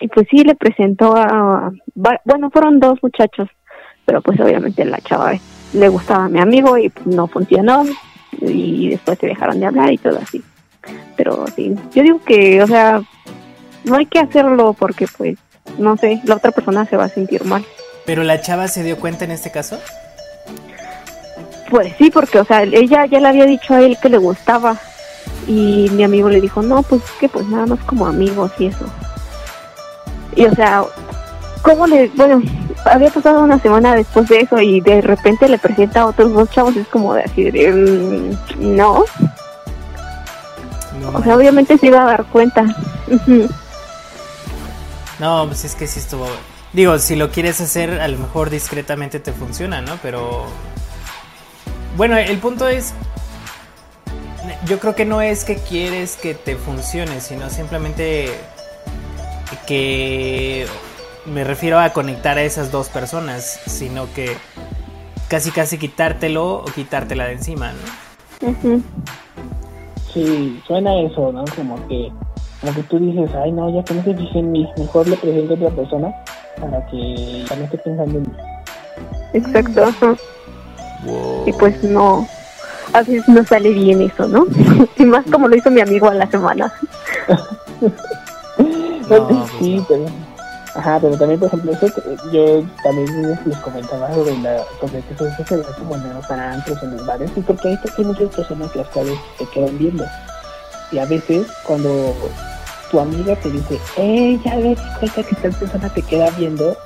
Y 0.01 0.09
pues 0.09 0.27
sí, 0.29 0.43
le 0.43 0.55
presentó 0.55 1.15
a, 1.15 1.71
bueno, 1.95 2.49
fueron 2.51 2.79
dos 2.79 2.99
muchachos, 3.01 3.47
pero 4.07 4.21
pues 4.21 4.39
obviamente 4.39 4.85
la 4.85 5.01
chava 5.01 5.33
le 5.73 5.89
gustaba 5.89 6.25
a 6.25 6.29
mi 6.29 6.39
amigo 6.39 6.77
y 6.77 6.87
pues, 6.87 7.05
no 7.05 7.27
funcionó 7.27 7.85
y 8.39 8.89
después 8.91 9.19
se 9.19 9.27
dejaron 9.27 9.59
de 9.59 9.65
hablar 9.65 9.91
y 9.91 9.97
todo 9.97 10.17
así. 10.17 10.41
Pero 11.17 11.45
sí, 11.53 11.75
yo 11.93 12.03
digo 12.03 12.21
que, 12.25 12.63
o 12.63 12.67
sea, 12.67 13.01
no 13.83 13.97
hay 13.97 14.05
que 14.05 14.19
hacerlo 14.19 14.73
porque 14.79 15.07
pues, 15.17 15.37
no 15.77 15.97
sé, 15.97 16.21
la 16.23 16.35
otra 16.35 16.51
persona 16.51 16.85
se 16.85 16.95
va 16.95 17.03
a 17.03 17.09
sentir 17.09 17.43
mal. 17.43 17.65
Pero 18.05 18.23
la 18.23 18.39
chava 18.39 18.69
se 18.69 18.81
dio 18.81 18.97
cuenta 18.97 19.25
en 19.25 19.31
este 19.31 19.51
caso. 19.51 19.77
Pues 21.69 21.93
sí, 21.97 22.09
porque, 22.09 22.39
o 22.39 22.45
sea, 22.45 22.63
ella 22.63 23.05
ya 23.07 23.19
le 23.19 23.27
había 23.27 23.45
dicho 23.45 23.73
a 23.73 23.81
él 23.81 23.97
que 24.01 24.07
le 24.07 24.19
gustaba 24.19 24.77
y 25.47 25.89
mi 25.91 26.05
amigo 26.05 26.29
le 26.29 26.39
dijo, 26.39 26.61
no, 26.61 26.81
pues 26.81 27.03
es 27.03 27.11
que 27.19 27.27
pues 27.27 27.45
nada 27.47 27.65
más 27.65 27.79
como 27.81 28.07
amigos 28.07 28.53
y 28.57 28.67
eso. 28.67 28.85
Y 30.33 30.45
o 30.45 30.55
sea, 30.55 30.85
¿cómo 31.67 31.85
le, 31.85 32.07
bueno, 32.15 32.41
había 32.85 33.09
pasado 33.09 33.41
una 33.41 33.59
semana 33.59 33.93
después 33.93 34.29
de 34.29 34.39
eso 34.39 34.59
y 34.61 34.79
de 34.79 35.01
repente 35.01 35.49
le 35.49 35.57
presenta 35.57 36.01
a 36.01 36.05
otros 36.07 36.31
dos 36.31 36.49
chavos, 36.49 36.75
es 36.77 36.87
como 36.87 37.13
de 37.13 37.23
así, 37.23 37.43
de, 37.51 37.71
mm, 37.71 38.75
no, 38.75 39.03
No, 41.01 41.09
o 41.13 41.23
sea, 41.23 41.35
obviamente 41.35 41.77
se 41.77 41.87
iba 41.87 42.01
a 42.01 42.05
dar 42.05 42.25
cuenta. 42.25 42.63
No, 45.19 45.45
pues 45.47 45.65
es 45.65 45.75
que 45.75 45.87
sí 45.87 45.99
estuvo. 45.99 46.27
Digo, 46.73 46.99
si 46.99 47.15
lo 47.15 47.31
quieres 47.31 47.59
hacer, 47.59 47.99
a 47.99 48.07
lo 48.07 48.17
mejor 48.17 48.49
discretamente 48.49 49.19
te 49.19 49.33
funciona, 49.33 49.81
¿no? 49.81 49.97
Pero. 50.01 50.45
Bueno, 51.97 52.17
el 52.17 52.37
punto 52.37 52.67
es. 52.67 52.93
Yo 54.65 54.79
creo 54.79 54.95
que 54.95 55.03
no 55.03 55.21
es 55.21 55.43
que 55.43 55.55
quieres 55.55 56.15
que 56.15 56.33
te 56.33 56.55
funcione, 56.55 57.19
sino 57.19 57.49
simplemente 57.49 58.29
que 59.65 60.67
me 61.27 61.43
refiero 61.43 61.79
a 61.79 61.89
conectar 61.91 62.37
a 62.37 62.43
esas 62.43 62.71
dos 62.71 62.89
personas, 62.89 63.59
sino 63.65 64.11
que 64.13 64.35
casi 65.27 65.51
casi 65.51 65.77
quitártelo 65.77 66.55
o 66.55 66.65
quitártela 66.65 67.25
de 67.25 67.33
encima, 67.33 67.71
¿no? 67.71 68.81
Sí, 70.13 70.61
suena 70.65 70.99
eso, 71.01 71.31
¿no? 71.31 71.43
Como 71.55 71.75
que, 71.87 72.11
como 72.61 72.73
que 72.73 72.83
tú 72.83 72.99
dices, 72.99 73.29
ay, 73.35 73.51
no, 73.51 73.69
ya 73.69 73.83
que 73.83 73.93
no 73.93 74.03
se 74.03 74.15
fije 74.15 74.39
en 74.39 74.51
mí, 74.51 74.69
mejor 74.77 75.07
le 75.07 75.17
presento 75.17 75.53
a 75.53 75.57
otra 75.57 75.69
persona 75.71 76.15
para 76.59 76.85
que 76.87 77.45
ya 77.47 77.55
no 77.55 77.65
esté 77.65 77.77
pensando 77.77 78.17
en 78.17 78.23
mí. 78.23 78.37
Exacto. 79.33 79.83
ajá. 79.83 80.15
Wow. 81.05 81.43
Y 81.45 81.53
pues 81.53 81.83
no, 81.83 82.27
a 82.93 82.99
veces 82.99 83.27
no 83.27 83.43
sale 83.45 83.69
bien 83.69 84.01
eso, 84.01 84.27
¿no? 84.27 84.45
y 84.97 85.05
más 85.05 85.25
como 85.31 85.47
lo 85.47 85.55
hizo 85.55 85.69
mi 85.69 85.81
amigo 85.81 86.07
a 86.09 86.13
la 86.13 86.29
semana. 86.29 86.73
No, 89.09 89.25
pues 89.25 89.39
sí, 89.59 89.77
no. 89.77 89.85
pero... 89.87 90.05
Ajá, 90.77 90.99
pero 91.01 91.17
también, 91.17 91.39
por 91.39 91.47
ejemplo, 91.47 91.71
yo 92.31 92.63
también 92.83 93.39
les 93.45 93.57
comentaba 93.57 94.13
sobre, 94.13 94.37
la, 94.37 94.63
sobre 94.79 95.01
que 95.01 95.13
eso 95.15 95.25
se 95.47 95.57
ve 95.57 95.63
como 95.75 95.95
en 95.95 96.13
los 96.13 96.29
antros, 96.29 96.83
en 96.83 96.95
los 96.95 97.03
bares, 97.03 97.31
y 97.35 97.41
porque 97.41 97.69
hay 97.69 97.79
hay 97.97 98.05
muchas 98.05 98.29
personas 98.35 98.75
las 98.75 98.87
cuales 98.89 99.17
te 99.39 99.45
quedan 99.47 99.75
viendo. 99.79 100.05
Y 100.91 100.99
a 100.99 101.05
veces, 101.05 101.47
cuando 101.63 102.13
tu 102.91 102.99
amiga 102.99 103.35
te 103.37 103.49
dice, 103.49 103.79
eh, 103.97 104.39
ya 104.45 104.55
ves, 104.57 104.77
cuenta 104.99 105.23
que 105.23 105.35
tal 105.37 105.53
persona 105.53 105.89
te 105.89 106.03
queda 106.03 106.29
viendo, 106.37 106.77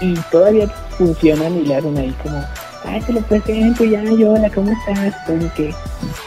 y 0.00 0.14
todavía 0.32 0.66
funcionan 0.98 1.56
y 1.56 1.66
le 1.66 1.76
hacen 1.76 1.96
ahí 1.98 2.16
como, 2.24 2.42
ay, 2.86 3.00
te 3.02 3.12
lo 3.12 3.20
presento, 3.22 3.84
ya, 3.84 4.02
yo, 4.04 4.32
hola, 4.32 4.50
¿cómo 4.54 4.70
estás? 4.72 5.14
Como 5.26 5.52
que, 5.54 5.74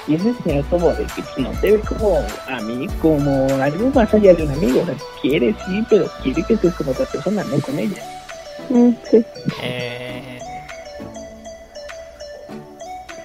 y 0.08 0.16
eso 0.16 0.30
es 0.30 0.36
señal 0.44 0.66
como 0.70 0.90
de 0.94 1.06
que 1.06 1.42
no 1.42 1.50
te 1.62 1.72
ve 1.72 1.80
como 1.80 2.20
a 2.48 2.62
mí, 2.62 2.88
como 3.02 3.48
algo 3.62 3.90
más 3.94 4.14
allá 4.14 4.34
de 4.34 4.44
un 4.44 4.52
amigo, 4.52 4.82
o 4.82 4.86
sea, 4.86 4.96
quiere, 5.22 5.56
sí, 5.66 5.86
pero 5.90 6.06
quiere 6.24 6.44
que 6.44 6.54
estés 6.54 6.74
con 6.76 6.90
otra 6.90 7.06
persona, 7.06 7.44
no 7.44 7.60
con 7.62 7.80
ella. 7.80 7.98
Mm, 8.70 8.90
sí. 9.10 9.26
Eh, 9.64 10.40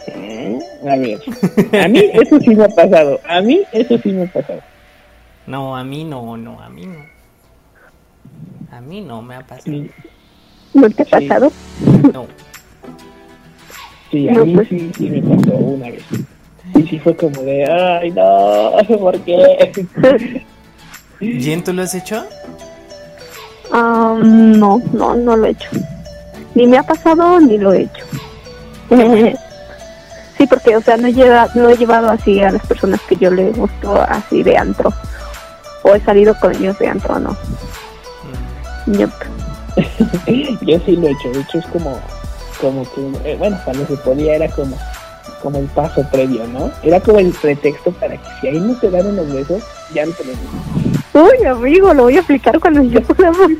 ¿Eh? 0.07 0.59
A 0.89 0.97
ver, 0.97 1.21
a 1.85 1.89
mí 1.89 2.11
eso 2.13 2.39
sí 2.41 2.55
me 2.55 2.65
ha 2.65 2.69
pasado, 2.69 3.21
a 3.29 3.41
mí 3.41 3.63
eso 3.73 3.99
sí 3.99 4.13
me 4.13 4.25
ha 4.25 4.27
pasado. 4.27 4.61
no, 5.47 5.77
a 5.77 5.83
mí 5.85 6.05
no, 6.05 6.37
no, 6.37 6.61
a 6.61 6.69
mí 6.69 6.87
no. 6.87 7.15
A 8.71 8.81
mí 8.81 9.01
no 9.01 9.23
me 9.23 9.37
ha 9.37 9.41
pasado. 9.47 9.77
¿No 10.75 10.91
te 10.91 11.03
ha 11.03 11.05
Sí. 11.05 11.29
pasado? 11.29 11.53
No. 12.13 12.27
Sí, 14.15 14.29
a 14.29 14.45
mí 14.45 14.55
pues. 14.55 14.69
sí, 14.69 14.93
sí 14.97 15.11
me 15.11 15.23
pasó 15.23 15.57
una 15.57 15.91
vez. 15.91 16.03
Y 16.75 16.83
sí 16.83 16.99
fue 16.99 17.17
como 17.17 17.43
de, 17.43 17.65
ay, 17.65 18.11
no, 18.13 18.73
¿por 18.99 19.19
qué? 19.21 20.05
¿Jen, 21.21 21.65
tú 21.65 21.73
lo 21.73 21.83
has 21.83 21.95
hecho? 21.95 22.25
Ah, 23.73 24.17
no, 24.23 24.81
no, 24.93 25.15
no 25.15 25.37
lo 25.37 25.47
he 25.47 25.51
hecho. 25.51 25.69
Ni 26.55 26.67
me 26.67 26.79
ha 26.79 26.83
pasado 26.83 27.41
ni 27.41 27.59
lo 27.59 27.73
he 27.73 27.83
hecho. 27.83 28.05
sí, 30.39 30.47
porque, 30.47 30.77
o 30.77 30.81
sea, 30.81 30.97
no 30.97 31.09
he, 31.09 31.13
llevado, 31.13 31.51
no 31.55 31.69
he 31.69 31.77
llevado 31.77 32.11
así 32.11 32.41
a 32.41 32.53
las 32.53 32.65
personas 32.67 33.01
que 33.03 33.17
yo 33.17 33.31
le 33.31 33.51
gusto 33.51 34.01
así 34.01 34.43
de 34.43 34.57
antro. 34.57 34.93
O 35.83 35.95
he 35.95 36.01
salido 36.01 36.35
con 36.41 36.55
ellos 36.55 36.79
de 36.79 36.89
antro, 36.89 37.19
no. 37.19 37.37
Mm. 38.87 38.95
Yo 40.67 40.79
sí 40.87 40.97
lo 40.97 41.09
he 41.09 41.11
hecho, 41.11 41.31
de 41.33 41.41
hecho 41.41 41.59
es 41.59 41.67
como, 41.67 41.99
como 42.61 42.85
que, 42.93 43.33
eh, 43.33 43.37
bueno, 43.37 43.59
cuando 43.65 43.87
se 43.87 43.97
podía 43.99 44.37
era 44.37 44.49
como, 44.49 44.79
como 45.43 45.59
el 45.59 45.67
paso 45.67 46.05
previo, 46.11 46.47
¿no? 46.49 46.71
Era 46.83 47.01
como 47.01 47.19
el 47.19 47.33
pretexto 47.33 47.93
para 47.93 48.17
que 48.17 48.29
si 48.41 48.49
ahí 48.49 48.61
no 48.61 48.79
se 48.81 48.91
dan 48.91 49.17
los 49.17 49.33
besos, 49.33 49.63
ya 49.93 50.07
no 50.07 50.13
te 50.13 50.25
los 50.25 50.37
Uy, 51.15 51.47
amigo, 51.47 51.95
lo 51.95 52.03
voy 52.05 52.17
a 52.17 52.21
aplicar 52.21 52.59
cuando 52.59 52.83
yo 52.83 53.01
podamos. 53.03 53.49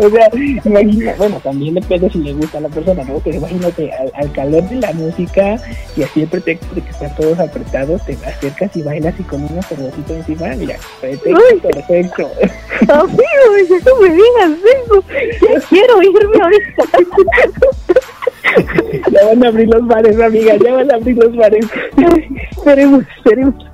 o 0.00 0.10
sea, 0.10 0.30
imagina, 0.64 1.14
bueno, 1.18 1.40
también 1.42 1.74
depende 1.74 2.08
si 2.10 2.18
le 2.18 2.32
gusta 2.34 2.58
a 2.58 2.60
la 2.60 2.68
persona, 2.68 3.02
¿no? 3.02 3.18
Pero 3.24 3.38
imagínate, 3.38 3.92
al, 3.92 4.12
al 4.14 4.30
calor 4.30 4.62
de 4.68 4.76
la 4.76 4.92
música 4.92 5.56
y 5.96 6.04
así 6.04 6.22
el 6.22 6.28
pretexto 6.28 6.72
de 6.76 6.82
que 6.82 6.90
están 6.90 7.12
todos 7.16 7.40
apretados, 7.40 8.04
te 8.06 8.12
acercas 8.24 8.76
y 8.76 8.82
bailas 8.82 9.18
y 9.18 9.24
con 9.24 9.42
una 9.42 9.62
cervecita 9.62 10.14
encima, 10.14 10.54
mira, 10.54 10.76
pretexto 11.00 11.42
Uy. 11.52 11.60
perfecto. 11.60 12.30
Amigo, 12.88 13.22
ya 13.68 13.78
no 13.84 14.00
me 14.00 14.10
digas 14.10 14.52
eso. 14.84 15.04
Ya 15.42 15.60
quiero 15.68 16.02
irme 16.02 16.40
ahorita. 16.40 16.84
Ya 19.10 19.24
van 19.26 19.42
a 19.44 19.48
abrir 19.48 19.68
los 19.68 19.86
bares, 19.86 20.20
amiga, 20.20 20.54
ya 20.56 20.74
van 20.74 20.90
a 20.90 20.96
abrir 20.96 21.16
los 21.16 21.34
bares. 21.34 21.66
esperemos, 22.50 23.04
esperemos. 23.16 23.71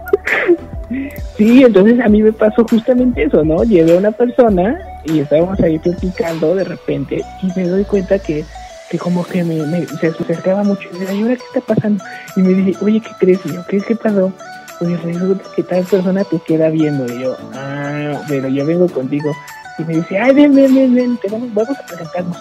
Sí, 1.37 1.63
entonces 1.63 2.01
a 2.01 2.09
mí 2.09 2.23
me 2.23 2.33
pasó 2.33 2.65
justamente 2.69 3.25
eso, 3.25 3.45
¿no? 3.45 3.63
Llevé 3.63 3.95
a 3.95 3.99
una 3.99 4.11
persona 4.11 4.79
y 5.05 5.21
estábamos 5.21 5.61
ahí 5.61 5.79
platicando 5.79 6.55
de 6.55 6.65
repente 6.65 7.23
y 7.43 7.47
me 7.59 7.69
doy 7.69 7.85
cuenta 7.85 8.19
que, 8.19 8.45
que 8.91 8.99
como 8.99 9.25
que 9.25 9.45
me, 9.45 9.57
me- 9.67 9.87
se 9.87 10.09
acercaba 10.09 10.65
mucho 10.65 10.89
y 10.91 10.95
me 10.95 11.01
decía, 11.01 11.15
¿y 11.19 11.23
ahora 11.23 11.37
qué 11.37 11.43
está 11.59 11.75
pasando? 11.75 12.03
Y 12.37 12.41
me 12.41 12.55
dice, 12.55 12.85
oye, 12.85 13.01
¿qué 13.01 13.11
crees? 13.19 13.41
Y 13.45 13.53
yo, 13.53 13.65
¿qué, 13.69 13.79
qué 13.81 13.97
pasó? 13.97 14.33
Pues 14.79 15.03
resulta 15.03 15.45
que 15.55 15.63
tal 15.63 15.85
persona 15.85 16.25
te 16.25 16.39
queda 16.47 16.71
viendo 16.71 17.05
y 17.13 17.21
yo, 17.23 17.37
ah, 17.55 18.23
pero 18.29 18.49
yo 18.49 18.65
vengo 18.65 18.89
contigo. 18.89 19.31
Y 19.79 19.85
me 19.85 19.95
dice, 19.97 20.19
ay, 20.19 20.35
ven, 20.35 20.55
ven, 20.55 20.75
ven, 20.75 20.95
ven, 20.95 21.17
te 21.19 21.29
vamos, 21.29 21.53
vamos 21.55 21.79
a 21.79 21.87
presentarnos. 21.87 22.37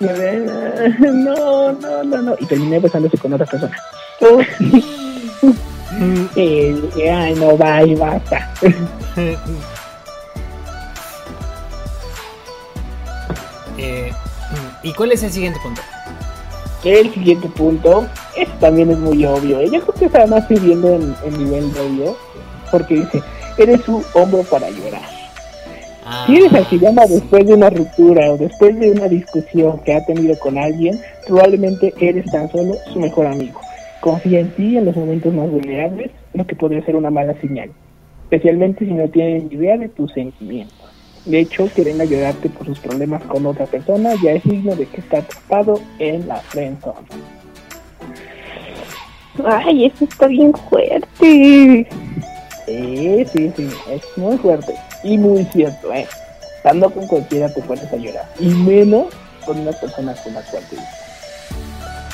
Y 0.00 0.04
yo, 0.04 0.10
"Ah, 0.10 0.88
no, 1.12 1.72
no, 1.72 2.04
no, 2.04 2.22
no. 2.22 2.36
Y 2.38 2.44
terminé 2.46 2.78
besándose 2.78 3.16
con 3.18 3.32
otra 3.32 3.46
persona. 3.46 3.76
Y 6.36 6.72
dije, 6.72 7.10
ay, 7.10 7.34
no, 7.34 7.56
va 7.56 7.82
y 7.82 7.94
basta. 7.94 8.52
Eh, 13.78 14.10
¿Y 14.82 14.92
cuál 14.94 15.12
es 15.12 15.22
el 15.22 15.30
siguiente 15.30 15.58
punto? 15.62 15.82
El 16.84 17.12
siguiente 17.12 17.48
punto, 17.48 18.06
este 18.36 18.54
también 18.60 18.90
es 18.90 18.98
muy 18.98 19.24
obvio. 19.26 19.58
Ella 19.60 19.80
creo 19.80 19.94
que 19.94 20.04
está 20.06 20.26
más 20.26 20.46
pidiendo 20.46 20.94
en, 20.94 21.14
en 21.24 21.44
nivel 21.44 21.72
de 21.74 21.80
obvio, 21.80 22.16
porque 22.70 22.94
dice, 22.94 23.22
eres 23.58 23.82
su 23.82 24.04
hombro 24.14 24.42
para 24.44 24.70
llorar. 24.70 25.02
Ah, 26.04 26.24
Si 26.26 26.36
eres 26.36 26.52
al 26.54 26.68
que 26.68 26.78
llama 26.78 27.04
después 27.06 27.46
de 27.46 27.54
una 27.54 27.68
ruptura 27.68 28.30
o 28.30 28.36
después 28.38 28.78
de 28.78 28.92
una 28.92 29.08
discusión 29.08 29.78
que 29.80 29.94
ha 29.94 30.04
tenido 30.06 30.38
con 30.38 30.56
alguien, 30.56 31.00
probablemente 31.26 31.92
eres 32.00 32.24
tan 32.30 32.50
solo 32.52 32.76
su 32.92 33.00
mejor 33.00 33.26
amigo. 33.26 33.60
Confía 34.00 34.40
en 34.40 34.50
ti 34.50 34.76
en 34.76 34.84
los 34.84 34.96
momentos 34.96 35.32
más 35.34 35.50
vulnerables, 35.50 36.10
lo 36.34 36.46
que 36.46 36.54
podría 36.54 36.84
ser 36.84 36.96
una 36.96 37.10
mala 37.10 37.34
señal, 37.40 37.70
especialmente 38.24 38.84
si 38.84 38.92
no 38.92 39.08
tienen 39.08 39.48
idea 39.50 39.76
de 39.76 39.88
tus 39.88 40.12
sentimientos. 40.12 40.76
De 41.24 41.40
hecho, 41.40 41.68
quieren 41.74 42.00
ayudarte 42.00 42.48
por 42.48 42.66
sus 42.66 42.78
problemas 42.78 43.22
con 43.24 43.44
otra 43.46 43.66
persona, 43.66 44.14
ya 44.22 44.32
es 44.32 44.42
signo 44.44 44.76
de 44.76 44.86
que 44.86 45.00
está 45.00 45.18
atrapado 45.18 45.80
en 45.98 46.28
la 46.28 46.36
friendzone. 46.36 47.06
Ay, 49.44 49.86
eso 49.86 50.04
está 50.04 50.28
bien 50.28 50.52
fuerte. 50.70 51.08
Sí, 52.66 53.24
sí, 53.32 53.52
sí, 53.56 53.68
es 53.90 54.02
muy 54.16 54.36
fuerte 54.38 54.74
y 55.02 55.18
muy 55.18 55.44
cierto, 55.46 55.92
¿eh? 55.92 56.06
Estando 56.56 56.90
con 56.90 57.06
cualquiera 57.06 57.52
te 57.52 57.62
pones 57.62 57.92
a 57.92 57.96
llorar, 57.96 58.26
y 58.38 58.46
menos 58.46 59.06
con 59.44 59.58
una 59.58 59.72
persona 59.72 60.14
con 60.22 60.34
la 60.34 60.42
cual 60.42 60.62
te. 60.70 60.76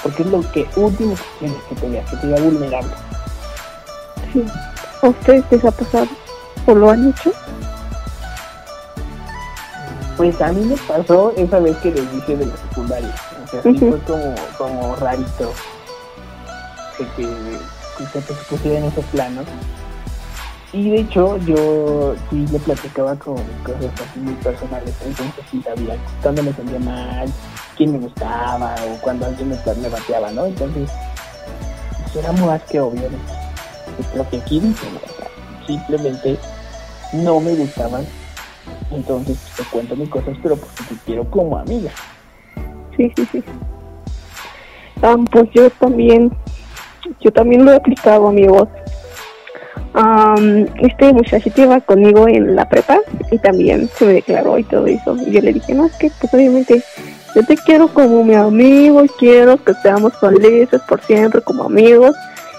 Porque 0.03 0.23
es 0.23 0.29
lo 0.29 0.41
que 0.53 0.69
último 0.77 1.15
que 1.15 1.23
tienes 1.39 1.63
que 1.69 1.75
te 1.77 1.89
vea, 1.89 2.05
que 2.05 2.17
te 2.17 2.27
vea 2.27 2.41
vulnerable. 2.41 2.91
Sí. 4.33 4.45
¿A 5.03 5.09
ustedes 5.09 5.45
les 5.51 5.65
ha 5.65 5.71
pasado? 5.71 6.09
¿O 6.67 6.75
lo 6.75 6.91
han 6.91 7.11
hecho? 7.11 7.33
Pues 10.17 10.41
a 10.41 10.53
mí 10.53 10.65
me 10.65 10.77
pasó 10.77 11.33
esa 11.37 11.59
vez 11.59 11.77
que 11.79 11.91
les 11.91 12.13
dije 12.13 12.37
de 12.37 12.47
la 12.47 12.57
secundaria. 12.57 13.15
O 13.45 13.49
sea, 13.49 13.63
sí 13.63 13.79
fue 13.79 13.99
como, 14.01 14.35
como 14.59 14.97
rarito 14.97 15.53
que, 16.97 17.07
que, 17.17 17.29
que 17.99 18.07
se 18.07 18.21
te 18.21 18.35
pusiera 18.49 18.79
en 18.79 18.85
esos 18.85 19.05
planos. 19.07 19.47
Y 20.73 20.91
de 20.91 21.01
hecho, 21.01 21.37
yo 21.39 22.15
sí 22.31 22.47
le 22.51 22.59
platicaba 22.59 23.15
con 23.17 23.37
cosas 23.63 23.93
así 24.01 24.21
muy 24.21 24.35
personales. 24.35 24.95
Entonces 25.05 25.45
sí 25.51 25.63
sabía 25.63 25.97
cuando 26.23 26.43
me 26.43 26.53
sentía 26.53 26.79
mal, 26.79 27.29
quién 27.77 27.93
me 27.93 27.99
gustaba 27.99 28.75
o 28.89 29.01
cuando 29.03 29.27
alguien 29.27 29.51
me, 29.51 29.57
me 29.57 29.89
bateaba, 29.89 30.31
¿no? 30.31 30.47
Entonces, 30.47 30.91
pues 32.05 32.17
era 32.17 32.33
más 32.33 32.63
que 32.65 32.81
obvio. 32.81 33.03
¿no? 33.03 33.19
Pues 33.97 34.15
lo 34.15 34.29
que 34.31 34.39
aquí 34.39 34.61
dicen, 34.61 34.97
o 34.97 35.17
sea, 35.17 35.67
simplemente 35.67 36.39
no 37.13 37.39
me 37.41 37.55
gustaban 37.55 38.07
entonces 38.91 39.39
te 39.57 39.65
cuento 39.65 39.97
mis 39.97 40.09
cosas, 40.09 40.37
pero 40.43 40.57
porque 40.57 40.83
te 40.89 40.95
quiero 41.07 41.25
como 41.31 41.57
amiga. 41.57 41.91
Sí, 42.97 43.13
sí, 43.17 43.27
sí. 43.33 43.43
Am, 45.03 45.25
pues 45.25 45.49
yo 45.55 45.71
también, 45.71 46.31
yo 47.21 47.33
también 47.33 47.65
lo 47.65 47.73
he 47.73 47.77
aplicado, 47.77 48.29
amigos. 48.29 48.69
Am, 49.95 50.67
este 50.81 51.13
muchachito 51.13 51.63
iba 51.63 51.81
conmigo 51.81 52.27
en 52.27 52.57
la 52.57 52.67
prepa 52.67 52.99
y 53.31 53.39
también 53.39 53.91
se 53.95 54.07
me 54.07 54.13
declaró 54.15 54.59
y 54.59 54.65
todo 54.65 54.87
eso. 54.87 55.17
Y 55.27 55.33
yo 55.33 55.41
le 55.43 55.53
dije, 55.53 55.75
no, 55.75 55.87
es 55.87 55.93
que 55.97 56.11
pues 56.19 56.33
obviamente 56.33 56.83
yo 57.35 57.45
te 57.45 57.57
quiero 57.57 57.89
como 57.89 58.25
mi 58.25 58.35
amigo 58.35 59.03
quiero 59.19 59.63
que 59.63 59.75
seamos 59.75 60.15
felices 60.19 60.81
por 60.89 61.01
siempre 61.03 61.43
como 61.43 61.65
amigos. 61.65 62.15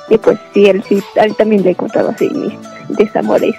Y 0.09 0.17
pues 0.17 0.37
sí, 0.53 0.65
él 0.65 0.83
sí, 0.87 1.01
a 1.19 1.27
también 1.33 1.63
le 1.63 1.71
he 1.71 1.75
contado 1.75 2.09
así 2.09 2.29
mis 2.29 2.53
desamores. 2.97 3.55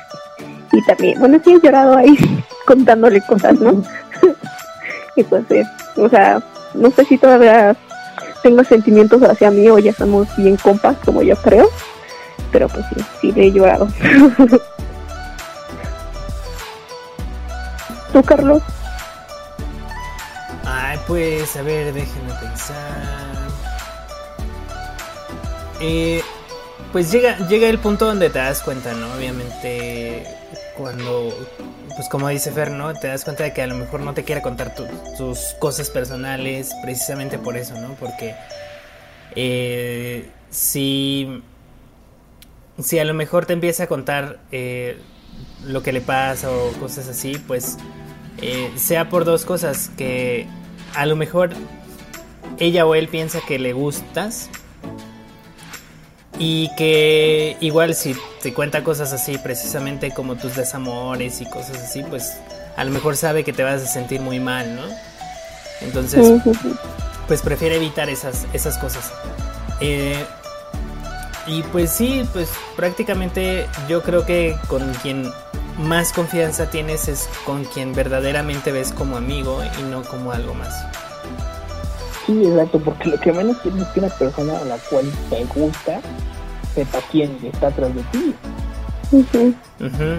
Y 0.72 0.84
también, 0.86 1.18
bueno, 1.18 1.40
sí 1.42 1.54
he 1.54 1.60
llorado 1.60 1.96
ahí 1.96 2.16
contándole 2.66 3.20
cosas, 3.22 3.58
¿no? 3.58 3.82
y 5.16 5.22
pues 5.24 5.44
sí, 5.48 5.62
o 5.96 6.08
sea, 6.08 6.42
no 6.74 6.90
sé 6.90 7.04
si 7.04 7.16
todavía 7.18 7.76
tengo 8.42 8.62
sentimientos 8.62 9.22
hacia 9.22 9.50
mí 9.50 9.68
o 9.68 9.78
ya 9.78 9.90
estamos 9.90 10.28
bien 10.36 10.56
compas, 10.56 10.96
como 11.04 11.22
yo 11.22 11.36
creo. 11.36 11.68
Pero 12.54 12.68
pues 12.68 12.86
sí, 12.94 13.04
sí 13.20 13.32
le 13.32 13.46
he 13.48 13.52
llorado. 13.52 13.88
¿Tú, 18.12 18.22
Carlos? 18.22 18.62
Ay, 20.64 20.96
pues, 21.08 21.56
a 21.56 21.62
ver, 21.62 21.92
déjenme 21.92 22.32
pensar. 22.34 23.34
Eh, 25.80 26.22
pues 26.92 27.10
llega, 27.10 27.36
llega 27.48 27.68
el 27.68 27.80
punto 27.80 28.06
donde 28.06 28.30
te 28.30 28.38
das 28.38 28.62
cuenta, 28.62 28.92
¿no? 28.92 29.12
Obviamente, 29.14 30.24
cuando, 30.78 31.34
pues 31.96 32.08
como 32.08 32.28
dice 32.28 32.52
Fer, 32.52 32.70
¿no? 32.70 32.94
Te 32.94 33.08
das 33.08 33.24
cuenta 33.24 33.42
de 33.42 33.52
que 33.52 33.62
a 33.62 33.66
lo 33.66 33.74
mejor 33.74 33.98
no 33.98 34.14
te 34.14 34.22
quiere 34.22 34.42
contar 34.42 34.76
tu- 34.76 34.86
tus 35.18 35.56
cosas 35.58 35.90
personales 35.90 36.70
precisamente 36.84 37.36
por 37.36 37.56
eso, 37.56 37.74
¿no? 37.80 37.94
Porque 37.94 38.36
eh, 39.34 40.30
si, 40.50 41.42
si 42.82 42.98
a 42.98 43.04
lo 43.04 43.14
mejor 43.14 43.46
te 43.46 43.52
empieza 43.52 43.84
a 43.84 43.86
contar 43.86 44.38
eh, 44.50 44.98
lo 45.64 45.82
que 45.82 45.92
le 45.92 46.00
pasa 46.00 46.50
o 46.50 46.72
cosas 46.72 47.08
así, 47.08 47.36
pues 47.46 47.76
eh, 48.42 48.70
sea 48.76 49.08
por 49.08 49.24
dos 49.24 49.44
cosas, 49.44 49.90
que 49.96 50.46
a 50.94 51.06
lo 51.06 51.16
mejor 51.16 51.50
ella 52.58 52.86
o 52.86 52.94
él 52.94 53.08
piensa 53.08 53.40
que 53.46 53.58
le 53.58 53.72
gustas 53.72 54.50
y 56.38 56.68
que 56.76 57.56
igual 57.60 57.94
si 57.94 58.16
te 58.42 58.52
cuenta 58.52 58.82
cosas 58.82 59.12
así, 59.12 59.38
precisamente 59.38 60.12
como 60.12 60.36
tus 60.36 60.56
desamores 60.56 61.40
y 61.40 61.46
cosas 61.46 61.78
así, 61.78 62.02
pues 62.02 62.36
a 62.76 62.84
lo 62.84 62.90
mejor 62.90 63.16
sabe 63.16 63.44
que 63.44 63.52
te 63.52 63.62
vas 63.62 63.82
a 63.82 63.86
sentir 63.86 64.20
muy 64.20 64.40
mal, 64.40 64.74
¿no? 64.74 64.82
Entonces, 65.80 66.42
pues 67.28 67.42
prefiere 67.42 67.76
evitar 67.76 68.08
esas, 68.08 68.46
esas 68.52 68.78
cosas. 68.78 69.12
Eh, 69.80 70.24
y 71.46 71.62
pues 71.64 71.90
sí, 71.90 72.26
pues 72.32 72.50
prácticamente 72.76 73.66
yo 73.88 74.02
creo 74.02 74.24
que 74.24 74.56
con 74.68 74.92
quien 74.94 75.30
más 75.78 76.12
confianza 76.12 76.70
tienes 76.70 77.08
es 77.08 77.28
con 77.44 77.64
quien 77.64 77.94
verdaderamente 77.94 78.72
ves 78.72 78.92
como 78.92 79.16
amigo 79.16 79.60
y 79.78 79.82
no 79.82 80.02
como 80.02 80.32
algo 80.32 80.54
más. 80.54 80.74
Sí, 82.26 82.46
exacto, 82.46 82.78
porque 82.80 83.10
lo 83.10 83.20
que 83.20 83.32
menos 83.32 83.58
quieres 83.58 83.82
es 83.82 83.88
que 83.88 84.00
una 84.00 84.08
persona 84.08 84.58
a 84.58 84.64
la 84.64 84.78
cual 84.78 85.04
te 85.28 85.44
gusta 85.44 86.00
sepa 86.74 86.98
quién 87.10 87.38
está 87.42 87.68
atrás 87.68 87.94
de 87.94 88.02
ti. 88.04 88.34
Ujú. 89.12 89.54
Ujú. 89.80 90.18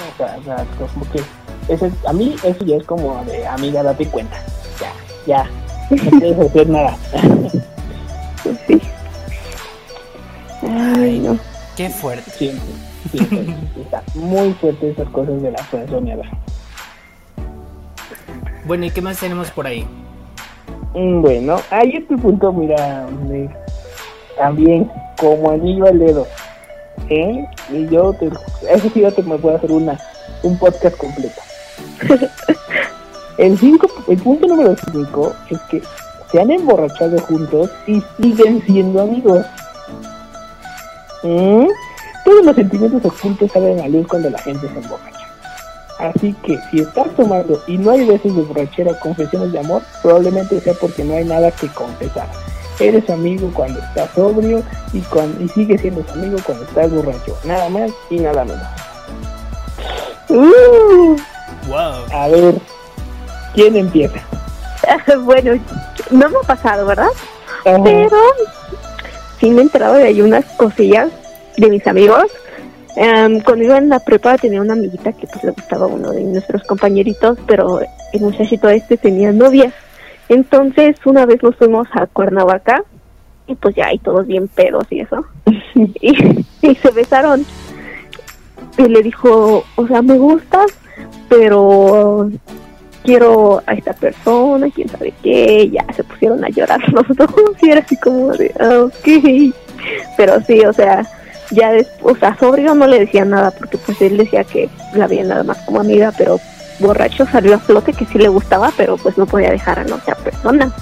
O 0.00 0.16
sea, 0.16 0.36
o 0.38 0.44
sea, 0.44 0.66
como 0.92 1.10
que 1.10 1.20
ese, 1.68 1.92
a 2.06 2.12
mí 2.12 2.34
eso 2.42 2.64
ya 2.64 2.76
es 2.76 2.84
como 2.84 3.22
de 3.24 3.46
amiga, 3.46 3.82
date 3.82 4.06
cuenta. 4.08 4.42
Ya, 4.80 4.92
ya, 5.26 5.50
no 5.90 6.18
puedes 6.18 6.40
hacer 6.40 6.68
nada. 6.68 6.96
Ay, 10.68 11.18
no. 11.20 11.38
Qué 11.76 11.88
fuerte. 11.90 12.30
Siempre, 12.30 12.68
siempre. 13.10 13.54
Está 13.80 14.02
muy 14.14 14.52
fuerte 14.54 14.90
esas 14.90 15.08
cosas 15.10 15.40
de 15.42 15.50
la 15.52 15.58
friendzoneada. 15.64 16.24
Bueno, 18.66 18.84
¿y 18.86 18.90
qué 18.90 19.00
más 19.00 19.18
tenemos 19.18 19.50
por 19.50 19.66
ahí? 19.66 19.86
Mm, 20.94 21.22
Bueno, 21.22 21.56
ahí 21.70 21.92
este 21.96 22.16
punto, 22.18 22.52
mira, 22.52 23.06
me- 23.28 23.48
también 24.36 24.90
como 25.18 25.50
anillo 25.50 25.86
al 25.86 25.98
dedo. 25.98 26.26
¿eh? 27.08 27.44
Y 27.72 27.86
yo, 27.88 28.12
te, 28.14 28.26
eso 28.26 28.90
sí, 28.92 29.00
yo 29.00 29.12
te 29.12 29.22
me 29.22 29.38
puedo 29.38 29.56
hacer 29.56 29.72
una, 29.72 29.98
un 30.42 30.58
podcast 30.58 30.96
completo. 30.96 31.40
el, 33.38 33.56
cinco, 33.58 33.86
el 34.08 34.18
punto 34.18 34.46
número 34.46 34.76
5 34.92 35.32
es 35.50 35.58
que 35.70 35.82
se 36.30 36.40
han 36.40 36.50
emborrachado 36.50 37.18
juntos 37.22 37.70
y 37.86 38.02
siguen 38.20 38.62
siendo 38.66 39.02
amigos. 39.02 39.46
¿Mm? 41.22 41.66
Todos 42.24 42.44
los 42.44 42.56
sentimientos 42.56 43.04
ocultos 43.04 43.50
salen 43.52 43.80
a 43.80 43.88
luz 43.88 44.06
cuando 44.06 44.30
la 44.30 44.38
gente 44.38 44.68
se 44.68 44.78
emborracha. 44.78 45.26
Así 45.98 46.32
que 46.44 46.58
si 46.70 46.80
estás 46.80 47.08
tomando 47.16 47.60
y 47.66 47.76
no 47.78 47.90
hay 47.90 48.06
besos 48.06 48.36
de 48.36 48.42
borrachera 48.42 48.92
o 48.92 49.00
confesiones 49.00 49.52
de 49.52 49.58
amor, 49.58 49.82
probablemente 50.02 50.60
sea 50.60 50.74
porque 50.74 51.04
no 51.04 51.16
hay 51.16 51.24
nada 51.24 51.50
que 51.50 51.68
confesar. 51.68 52.28
Eres 52.78 53.06
su 53.06 53.12
amigo 53.12 53.50
cuando 53.52 53.80
estás 53.80 54.10
sobrio 54.14 54.62
y, 54.92 55.00
cuando, 55.00 55.42
y 55.42 55.48
sigues 55.48 55.80
siendo 55.80 56.04
su 56.04 56.12
amigo 56.12 56.38
cuando 56.44 56.64
estás 56.64 56.90
borracho. 56.92 57.36
Nada 57.44 57.68
más 57.68 57.90
y 58.10 58.20
nada 58.20 58.44
menos. 58.44 58.66
Uh, 60.28 61.16
Wow. 61.68 62.06
A 62.12 62.28
ver, 62.28 62.54
¿quién 63.54 63.76
empieza? 63.76 64.20
bueno, 65.20 65.60
no 66.10 66.28
me 66.30 66.36
ha 66.38 66.46
pasado, 66.46 66.86
¿verdad? 66.86 67.10
Pero 67.62 68.16
sí 69.38 69.50
me 69.50 69.60
he 69.60 69.64
enterado 69.64 69.94
de 69.94 70.04
ahí 70.04 70.20
unas 70.20 70.44
cosillas 70.56 71.10
de 71.56 71.70
mis 71.70 71.86
amigos. 71.86 72.26
Em, 72.96 73.40
cuando 73.40 73.64
iba 73.64 73.78
en 73.78 73.88
la 73.88 74.00
prepa 74.00 74.36
tenía 74.38 74.60
una 74.60 74.72
amiguita 74.72 75.12
que 75.12 75.26
pues 75.26 75.44
le 75.44 75.50
gustaba 75.52 75.84
a 75.84 75.88
uno 75.88 76.10
de 76.10 76.22
nuestros 76.22 76.64
compañeritos, 76.64 77.38
pero 77.46 77.80
el 78.12 78.20
muchachito 78.20 78.68
este 78.68 78.96
tenía 78.96 79.32
novia. 79.32 79.72
Entonces 80.28 80.96
una 81.04 81.24
vez 81.26 81.42
nos 81.42 81.56
fuimos 81.56 81.88
a 81.92 82.06
Cuernavaca 82.06 82.82
y 83.46 83.54
pues 83.54 83.74
ya 83.76 83.86
hay 83.86 83.98
todos 83.98 84.26
bien 84.26 84.48
pedos 84.48 84.86
y 84.90 85.00
eso. 85.00 85.24
y, 85.74 86.44
y 86.62 86.74
se 86.74 86.90
besaron. 86.90 87.44
Y 88.76 88.82
le 88.82 89.02
dijo, 89.02 89.64
o 89.74 89.86
sea, 89.88 90.02
me 90.02 90.18
gustas, 90.18 90.66
pero 91.28 92.30
quiero 93.04 93.62
a 93.66 93.74
esta 93.74 93.92
persona, 93.92 94.68
quién 94.74 94.88
sabe 94.88 95.12
qué, 95.22 95.70
ya 95.70 95.84
se 95.94 96.04
pusieron 96.04 96.44
a 96.44 96.48
llorar 96.48 96.80
los 96.92 97.06
dos 97.16 97.30
y 97.62 97.70
era 97.70 97.80
así 97.80 97.96
como 97.96 98.32
de, 98.32 98.52
ok, 98.60 99.54
pero 100.16 100.40
sí, 100.42 100.60
o 100.64 100.72
sea, 100.72 101.06
ya 101.50 101.72
después, 101.72 102.16
o 102.16 102.18
sea, 102.18 102.36
sobrio 102.38 102.74
no 102.74 102.86
le 102.86 103.00
decía 103.00 103.24
nada 103.24 103.50
porque 103.50 103.78
pues 103.78 104.00
él 104.02 104.18
decía 104.18 104.44
que 104.44 104.68
la 104.94 105.06
veía 105.06 105.24
nada 105.24 105.42
más 105.42 105.58
como 105.58 105.80
amiga, 105.80 106.12
pero 106.16 106.38
borracho 106.78 107.26
salió 107.26 107.54
a 107.54 107.58
flote 107.58 107.92
que 107.92 108.06
sí 108.06 108.18
le 108.18 108.28
gustaba, 108.28 108.72
pero 108.76 108.96
pues 108.96 109.16
no 109.16 109.26
podía 109.26 109.50
dejar 109.50 109.78
a 109.78 109.84
la 109.84 109.96
otra 109.96 110.14
persona. 110.16 110.72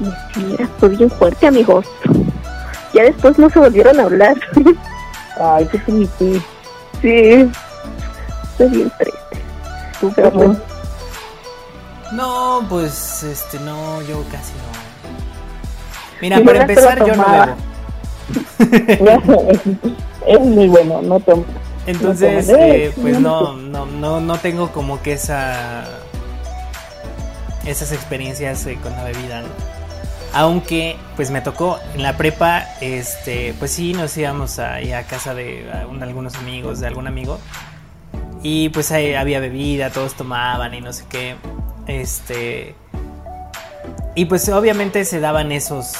Y 0.00 0.04
sí, 0.34 0.54
era 0.58 0.66
fue 0.78 0.88
bien 0.90 1.10
fuerte, 1.10 1.46
amigos. 1.46 1.86
Ya 2.92 3.04
después 3.04 3.38
no 3.38 3.48
se 3.50 3.58
volvieron 3.58 3.98
a 4.00 4.04
hablar. 4.04 4.36
Ay, 5.40 5.68
qué 5.70 5.78
triste. 5.78 6.40
sí, 7.00 7.50
fue 8.56 8.68
bien 8.68 8.90
triste. 8.98 9.20
¿Tú, 10.00 10.12
Pero 10.14 10.30
Carlos? 10.30 10.56
No, 12.14 12.64
pues 12.68 13.22
este 13.22 13.58
no, 13.60 14.00
yo 14.02 14.22
casi 14.30 14.52
no. 14.52 14.84
Mira, 16.20 16.38
Sí, 16.38 16.44
para 16.44 16.60
empezar 16.62 16.98
yo 17.06 17.14
no 17.16 17.24
bebo. 17.30 17.56
es 20.26 20.40
muy 20.40 20.68
bueno, 20.68 21.02
no 21.02 21.20
tomo. 21.20 21.44
Entonces, 21.86 22.48
No 22.48 22.56
eh, 22.56 22.92
pues 23.00 23.20
no, 23.20 23.52
no, 23.54 23.84
no, 23.86 24.20
no 24.20 24.38
tengo 24.38 24.70
como 24.72 25.02
que 25.02 25.12
esa 25.12 25.84
esas 27.66 27.92
experiencias 27.92 28.64
eh, 28.66 28.78
con 28.82 28.92
la 28.92 29.04
bebida, 29.04 29.40
¿no? 29.42 29.48
Aunque, 30.34 30.96
pues 31.16 31.30
me 31.30 31.40
tocó 31.40 31.78
en 31.94 32.02
la 32.02 32.16
prepa, 32.16 32.64
este, 32.80 33.54
pues 33.58 33.70
sí, 33.70 33.92
nos 33.92 34.16
íbamos 34.16 34.58
ahí 34.58 34.92
a 34.92 35.04
casa 35.04 35.32
de 35.34 35.70
a 35.72 35.86
un- 35.86 36.02
algunos 36.02 36.34
amigos, 36.36 36.80
de 36.80 36.88
algún 36.88 37.06
amigo. 37.06 37.38
Y 38.42 38.68
pues 38.70 38.90
ahí 38.92 39.14
había 39.14 39.40
bebida, 39.40 39.90
todos 39.90 40.14
tomaban 40.14 40.74
y 40.74 40.80
no 40.80 40.92
sé 40.92 41.04
qué. 41.08 41.36
Este. 41.86 42.74
Y 44.14 44.26
pues 44.26 44.48
obviamente 44.48 45.04
se 45.04 45.20
daban 45.20 45.52
esos. 45.52 45.92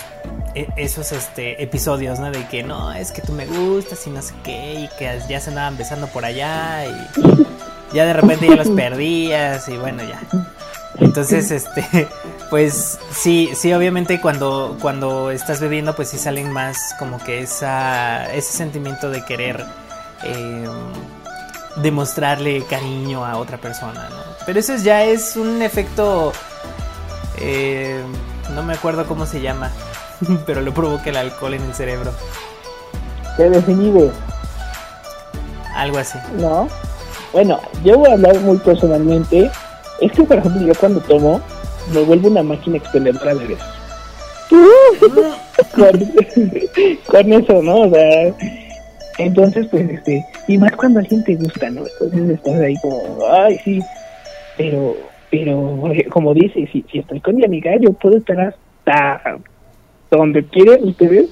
e- 0.55 0.69
Esos 0.77 1.13
este, 1.13 1.63
episodios, 1.63 2.19
¿no? 2.21 2.31
De 2.31 2.47
que 2.49 2.63
no, 2.63 2.93
es 2.93 3.11
que 3.13 3.23
tú 3.23 3.33
me 3.33 3.47
gustas 3.47 4.07
y 4.07 4.11
no 4.11 4.23
sé 4.23 4.35
qué, 4.45 4.75
y 4.81 4.89
que 4.99 5.19
ya 5.29 5.41
se 5.41 5.51
andaban 5.51 5.77
besando 5.77 6.07
por 6.09 6.25
allá, 6.25 6.87
y 6.87 7.95
ya 7.97 8.05
de 8.05 8.13
repente 8.13 8.47
ya 8.49 8.55
los 8.57 8.69
perdías, 8.77 9.69
y 9.69 9.77
bueno, 9.77 10.03
ya. 10.05 10.21
Entonces, 11.01 11.51
este, 11.51 12.07
pues 12.51 12.99
sí, 13.11 13.51
sí, 13.57 13.73
obviamente 13.73 14.21
cuando, 14.21 14.79
cuando 14.81 15.33
estás 15.33 15.61
bebiendo, 15.61 15.97
pues 15.97 16.09
sí 16.11 16.19
salen 16.19 16.53
más 16.53 16.95
como 17.01 17.19
que 17.19 17.41
esa, 17.41 18.33
ese 18.33 18.57
sentimiento 18.57 19.11
de 19.11 19.25
querer 19.25 19.65
eh, 20.23 20.69
demostrarle 21.77 22.63
cariño 22.65 23.25
a 23.25 23.37
otra 23.37 23.59
persona, 23.59 24.09
¿no? 24.11 24.17
Pero 24.47 24.61
eso 24.61 24.77
ya 24.77 25.05
es 25.05 25.37
un 25.37 25.63
efecto, 25.63 26.33
eh, 27.39 28.03
no 28.55 28.63
me 28.63 28.75
acuerdo 28.75 29.07
cómo 29.07 29.27
se 29.27 29.41
llama, 29.41 29.71
pero 30.47 30.61
lo 30.61 30.73
provoca 30.73 31.11
el 31.11 31.17
alcohol 31.17 31.55
en 31.55 31.63
el 31.63 31.75
cerebro, 31.75 32.13
Te 33.37 33.51
desinhibe, 33.51 34.11
algo 35.75 35.99
así. 35.99 36.19
¿no? 36.39 36.69
Bueno, 37.33 37.61
yo 37.83 37.99
voy 37.99 38.11
a 38.11 38.15
hablar 38.15 38.39
muy 38.41 38.59
personalmente. 38.59 39.51
Es 40.01 40.13
que, 40.13 40.23
por 40.23 40.39
ejemplo, 40.39 40.67
yo 40.67 40.75
cuando 40.79 41.01
tomo, 41.01 41.41
me 41.93 42.01
vuelvo 42.03 42.29
una 42.29 42.43
máquina 42.43 42.77
expendedora 42.77 43.35
de 43.35 43.47
besos. 43.47 43.69
con, 45.75 45.93
con 47.07 47.33
eso, 47.33 47.63
¿no? 47.63 47.81
O 47.83 47.91
sea, 47.91 48.35
entonces, 49.19 49.67
pues, 49.71 49.89
este, 49.91 50.25
y 50.49 50.59
más 50.59 50.73
cuando 50.73 51.01
alguien 51.01 51.23
te 51.25 51.37
gusta, 51.37 51.71
¿no? 51.71 51.83
Entonces 51.87 52.31
estás 52.31 52.61
ahí 52.61 52.75
como, 52.83 53.03
ay, 53.31 53.59
sí, 53.65 53.81
pero, 54.57 54.97
pero, 55.31 55.93
eh, 55.93 56.05
como 56.11 56.35
dice, 56.35 56.69
si, 56.73 56.85
si 56.91 56.99
estoy 56.99 57.21
con 57.21 57.37
mi 57.37 57.45
amiga, 57.45 57.73
yo 57.81 57.93
puedo 57.93 58.17
estar 58.19 58.41
hasta 58.41 59.39
donde 60.11 60.45
quieran 60.45 60.85
ustedes, 60.85 61.27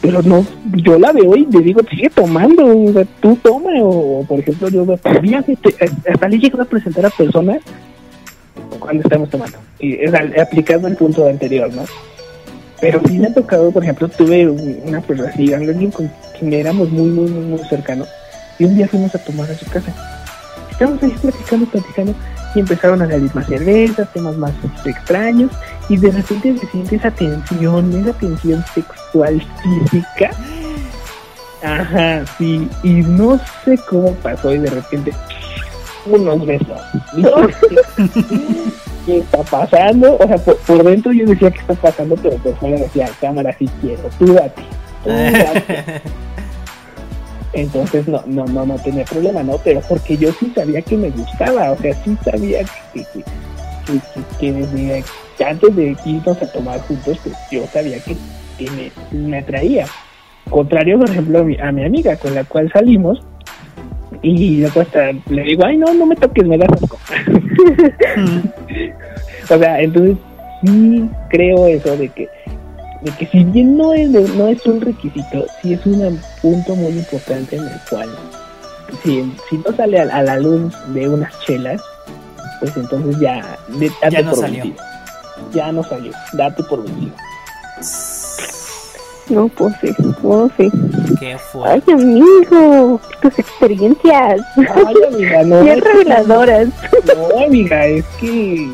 pero 0.00 0.20
no, 0.22 0.44
yo 0.76 0.98
la 0.98 1.12
veo 1.12 1.36
y 1.36 1.46
le 1.46 1.60
digo, 1.60 1.80
sigue 1.88 2.10
tomando, 2.10 2.66
o 2.66 2.92
sea, 2.92 3.04
tú 3.20 3.38
toma, 3.42 3.70
o, 3.82 4.24
por 4.26 4.40
ejemplo, 4.40 4.68
yo 4.68 4.84
fíjate, 5.20 5.56
hasta 6.10 6.28
le 6.28 6.38
llego 6.38 6.60
a 6.60 6.64
presentar 6.64 7.06
a 7.06 7.10
personas 7.10 7.58
cuando 8.80 9.02
estamos 9.02 9.30
tomando, 9.30 9.58
y 9.78 9.94
es 9.94 10.12
aplicando 10.40 10.88
el 10.88 10.96
punto 10.96 11.26
anterior, 11.26 11.72
¿no? 11.72 11.84
Pero 12.80 13.00
sí 13.06 13.16
me 13.18 13.28
ha 13.28 13.34
tocado, 13.34 13.70
por 13.70 13.84
ejemplo, 13.84 14.08
tuve 14.08 14.48
un- 14.48 14.80
una 14.84 15.00
persona 15.00 15.30
así, 15.30 15.52
alguien 15.54 15.92
con 15.92 16.10
éramos 16.50 16.90
muy, 16.90 17.10
muy, 17.10 17.30
muy, 17.30 17.44
muy 17.44 17.58
cercanos, 17.68 18.08
y 18.58 18.64
un 18.64 18.74
día 18.74 18.88
fuimos 18.88 19.14
a 19.14 19.18
tomar 19.18 19.50
a 19.50 19.54
su 19.54 19.66
casa. 19.66 19.92
Estábamos 20.70 21.02
ahí 21.02 21.10
platicando, 21.10 21.66
platicando, 21.66 22.14
y 22.54 22.60
empezaron 22.60 23.02
a 23.02 23.08
salir 23.08 23.30
más 23.34 23.46
cervezas, 23.46 24.12
temas 24.12 24.36
más 24.36 24.52
este, 24.64 24.90
extraños, 24.90 25.50
y 25.88 25.96
de 25.96 26.10
repente 26.10 26.58
se 26.58 26.66
siente 26.68 26.96
esa 26.96 27.10
tensión, 27.10 27.92
esa 28.00 28.12
tensión 28.14 28.64
sexual 28.74 29.42
física. 29.62 30.30
Ajá, 31.62 32.24
sí, 32.38 32.68
y 32.82 32.88
no 32.88 33.40
sé 33.64 33.78
cómo 33.88 34.12
pasó, 34.14 34.52
y 34.52 34.58
de 34.58 34.70
repente, 34.70 35.12
unos 36.06 36.44
besos. 36.44 36.80
¿Qué 39.06 39.18
está 39.18 39.42
pasando? 39.42 40.16
O 40.16 40.26
sea, 40.26 40.38
por, 40.38 40.84
dentro 40.84 41.12
yo 41.12 41.26
decía 41.26 41.50
que 41.50 41.58
está 41.60 41.74
pasando, 41.74 42.16
pero 42.16 42.36
por 42.36 42.56
fuera 42.56 42.78
decía, 42.78 43.08
cámara, 43.20 43.54
si 43.58 43.66
quiero, 43.80 44.02
tú 44.18 44.32
date. 44.32 44.62
tú 45.02 45.10
date". 45.10 46.02
Entonces 47.54 48.06
no, 48.08 48.22
no, 48.26 48.46
no, 48.46 48.64
no 48.64 48.78
tenía 48.78 49.04
problema, 49.04 49.42
¿no? 49.42 49.58
Pero 49.62 49.80
porque 49.88 50.16
yo 50.16 50.30
sí 50.32 50.50
sabía 50.54 50.80
que 50.82 50.96
me 50.96 51.10
gustaba, 51.10 51.72
o 51.72 51.76
sea, 51.78 51.94
sí 52.02 52.16
sabía 52.24 52.60
que, 52.92 53.04
que, 53.04 53.22
que, 53.84 54.00
que- 54.00 54.24
que 54.38 54.52
desde 54.52 55.04
que 55.36 55.44
antes 55.44 55.76
de 55.76 55.96
irnos 56.04 56.40
a 56.42 56.46
tomar 56.46 56.80
juntos, 56.80 57.18
pues 57.22 57.34
yo 57.50 57.66
sabía 57.72 57.98
que, 58.00 58.16
que 58.58 58.70
me, 58.70 59.18
me 59.28 59.38
atraía. 59.38 59.86
Contrario, 60.48 60.98
por 60.98 61.10
ejemplo, 61.10 61.40
a 61.40 61.44
mi, 61.44 61.56
a 61.58 61.72
mi 61.72 61.84
amiga 61.84 62.16
con 62.16 62.34
la 62.34 62.44
cual 62.44 62.70
salimos, 62.72 63.22
y 64.22 64.58
luego 64.58 64.80
hasta 64.80 65.12
le 65.28 65.42
digo, 65.42 65.64
ay, 65.64 65.76
no, 65.78 65.92
no 65.94 66.06
me 66.06 66.16
toques, 66.16 66.46
me 66.46 66.56
das 66.58 66.68
asco. 66.72 66.98
o 69.50 69.58
sea, 69.58 69.80
entonces 69.80 70.16
sí 70.62 71.08
creo 71.30 71.66
eso 71.66 71.96
de 71.96 72.08
que 72.10 72.28
de 73.02 73.10
que 73.12 73.26
si 73.26 73.44
bien 73.44 73.76
no 73.76 73.92
es 73.94 74.12
de- 74.12 74.28
no 74.36 74.46
es 74.48 74.64
un 74.66 74.80
requisito, 74.80 75.44
sí 75.60 75.74
es 75.74 75.84
un 75.86 76.20
punto 76.40 76.74
muy 76.76 76.92
importante 76.92 77.56
en 77.56 77.64
el 77.66 77.80
cual 77.90 78.08
si, 79.02 79.32
si 79.48 79.58
no 79.58 79.74
sale 79.76 79.98
a, 80.00 80.02
a 80.16 80.22
la 80.22 80.38
luz 80.38 80.72
de 80.88 81.08
unas 81.08 81.32
chelas, 81.40 81.80
pues 82.60 82.76
entonces 82.76 83.18
ya 83.20 83.58
de- 83.68 83.90
date 84.00 84.10
Ya 84.16 84.22
no 84.22 84.30
por 84.30 84.40
salió. 84.40 84.64
vencido. 84.64 84.84
Ya 85.52 85.72
no 85.72 85.82
salió, 85.82 86.12
date 86.34 86.62
por 86.64 86.84
vencido. 86.84 87.12
No, 89.28 89.48
pues 89.48 89.74
sí, 89.80 89.88
no, 90.22 90.50
sí. 90.56 90.70
Qué 91.18 91.32
Ay, 91.32 91.38
fuerte. 91.52 91.92
amigo, 91.92 93.00
tus 93.22 93.38
experiencias. 93.38 94.40
Ay, 94.56 94.94
amiga, 95.08 95.42
no, 95.44 95.62
Bien 95.62 95.80
reveladoras. 95.80 96.68
no, 97.16 97.44
amiga, 97.46 97.86
es 97.86 98.04
que 98.20 98.68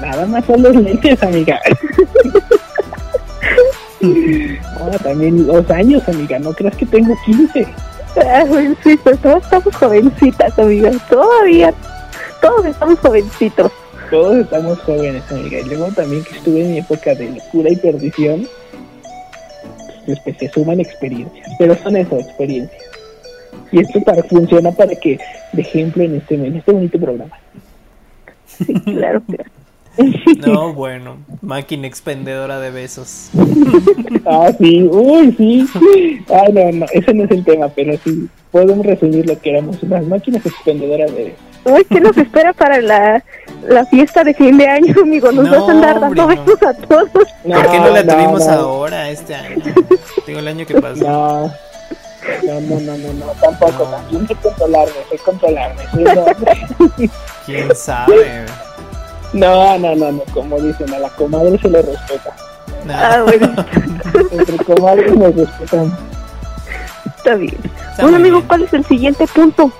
nada 0.00 0.24
más 0.26 0.44
son 0.44 0.62
los 0.62 0.74
lentes, 0.76 1.20
amiga. 1.22 1.58
Ah, 4.80 4.96
también 5.02 5.46
los 5.46 5.68
años, 5.70 6.08
amiga, 6.08 6.38
no 6.38 6.52
creas 6.52 6.76
que 6.76 6.86
tengo 6.86 7.14
15. 7.24 7.66
Ah, 8.16 8.44
todos 9.22 9.42
estamos 9.42 9.76
jovencitas, 9.76 10.58
amiga. 10.58 10.90
Todavía, 11.10 11.74
todos 12.40 12.66
estamos 12.66 12.98
jovencitos. 13.00 13.72
Todos 14.10 14.38
estamos 14.38 14.78
jóvenes, 14.80 15.22
amiga. 15.30 15.60
Y 15.60 15.64
luego 15.64 15.88
también 15.88 16.24
que 16.24 16.36
estuve 16.36 16.62
en 16.62 16.72
mi 16.72 16.78
época 16.78 17.14
de 17.14 17.30
locura 17.30 17.70
y 17.70 17.76
perdición, 17.76 18.48
pues, 20.06 20.18
pues 20.24 20.36
se 20.38 20.48
suman 20.48 20.80
experiencias. 20.80 21.48
Pero 21.58 21.76
son 21.76 21.96
eso, 21.96 22.18
experiencias. 22.18 22.82
Y 23.70 23.80
esto 23.80 24.00
para, 24.00 24.22
funciona 24.22 24.72
para 24.72 24.94
que, 24.94 25.18
de 25.52 25.62
ejemplo, 25.62 26.02
en 26.02 26.16
este, 26.16 26.34
en 26.34 26.56
este 26.56 26.72
bonito 26.72 26.98
programa. 26.98 27.38
Sí, 28.46 28.72
claro, 28.74 29.22
claro. 29.26 29.50
No, 30.46 30.72
bueno, 30.72 31.16
máquina 31.42 31.86
expendedora 31.86 32.60
de 32.60 32.70
besos. 32.70 33.30
Ah, 34.30 34.52
sí, 34.58 34.82
uy, 34.82 35.34
sí. 35.38 35.66
Ay, 36.28 36.52
no, 36.52 36.70
no, 36.80 36.86
ese 36.92 37.14
no 37.14 37.24
es 37.24 37.30
el 37.30 37.42
tema, 37.44 37.68
pero 37.68 37.96
sí, 38.04 38.28
podemos 38.50 38.84
resumir 38.84 39.26
lo 39.26 39.38
que 39.40 39.50
éramos, 39.50 39.82
unas 39.82 40.04
máquinas 40.04 40.44
expendedoras 40.44 41.10
de... 41.14 41.34
Uy, 41.64 41.82
¿qué 41.88 41.98
nos 41.98 42.14
espera 42.18 42.52
para 42.52 42.78
la, 42.82 43.24
la 43.66 43.86
fiesta 43.86 44.24
de 44.24 44.34
fin 44.34 44.58
de 44.58 44.66
año, 44.66 44.94
amigo? 45.02 45.32
Nos 45.32 45.46
No, 45.46 45.50
vas 45.52 45.68
a 45.68 45.72
andar 45.72 46.00
dando 46.00 46.22
hombre, 46.24 46.36
no. 46.36 46.44
besos 46.44 46.62
a 46.62 46.74
todos. 46.74 47.08
¿Por 47.10 47.70
qué 47.70 47.78
no 47.80 47.88
la 47.90 48.06
tuvimos 48.06 48.46
no, 48.46 48.52
ahora 48.52 49.08
este 49.10 49.34
año? 49.34 49.64
Digo, 50.26 50.38
el 50.40 50.48
año 50.48 50.66
que 50.66 50.78
pasó. 50.78 51.04
No, 51.08 51.42
no, 52.44 52.60
no, 52.60 52.80
no, 52.80 52.98
no, 52.98 53.12
no, 53.14 53.26
tampoco, 53.40 53.84
No. 53.84 53.90
también 53.96 54.26
controlarme, 54.42 54.92
sé 55.10 55.18
controlarme. 55.24 55.82
sí, 55.94 56.04
no. 56.04 57.08
¿Quién 57.46 57.74
sabe? 57.74 58.44
No, 59.32 59.78
no, 59.78 59.94
no, 59.94 60.12
no, 60.12 60.22
como 60.32 60.58
dicen, 60.60 60.92
a 60.94 60.98
la 60.98 61.08
comadre 61.10 61.58
se 61.58 61.68
le 61.68 61.82
respeta. 61.82 62.34
No. 62.84 62.94
Ah, 62.94 63.22
bueno, 63.24 63.54
Entre 64.30 64.56
comadres 64.64 65.14
nos 65.14 65.34
respetan. 65.34 65.96
está 67.16 67.34
bien. 67.34 67.56
Está 67.90 68.02
bueno, 68.02 68.16
amigo, 68.16 68.36
bien. 68.36 68.48
¿cuál 68.48 68.62
es 68.62 68.72
el 68.72 68.84
siguiente 68.86 69.26
punto? 69.26 69.70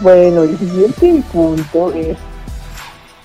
Bueno, 0.00 0.42
el 0.44 0.56
siguiente 0.58 1.22
punto 1.32 1.92
es 1.92 2.16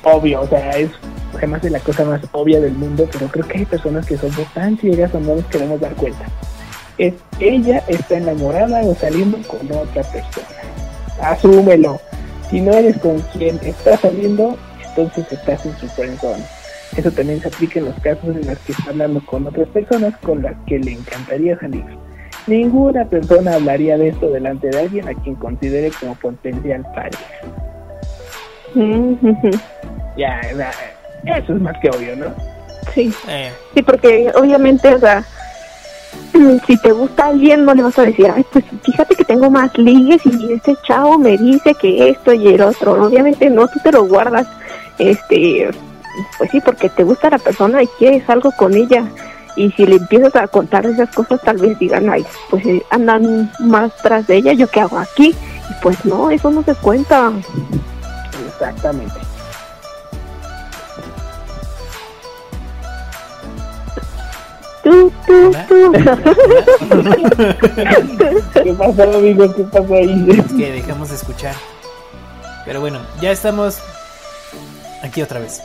obvio, 0.04 0.42
o 0.42 0.48
sea, 0.48 0.72
es 0.72 0.90
además 1.38 1.62
de 1.62 1.70
la 1.70 1.80
cosa 1.80 2.04
más 2.06 2.22
obvia 2.32 2.60
del 2.60 2.74
mundo, 2.74 3.08
pero 3.12 3.28
creo 3.28 3.48
que 3.48 3.60
hay 3.60 3.66
personas 3.66 4.06
que 4.06 4.18
somos 4.18 4.46
tan 4.54 4.78
ciegas 4.78 5.14
o 5.14 5.20
no 5.20 5.36
nos 5.36 5.46
queremos 5.46 5.80
dar 5.80 5.94
cuenta. 5.96 6.26
Es 6.98 7.14
ella 7.40 7.84
está 7.88 8.18
enamorada 8.18 8.82
o 8.84 8.96
saliendo 8.96 9.38
con 9.48 9.60
otra 9.72 10.04
persona. 10.04 10.48
Asúmelo. 11.22 12.00
Si 12.54 12.62
no 12.62 12.72
eres 12.72 12.96
con 13.00 13.20
quien 13.36 13.60
está 13.64 13.98
saliendo, 13.98 14.56
entonces 14.88 15.26
estás 15.32 15.66
en 15.66 15.76
su 15.80 15.88
friendzone. 15.88 16.44
Eso 16.96 17.10
también 17.10 17.42
se 17.42 17.48
aplica 17.48 17.80
en 17.80 17.86
los 17.86 18.00
casos 18.02 18.36
en 18.36 18.46
los 18.46 18.60
que 18.60 18.74
está 18.74 18.92
hablando 18.92 19.26
con 19.26 19.48
otras 19.48 19.68
personas 19.70 20.16
con 20.18 20.44
las 20.44 20.54
que 20.68 20.78
le 20.78 20.92
encantaría 20.92 21.60
salir. 21.60 21.84
Ninguna 22.46 23.06
persona 23.06 23.56
hablaría 23.56 23.98
de 23.98 24.10
esto 24.10 24.30
delante 24.30 24.70
de 24.70 24.82
alguien 24.82 25.08
a 25.08 25.16
quien 25.16 25.34
considere 25.34 25.90
como 26.00 26.14
potencial 26.14 26.86
pareja. 26.94 27.24
Ya, 30.16 30.40
ya, 31.26 31.38
eso 31.40 31.56
es 31.56 31.60
más 31.60 31.76
que 31.80 31.90
obvio, 31.90 32.16
¿no? 32.16 32.28
Sí, 32.94 33.12
Eh, 33.30 33.52
sí, 33.74 33.82
porque 33.82 34.32
obviamente, 34.36 34.94
o 34.94 35.00
sea, 35.00 35.26
si 36.66 36.78
te 36.78 36.92
gusta 36.92 37.28
alguien, 37.28 37.66
no 37.66 37.74
le 37.74 37.84
vas 37.84 37.98
a 38.00 38.04
decir, 38.04 38.32
ay, 38.34 38.46
pues 38.52 38.66
fíjate 38.84 39.16
que 39.16 39.26
tengo 39.26 39.50
más 39.50 39.76
ligues 39.78 40.22
y 40.26 40.54
este 40.54 40.76
chavo 40.86 41.18
me 41.18 41.38
dice 41.38 41.74
que 41.76 42.10
esto 42.10 42.34
y 42.34 42.48
el 42.48 42.62
otro. 42.62 43.06
Obviamente 43.06 43.50
no, 43.50 43.68
tú 43.68 43.80
te 43.84 43.92
lo 43.92 44.06
guardas, 44.06 44.48
este, 44.98 45.70
pues 46.38 46.52
sí, 46.52 46.62
porque 46.62 46.90
te 46.90 47.04
gusta 47.04 47.30
la 47.30 47.38
persona 47.38 47.84
y 47.84 47.88
quieres 47.88 48.28
algo 48.30 48.52
con 48.58 48.74
ella. 48.74 49.06
Y 49.56 49.72
si 49.74 49.86
le 49.86 49.98
empiezas 49.98 50.36
a 50.36 50.48
contar 50.48 50.86
esas 50.86 51.14
cosas, 51.14 51.40
tal 51.42 51.58
vez 51.58 51.78
digan, 51.78 52.10
ay, 52.10 52.26
pues 52.50 52.66
eh, 52.66 52.84
andan 52.90 53.52
más 53.60 53.96
tras 53.98 54.26
de 54.26 54.38
ella, 54.38 54.54
¿yo 54.54 54.68
qué 54.68 54.82
hago 54.82 54.98
aquí? 54.98 55.30
Y 55.30 55.84
pues 55.84 56.04
no, 56.06 56.32
eso 56.32 56.50
no 56.50 56.64
se 56.64 56.74
cuenta. 56.76 57.32
Exactamente. 58.48 59.33
Tú, 64.84 65.12
tú, 65.26 65.34
Hola. 65.48 65.66
tú. 65.68 65.92
¿Qué 68.64 68.74
pasó, 68.74 69.04
amigo? 69.18 69.54
¿Qué 69.56 69.64
pasó 69.64 69.94
ahí? 69.96 70.28
es 70.30 70.54
que 70.54 70.72
dejamos 70.72 71.10
de 71.10 71.16
escuchar. 71.16 71.56
Pero 72.66 72.80
bueno, 72.82 73.00
ya 73.22 73.32
estamos 73.32 73.80
aquí 75.02 75.22
otra 75.22 75.40
vez. 75.40 75.62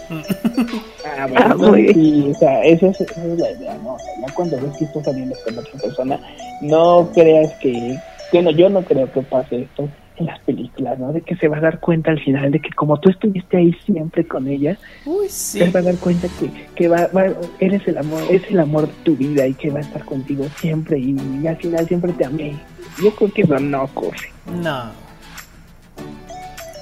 Ah, 1.04 1.26
bueno, 1.28 1.40
Ah, 1.44 1.48
no, 1.48 1.68
muy 1.70 1.82
bien. 1.82 1.94
sí, 1.94 2.32
o 2.34 2.38
sea, 2.38 2.62
esa 2.62 2.86
es, 2.88 3.00
esa 3.00 3.24
es 3.24 3.38
la 3.38 3.50
idea, 3.52 3.74
¿no? 3.82 3.94
O 3.94 3.98
sea, 3.98 4.12
ya 4.26 4.34
cuando 4.34 4.56
ves 4.60 4.76
que 4.78 4.84
estás 4.84 5.04
saliendo 5.04 5.36
con 5.44 5.58
otra 5.58 5.72
persona, 5.80 6.20
no 6.60 7.08
creas 7.14 7.52
que, 7.60 7.98
bueno, 8.32 8.50
yo 8.50 8.68
no 8.68 8.82
creo 8.82 9.10
que 9.12 9.22
pase 9.22 9.62
esto 9.62 9.88
en 10.18 10.26
las 10.26 10.38
películas, 10.40 10.98
¿no? 10.98 11.12
De 11.12 11.20
que 11.22 11.36
se 11.36 11.48
va 11.48 11.58
a 11.58 11.60
dar 11.60 11.80
cuenta 11.80 12.10
al 12.10 12.20
final 12.20 12.50
de 12.50 12.60
que 12.60 12.70
como 12.70 12.98
tú 12.98 13.10
estuviste 13.10 13.56
ahí 13.56 13.72
siempre 13.86 14.26
con 14.26 14.48
ella, 14.48 14.76
Uy, 15.06 15.26
sí. 15.28 15.58
te 15.60 15.70
va 15.70 15.80
a 15.80 15.82
dar 15.84 15.96
cuenta 15.96 16.28
que, 16.40 16.50
que 16.74 16.88
va, 16.88 17.08
va- 17.16 17.32
eres 17.60 17.86
el 17.86 17.98
amor, 17.98 18.22
es 18.30 18.42
el 18.50 18.60
amor 18.60 18.86
de 18.88 18.94
tu 19.04 19.16
vida 19.16 19.46
y 19.46 19.54
que 19.54 19.70
va 19.70 19.78
a 19.78 19.82
estar 19.82 20.04
contigo 20.04 20.44
siempre 20.60 20.98
y, 20.98 21.46
al 21.46 21.56
final 21.56 21.86
siempre 21.86 22.12
te 22.12 22.24
amé. 22.24 22.56
Yo 23.02 23.14
creo 23.14 23.32
que 23.32 23.42
eso 23.42 23.58
no 23.60 23.84
ocurre. 23.84 24.30
No. 24.62 24.90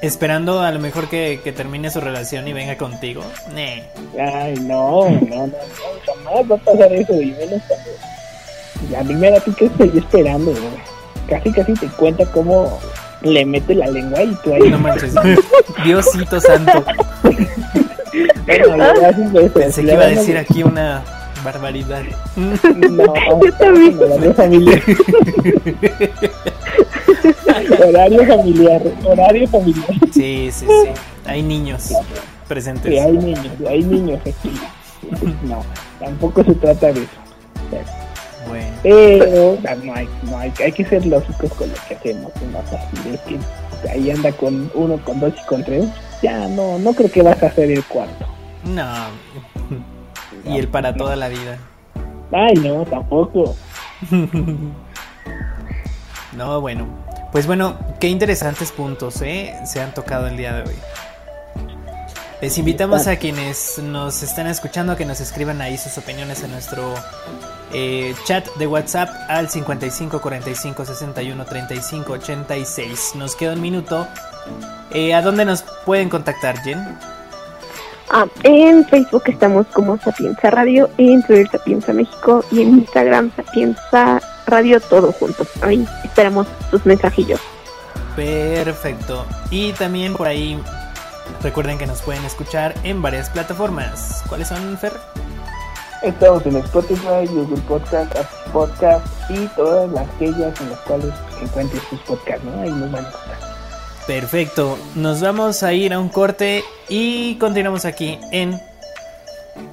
Esperando 0.02 0.60
a 0.60 0.70
lo 0.72 0.78
mejor 0.78 1.08
que, 1.08 1.40
que 1.42 1.52
termine 1.52 1.90
su 1.90 2.00
relación 2.00 2.46
y 2.46 2.52
venga 2.52 2.76
contigo. 2.76 3.22
Nee. 3.54 3.82
Ay, 4.20 4.54
no, 4.60 5.08
no, 5.08 5.20
no, 5.20 5.46
no, 5.46 5.52
jamás 6.06 6.50
va 6.50 6.54
a 6.56 6.58
pasar 6.58 6.92
eso, 6.92 7.14
y 7.20 7.26
menos 7.32 7.62
cuando 7.66 7.90
la 8.90 9.02
primera 9.02 9.40
tú 9.40 9.54
que 9.54 9.66
estoy 9.66 9.90
esperando, 9.96 10.50
güey. 10.50 10.96
Casi, 11.28 11.50
casi 11.50 11.72
te 11.74 11.88
cuenta 11.88 12.24
cómo 12.30 12.78
le 13.26 13.44
mete 13.44 13.74
la 13.74 13.86
lengua 13.88 14.22
y 14.22 14.34
tú 14.42 14.54
ahí. 14.54 14.70
No 14.70 14.78
manches. 14.78 15.14
Diosito 15.84 16.40
santo. 16.40 16.84
Bueno, 18.46 18.84
Pensé 19.54 19.84
que 19.84 19.92
iba 19.92 20.04
a 20.04 20.08
decir 20.08 20.36
aquí 20.38 20.62
una 20.62 21.02
barbaridad. 21.44 22.02
No, 22.36 23.14
Yo 23.44 23.52
también. 23.58 23.98
horario 24.00 24.34
familiar. 24.34 24.82
horario 27.88 28.26
familiar, 28.26 28.82
horario 29.04 29.48
familiar. 29.48 29.86
Sí, 30.12 30.48
sí, 30.52 30.66
sí. 30.66 30.90
Hay 31.26 31.42
niños 31.42 31.92
presentes. 32.48 32.90
Sí, 32.92 32.98
hay 32.98 33.12
niños, 33.12 33.46
hay 33.68 33.82
niños 33.82 34.20
aquí. 34.20 34.52
No, 35.42 35.62
tampoco 36.00 36.42
se 36.44 36.54
trata 36.54 36.86
de 36.92 37.02
eso. 37.02 37.10
Bueno. 38.48 38.66
Pero 38.82 39.58
no 39.84 39.94
hay, 39.94 40.08
no 40.22 40.38
hay, 40.38 40.52
hay 40.64 40.72
que 40.72 40.84
ser 40.84 41.04
lógicos 41.06 41.52
con 41.54 41.68
lo 41.68 41.74
que 41.88 41.94
hacemos, 41.94 42.32
¿no? 42.52 42.58
O 42.58 42.66
sea, 42.68 42.90
si 42.90 43.10
ves 43.10 43.20
que 43.22 43.38
ahí 43.88 44.10
anda 44.10 44.32
con 44.32 44.70
uno, 44.74 44.98
con 45.04 45.20
dos 45.20 45.34
y 45.40 45.46
con 45.46 45.64
tres, 45.64 45.86
ya 46.22 46.48
no, 46.48 46.78
no 46.78 46.92
creo 46.92 47.10
que 47.10 47.22
vas 47.22 47.42
a 47.42 47.46
hacer 47.46 47.70
el 47.70 47.84
cuarto. 47.84 48.26
No. 48.64 48.86
Y 50.44 50.58
el 50.58 50.68
para 50.68 50.94
toda 50.94 51.16
la 51.16 51.26
vida. 51.26 51.58
Ay, 52.30 52.54
no, 52.54 52.84
tampoco. 52.84 53.56
No, 56.36 56.60
bueno. 56.60 56.86
Pues 57.32 57.46
bueno, 57.46 57.78
qué 57.98 58.08
interesantes 58.08 58.70
puntos 58.70 59.22
¿eh? 59.22 59.54
se 59.64 59.80
han 59.80 59.94
tocado 59.94 60.26
el 60.26 60.36
día 60.36 60.52
de 60.52 60.68
hoy. 60.68 60.76
Les 62.42 62.58
invitamos 62.58 63.06
a 63.06 63.16
quienes 63.16 63.78
nos 63.78 64.22
están 64.22 64.46
escuchando 64.46 64.94
que 64.94 65.06
nos 65.06 65.20
escriban 65.20 65.62
ahí 65.62 65.78
sus 65.78 65.96
opiniones 65.96 66.42
en 66.42 66.50
nuestro 66.50 66.92
eh, 67.72 68.14
chat 68.24 68.46
de 68.56 68.66
WhatsApp 68.66 69.08
al 69.28 69.48
55 69.48 70.20
45 70.20 70.84
61 70.84 71.44
35 71.46 72.12
86. 72.12 73.12
Nos 73.14 73.34
queda 73.36 73.54
un 73.54 73.62
minuto. 73.62 74.06
Eh, 74.90 75.14
¿A 75.14 75.22
dónde 75.22 75.46
nos 75.46 75.62
pueden 75.86 76.10
contactar, 76.10 76.58
Jen? 76.58 76.78
Ah, 78.10 78.26
en 78.42 78.86
Facebook 78.86 79.22
estamos 79.28 79.66
como 79.68 79.98
Sapienza 79.98 80.50
Radio, 80.50 80.90
en 80.98 81.22
Twitter 81.22 81.48
Sapienza 81.50 81.94
México 81.94 82.44
y 82.52 82.60
en 82.60 82.68
Instagram 82.80 83.32
Sapienza 83.34 84.20
Radio 84.46 84.78
todo 84.80 85.10
junto. 85.12 85.46
Ahí 85.62 85.88
esperamos 86.04 86.46
sus 86.70 86.84
mensajillos. 86.84 87.40
Perfecto. 88.14 89.24
Y 89.50 89.72
también 89.72 90.14
por 90.14 90.28
ahí 90.28 90.60
recuerden 91.42 91.78
que 91.78 91.86
nos 91.86 92.02
pueden 92.02 92.24
escuchar 92.24 92.74
en 92.82 93.02
varias 93.02 93.30
plataformas. 93.30 94.22
¿Cuáles 94.28 94.48
son, 94.48 94.76
Fer? 94.78 94.92
Estamos 96.02 96.44
en 96.46 96.56
Spotify, 96.56 97.26
Google 97.28 97.60
Podcast, 97.62 98.16
Apple 98.16 98.52
Podcast 98.52 99.06
y 99.30 99.46
todas 99.48 99.90
las 99.92 100.08
aquellas 100.08 100.60
en 100.60 100.70
las 100.70 100.80
cuales 100.80 101.14
encuentres 101.40 101.82
tus 101.88 102.00
podcasts, 102.00 102.44
¿no? 102.44 102.62
Ahí 102.62 102.70
nos 102.70 102.92
van 102.92 103.04
a 103.04 103.08
encontrar. 103.08 103.38
Perfecto. 104.06 104.78
Nos 104.94 105.20
vamos 105.20 105.62
a 105.62 105.72
ir 105.72 105.92
a 105.92 105.98
un 105.98 106.08
corte 106.08 106.62
y 106.88 107.36
continuamos 107.38 107.84
aquí 107.84 108.20
en 108.30 108.60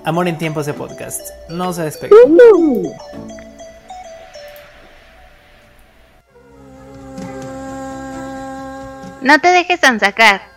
Amor 0.05 0.27
en 0.27 0.37
tiempos 0.37 0.65
de 0.65 0.73
podcast. 0.73 1.21
No 1.49 1.73
se 1.73 1.83
despeguen. 1.83 2.17
No 9.21 9.39
te 9.39 9.47
dejes 9.47 9.79
sacar. 9.79 10.52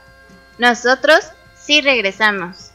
Nosotros 0.59 1.21
sí 1.55 1.81
regresamos. 1.81 2.71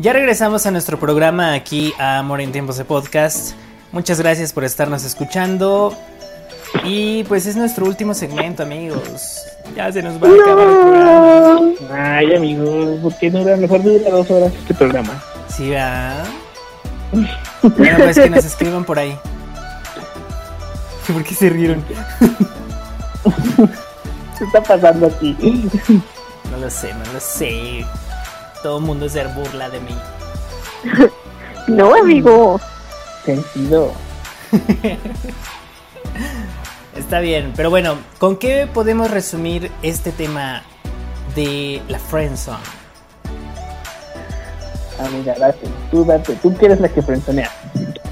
Ya 0.00 0.12
regresamos 0.12 0.64
a 0.64 0.70
nuestro 0.70 1.00
programa 1.00 1.54
aquí 1.54 1.92
a 1.98 2.18
Amor 2.18 2.40
en 2.40 2.52
tiempos 2.52 2.76
de 2.78 2.84
podcast. 2.84 3.54
Muchas 3.90 4.20
gracias 4.20 4.52
por 4.52 4.62
estarnos 4.62 5.04
escuchando. 5.04 5.92
Y 6.84 7.24
pues 7.24 7.46
es 7.46 7.56
nuestro 7.56 7.84
último 7.84 8.14
segmento, 8.14 8.62
amigos. 8.62 9.37
Ya 9.74 9.92
se 9.92 10.02
nos 10.02 10.22
va 10.22 10.28
a 10.28 10.32
acabar 10.32 10.66
el 10.66 10.74
programa. 10.74 12.16
Ay, 12.18 12.34
amigos, 12.34 13.00
¿por 13.00 13.16
qué 13.18 13.30
no 13.30 13.40
dura? 13.40 13.56
Mejor 13.56 13.82
dura 13.82 14.10
dos 14.10 14.30
horas 14.30 14.52
este 14.52 14.74
programa. 14.74 15.22
Sí, 15.48 15.70
¿verdad? 15.70 16.26
Bueno, 17.12 17.98
pues 17.98 18.18
que 18.18 18.30
nos 18.30 18.44
escriban 18.44 18.84
por 18.84 18.98
ahí. 18.98 19.16
¿Por 21.12 21.24
qué 21.24 21.34
se 21.34 21.48
rieron? 21.48 21.84
¿Qué 24.38 24.44
está 24.44 24.62
pasando 24.62 25.06
aquí? 25.06 25.36
No 26.50 26.58
lo 26.58 26.70
sé, 26.70 26.92
no 26.94 27.12
lo 27.12 27.20
sé. 27.20 27.84
Todo 28.62 28.78
el 28.78 28.84
mundo 28.84 29.08
se 29.08 29.24
burla 29.26 29.70
de 29.70 29.80
mí. 29.80 29.96
No, 31.68 31.94
amigo. 31.94 32.58
Sentido. 33.26 33.92
Está 36.98 37.20
bien, 37.20 37.52
pero 37.56 37.70
bueno, 37.70 37.94
¿con 38.18 38.36
qué 38.36 38.66
podemos 38.72 39.10
resumir 39.10 39.70
este 39.82 40.10
tema 40.10 40.62
de 41.36 41.80
la 41.88 41.98
friendzone? 41.98 42.58
Ah, 44.98 45.08
mira, 45.16 45.34
date, 45.38 45.68
tú 45.92 46.04
date, 46.04 46.34
tú 46.42 46.56
que 46.56 46.66
eres 46.66 46.80
la 46.80 46.88
que 46.88 47.00
frenzonea. 47.00 47.50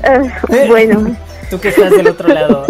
Ah, 0.05 0.23
bueno, 0.69 1.17
Tú 1.51 1.59
que 1.61 1.69
estás 1.69 1.91
del 1.91 2.09
otro 2.09 2.29
lado. 2.29 2.65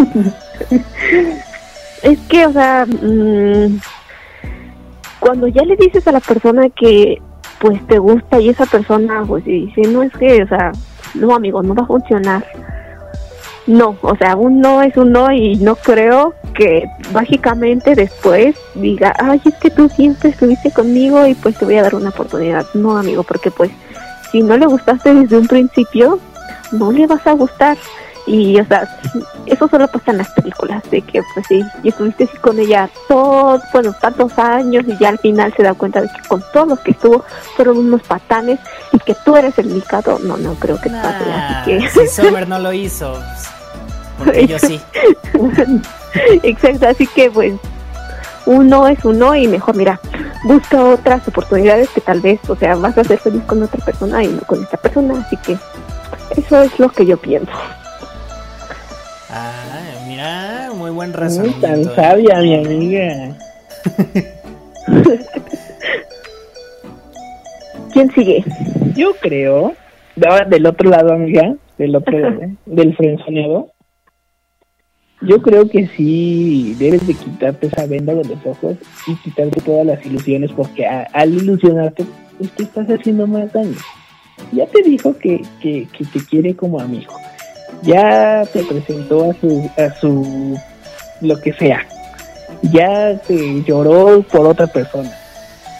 es 2.03 2.19
que, 2.29 2.45
o 2.45 2.51
sea, 2.51 2.85
mm, 2.85 3.79
cuando 5.19 5.47
ya 5.47 5.63
le 5.63 5.75
dices 5.75 6.07
a 6.07 6.11
la 6.11 6.19
persona 6.19 6.67
que 6.69 7.21
pues 7.59 7.85
te 7.87 7.99
gusta 7.99 8.39
y 8.39 8.49
esa 8.49 8.65
persona 8.65 9.23
pues 9.27 9.45
dice, 9.45 9.81
no 9.81 10.03
es 10.03 10.11
que, 10.13 10.43
o 10.43 10.47
sea, 10.47 10.71
no 11.13 11.33
amigo, 11.35 11.61
no 11.61 11.75
va 11.75 11.83
a 11.83 11.87
funcionar. 11.87 12.45
No, 13.67 13.97
o 14.01 14.15
sea, 14.15 14.37
un 14.37 14.61
no 14.61 14.81
es 14.81 14.95
un 14.95 15.11
no 15.11 15.29
y 15.31 15.57
no 15.57 15.75
creo 15.75 16.33
que 16.55 16.85
mágicamente 17.11 17.95
después 17.95 18.55
diga, 18.75 19.13
ay, 19.19 19.41
es 19.43 19.55
que 19.55 19.69
tú 19.69 19.89
siempre 19.89 20.29
estuviste 20.29 20.71
conmigo 20.71 21.27
y 21.27 21.35
pues 21.35 21.57
te 21.57 21.65
voy 21.65 21.75
a 21.75 21.83
dar 21.83 21.95
una 21.95 22.09
oportunidad. 22.09 22.65
No, 22.73 22.97
amigo, 22.97 23.23
porque 23.23 23.51
pues 23.51 23.69
si 24.31 24.41
no 24.41 24.57
le 24.57 24.65
gustaste 24.67 25.13
desde 25.13 25.37
un 25.37 25.47
principio, 25.47 26.19
no 26.71 26.93
le 26.93 27.07
vas 27.07 27.27
a 27.27 27.33
gustar. 27.33 27.77
Y, 28.25 28.59
o 28.59 28.65
sea, 28.65 28.99
eso 29.45 29.69
solo 29.69 29.87
pasa 29.87 30.11
en 30.11 30.17
las 30.17 30.29
películas, 30.31 30.83
de 30.91 31.01
que, 31.01 31.21
pues 31.33 31.45
sí, 31.47 31.63
y 31.81 31.89
estuviste 31.89 32.27
con 32.41 32.59
ella 32.59 32.89
todos, 33.07 33.61
bueno, 33.71 33.93
tantos 34.01 34.37
años 34.37 34.83
y 34.85 34.97
ya 34.97 35.09
al 35.09 35.17
final 35.19 35.53
se 35.55 35.63
da 35.63 35.73
cuenta 35.73 36.01
de 36.01 36.09
que 36.09 36.27
con 36.27 36.43
todos 36.51 36.67
los 36.67 36.79
que 36.81 36.91
estuvo 36.91 37.23
fueron 37.55 37.77
unos 37.77 38.01
patanes 38.01 38.59
y 38.91 38.99
que 38.99 39.15
tú 39.23 39.37
eres 39.37 39.57
el 39.57 39.67
indicado. 39.67 40.19
No, 40.19 40.35
no 40.35 40.55
creo 40.55 40.79
que 40.79 40.89
pase, 40.89 41.25
Nah, 41.25 41.61
así 41.61 41.71
que... 41.71 41.89
Si 41.89 42.07
Summer 42.21 42.47
no 42.49 42.59
lo 42.59 42.73
hizo, 42.73 43.17
porque 44.17 44.47
yo 44.47 44.59
sí. 44.59 44.79
Exacto, 46.43 46.87
así 46.87 47.07
que 47.07 47.29
pues 47.29 47.53
uno 48.45 48.87
es 48.87 49.03
uno 49.05 49.35
y 49.35 49.47
mejor 49.47 49.75
mira, 49.75 49.99
busca 50.45 50.83
otras 50.83 51.27
oportunidades 51.27 51.89
que 51.89 52.01
tal 52.01 52.21
vez, 52.21 52.39
o 52.49 52.55
sea, 52.55 52.75
vas 52.75 52.97
a 52.97 53.03
ser 53.03 53.19
feliz 53.19 53.43
con 53.43 53.61
otra 53.61 53.83
persona 53.83 54.23
y 54.23 54.27
no 54.27 54.41
con 54.41 54.63
esta 54.63 54.77
persona, 54.77 55.25
así 55.25 55.35
que 55.37 55.57
eso 56.39 56.61
es 56.61 56.79
lo 56.79 56.89
que 56.89 57.05
yo 57.05 57.17
pienso. 57.17 57.51
Ah, 59.29 59.91
mira, 60.07 60.71
muy 60.73 60.91
buen 60.91 61.09
Muy 61.09 61.19
tan 61.19 61.21
razonamiento. 61.21 61.91
¿eh? 61.91 61.95
sabia, 61.95 62.39
mi 62.39 62.55
amiga. 62.55 63.37
¿Quién 67.93 68.11
sigue? 68.11 68.43
Yo 68.95 69.13
creo, 69.21 69.73
del 70.15 70.65
otro 70.65 70.89
lado, 70.89 71.13
amiga, 71.13 71.53
del 71.77 71.95
otro 71.95 72.17
lado, 72.17 72.39
del 72.65 72.95
frenzoneado, 72.95 73.71
yo 75.21 75.41
creo 75.41 75.67
que 75.69 75.87
sí 75.95 76.75
debes 76.77 77.05
de 77.07 77.15
quitarte 77.15 77.67
esa 77.67 77.85
venda 77.87 78.13
de 78.13 78.23
los 78.23 78.45
ojos 78.45 78.77
y 79.07 79.15
quitarte 79.15 79.61
todas 79.61 79.85
las 79.85 80.05
ilusiones, 80.05 80.51
porque 80.51 80.85
al 80.85 81.33
ilusionarte, 81.33 82.05
pues 82.37 82.51
te 82.51 82.63
estás 82.63 82.87
haciendo 82.87 83.25
más 83.25 83.51
daño. 83.51 83.77
Ya 84.51 84.67
te 84.67 84.83
dijo 84.83 85.17
que, 85.17 85.41
que, 85.59 85.87
que 85.97 86.05
te 86.05 86.19
quiere 86.19 86.55
como 86.55 86.79
amigo. 86.79 87.13
Ya 87.81 88.43
te 88.53 88.63
presentó 88.63 89.31
a 89.31 89.33
su, 89.33 89.69
a 89.77 89.99
su, 89.99 90.59
lo 91.21 91.41
que 91.41 91.53
sea. 91.53 91.85
Ya 92.61 93.17
te 93.19 93.63
lloró 93.63 94.21
por 94.21 94.45
otra 94.45 94.67
persona. 94.67 95.11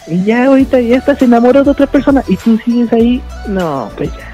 Y 0.08 0.24
ya 0.24 0.46
ahorita 0.46 0.80
ya 0.80 0.96
estás 0.96 1.22
enamorado 1.22 1.66
de 1.66 1.70
otra 1.70 1.86
persona 1.86 2.24
y 2.26 2.36
tú 2.36 2.58
sigues 2.64 2.92
ahí. 2.92 3.22
No, 3.46 3.88
pues 3.96 4.10
ya. 4.16 4.32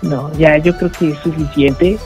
No, 0.00 0.32
ya 0.38 0.56
yo 0.58 0.76
creo 0.76 0.90
que 0.90 1.10
es 1.10 1.18
suficiente 1.18 1.98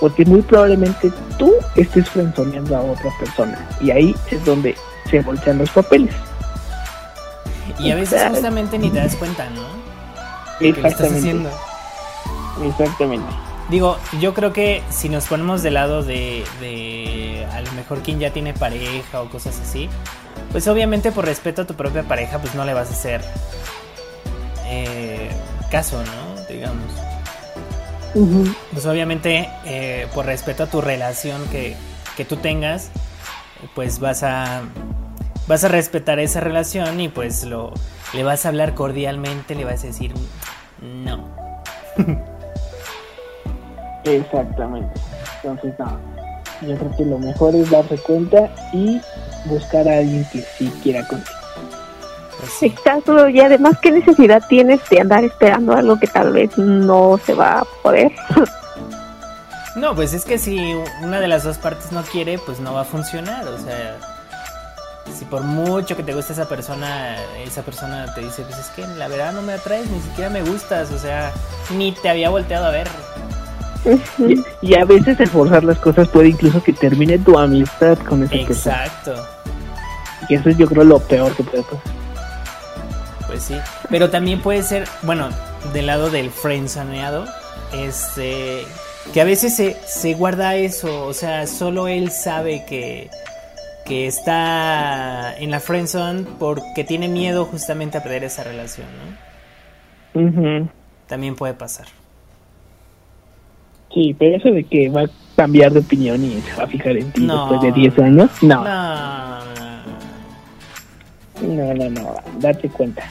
porque 0.00 0.24
muy 0.24 0.42
probablemente 0.42 1.10
tú 1.38 1.53
estés 1.76 2.08
frenzoneando 2.08 2.76
a 2.76 2.80
otra 2.80 3.10
persona 3.18 3.68
y 3.80 3.90
ahí 3.90 4.14
es 4.30 4.44
donde 4.44 4.74
se 5.10 5.20
voltean 5.20 5.58
los 5.58 5.70
papeles. 5.70 6.14
Y 7.78 7.90
a 7.90 7.96
veces 7.96 8.22
justamente 8.30 8.78
ni 8.78 8.90
te 8.90 8.98
das 8.98 9.16
cuenta, 9.16 9.48
¿no? 9.50 9.62
Lo 10.60 10.68
estás 10.68 10.92
Exactamente. 10.92 11.18
haciendo. 11.18 11.50
Exactamente. 12.64 13.26
Digo, 13.70 13.98
yo 14.20 14.34
creo 14.34 14.52
que 14.52 14.82
si 14.90 15.08
nos 15.08 15.26
ponemos 15.26 15.62
del 15.62 15.74
lado 15.74 16.02
de, 16.02 16.44
de 16.60 17.46
a 17.52 17.62
lo 17.62 17.72
mejor 17.72 18.00
quien 18.00 18.20
ya 18.20 18.30
tiene 18.30 18.52
pareja 18.52 19.22
o 19.22 19.30
cosas 19.30 19.58
así, 19.60 19.88
pues 20.52 20.68
obviamente 20.68 21.10
por 21.12 21.24
respeto 21.24 21.62
a 21.62 21.64
tu 21.66 21.74
propia 21.74 22.02
pareja, 22.02 22.38
pues 22.38 22.54
no 22.54 22.64
le 22.64 22.74
vas 22.74 22.90
a 22.90 22.92
hacer 22.92 23.22
eh, 24.66 25.30
caso, 25.70 26.02
¿no? 26.02 26.42
Digamos. 26.48 26.84
Pues 28.72 28.86
obviamente 28.86 29.48
eh, 29.64 30.06
por 30.14 30.26
respeto 30.26 30.62
a 30.62 30.66
tu 30.66 30.80
relación 30.80 31.44
que, 31.48 31.76
que 32.16 32.24
tú 32.24 32.36
tengas, 32.36 32.90
pues 33.74 33.98
vas 33.98 34.22
a 34.22 34.62
vas 35.46 35.64
a 35.64 35.68
respetar 35.68 36.18
esa 36.20 36.40
relación 36.40 37.00
y 37.00 37.08
pues 37.08 37.44
lo 37.44 37.72
le 38.14 38.22
vas 38.22 38.46
a 38.46 38.48
hablar 38.48 38.74
cordialmente, 38.74 39.54
le 39.54 39.64
vas 39.64 39.82
a 39.84 39.88
decir 39.88 40.14
no. 40.80 41.28
Exactamente. 44.04 45.00
Entonces, 45.42 45.74
no. 45.78 45.98
Yo 46.62 46.76
creo 46.76 46.96
que 46.96 47.04
lo 47.04 47.18
mejor 47.18 47.54
es 47.54 47.70
darse 47.70 47.98
cuenta 47.98 48.54
y 48.72 49.00
buscar 49.46 49.88
a 49.88 49.98
alguien 49.98 50.26
que 50.32 50.40
sí 50.40 50.72
quiera 50.82 51.06
contigo. 51.06 51.43
Exacto, 52.60 53.28
y 53.28 53.40
además, 53.40 53.78
¿qué 53.80 53.90
necesidad 53.90 54.42
tienes 54.48 54.80
de 54.88 55.00
andar 55.00 55.24
esperando 55.24 55.74
algo 55.74 55.98
que 55.98 56.06
tal 56.06 56.32
vez 56.32 56.56
no 56.58 57.18
se 57.24 57.34
va 57.34 57.60
a 57.60 57.64
poder? 57.82 58.12
No, 59.76 59.92
pues 59.94 60.14
es 60.14 60.24
que 60.24 60.38
si 60.38 60.74
una 61.02 61.18
de 61.18 61.26
las 61.26 61.42
dos 61.42 61.58
partes 61.58 61.90
no 61.90 62.02
quiere, 62.02 62.38
pues 62.38 62.60
no 62.60 62.74
va 62.74 62.82
a 62.82 62.84
funcionar. 62.84 63.46
O 63.48 63.58
sea, 63.58 63.98
si 65.12 65.24
por 65.24 65.42
mucho 65.42 65.96
que 65.96 66.02
te 66.02 66.14
guste 66.14 66.32
esa 66.32 66.48
persona, 66.48 67.16
esa 67.44 67.62
persona 67.62 68.12
te 68.14 68.20
dice, 68.20 68.42
pues 68.42 68.58
es 68.58 68.66
que 68.68 68.86
la 68.96 69.08
verdad 69.08 69.32
no 69.32 69.42
me 69.42 69.52
atraes, 69.52 69.90
ni 69.90 70.00
siquiera 70.00 70.30
me 70.30 70.42
gustas, 70.42 70.92
o 70.92 70.98
sea, 70.98 71.32
ni 71.76 71.90
te 71.90 72.08
había 72.08 72.30
volteado 72.30 72.66
a 72.66 72.70
ver. 72.70 72.88
Y, 74.18 74.42
y 74.62 74.74
a 74.76 74.84
veces 74.84 75.18
esforzar 75.20 75.64
las 75.64 75.78
cosas 75.78 76.08
puede 76.08 76.28
incluso 76.28 76.62
que 76.62 76.72
termine 76.72 77.18
tu 77.18 77.36
amistad 77.38 77.98
con 77.98 78.22
esa 78.22 78.32
persona. 78.32 78.84
Exacto, 78.84 79.14
Y 80.28 80.36
eso 80.36 80.48
es 80.50 80.56
yo 80.56 80.66
creo 80.68 80.84
lo 80.84 81.00
peor 81.00 81.34
que 81.34 81.42
puede 81.42 81.64
pasar. 81.64 81.93
Pues 83.34 83.44
sí. 83.44 83.56
Pero 83.90 84.10
también 84.10 84.40
puede 84.40 84.62
ser, 84.62 84.84
bueno, 85.02 85.28
del 85.72 85.86
lado 85.86 86.10
del 86.10 86.30
friendzoneado, 86.30 87.26
este, 87.72 88.60
que 89.12 89.20
a 89.20 89.24
veces 89.24 89.56
se, 89.56 89.76
se 89.86 90.14
guarda 90.14 90.54
eso, 90.56 91.06
o 91.06 91.12
sea, 91.12 91.46
solo 91.46 91.88
él 91.88 92.10
sabe 92.10 92.64
que, 92.68 93.10
que 93.84 94.06
está 94.06 95.36
en 95.36 95.50
la 95.50 95.60
friendzone 95.60 96.24
porque 96.38 96.84
tiene 96.84 97.08
miedo 97.08 97.44
justamente 97.44 97.98
a 97.98 98.02
perder 98.02 98.24
esa 98.24 98.44
relación, 98.44 98.86
¿no? 100.14 100.68
También 101.08 101.34
puede 101.34 101.54
pasar. 101.54 101.86
Sí, 103.92 104.14
pero 104.18 104.36
eso 104.36 104.50
de 104.50 104.64
que 104.64 104.88
va 104.88 105.02
a 105.02 105.10
cambiar 105.36 105.72
de 105.72 105.80
opinión 105.80 106.24
y 106.24 106.40
se 106.40 106.54
va 106.56 106.64
a 106.64 106.66
fijar 106.66 106.96
en 106.96 107.12
ti 107.12 107.22
No. 107.22 107.50
después 107.50 107.62
de 107.74 107.80
10 107.80 107.98
años, 107.98 108.30
no. 108.42 108.64
No, 108.64 109.33
No, 111.40 111.74
no, 111.74 111.90
no, 111.90 112.16
date 112.38 112.68
cuenta. 112.68 113.02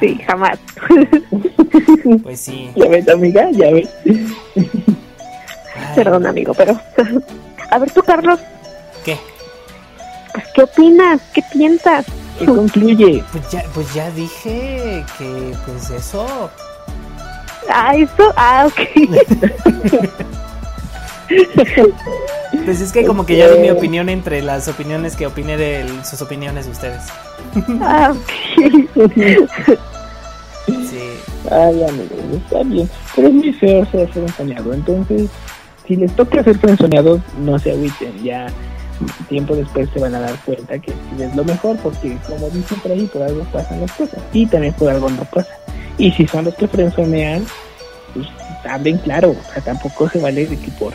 Sí, 0.00 0.18
jamás. 0.26 0.58
Pues 2.22 2.40
sí. 2.40 2.70
Ya 2.76 2.88
ves, 2.88 3.08
amiga, 3.08 3.50
ya 3.52 3.70
ves. 3.70 3.88
Ay, 4.06 5.94
Perdón, 5.94 6.26
amigo, 6.26 6.54
pero... 6.54 6.78
A 7.70 7.78
ver 7.78 7.90
tú, 7.90 8.02
Carlos, 8.02 8.38
¿Qué? 9.04 9.18
pues, 10.32 10.46
¿qué 10.54 10.62
opinas? 10.62 11.20
¿Qué 11.34 11.42
piensas? 11.52 12.06
¿Qué 12.38 12.46
concluye? 12.46 13.24
Pues 13.32 13.50
ya, 13.50 13.64
pues 13.74 13.92
ya 13.94 14.10
dije 14.10 15.04
que 15.18 15.54
pues 15.66 15.90
eso. 15.90 16.50
Ah, 17.68 17.96
eso, 17.96 18.32
ah, 18.36 18.68
ok. 18.68 18.80
Pues 22.64 22.80
es 22.80 22.92
que 22.92 23.04
como 23.04 23.26
que 23.26 23.36
ya 23.36 23.48
di 23.48 23.58
mi 23.58 23.70
opinión 23.70 24.08
entre 24.08 24.40
las 24.42 24.68
opiniones 24.68 25.16
que 25.16 25.26
opiné 25.26 25.56
de 25.56 25.84
sus 26.04 26.22
opiniones 26.22 26.66
de 26.66 26.72
ustedes. 26.72 27.02
Ah, 27.80 28.12
ok. 28.12 28.30
Sí. 30.66 30.98
Ay, 31.50 31.84
amigo, 31.84 32.16
está 32.34 32.62
bien. 32.64 32.88
Pero 33.14 33.28
es 33.28 33.34
muy 33.34 33.52
feo 33.52 33.86
ser 33.86 34.08
frenzoneado. 34.08 34.74
Entonces, 34.74 35.30
si 35.86 35.96
les 35.96 36.14
toca 36.16 36.42
ser 36.42 36.58
frenzoneados, 36.58 37.20
no 37.40 37.58
se 37.58 37.70
agüiten. 37.72 38.22
Ya 38.22 38.46
tiempo 39.28 39.54
después 39.54 39.88
se 39.92 40.00
van 40.00 40.14
a 40.14 40.20
dar 40.20 40.36
cuenta 40.44 40.78
que 40.78 40.90
sí 40.90 41.22
es 41.22 41.36
lo 41.36 41.44
mejor, 41.44 41.76
porque 41.76 42.16
como 42.26 42.48
dicen 42.50 42.80
por 42.80 42.90
ahí, 42.92 43.06
por 43.06 43.22
algo 43.22 43.44
pasan 43.52 43.80
las 43.80 43.92
cosas. 43.92 44.20
Y 44.32 44.46
también 44.46 44.74
por 44.74 44.90
algo 44.90 45.08
no 45.10 45.24
pasa. 45.24 45.52
Y 45.98 46.10
si 46.12 46.26
son 46.26 46.46
los 46.46 46.54
que 46.54 46.66
frenzonean, 46.66 47.44
pues 48.14 48.26
hablen 48.68 48.98
claro. 48.98 49.30
O 49.30 49.52
sea, 49.52 49.62
tampoco 49.62 50.08
se 50.08 50.20
vale 50.20 50.46
de 50.46 50.58
que 50.58 50.70
por 50.72 50.92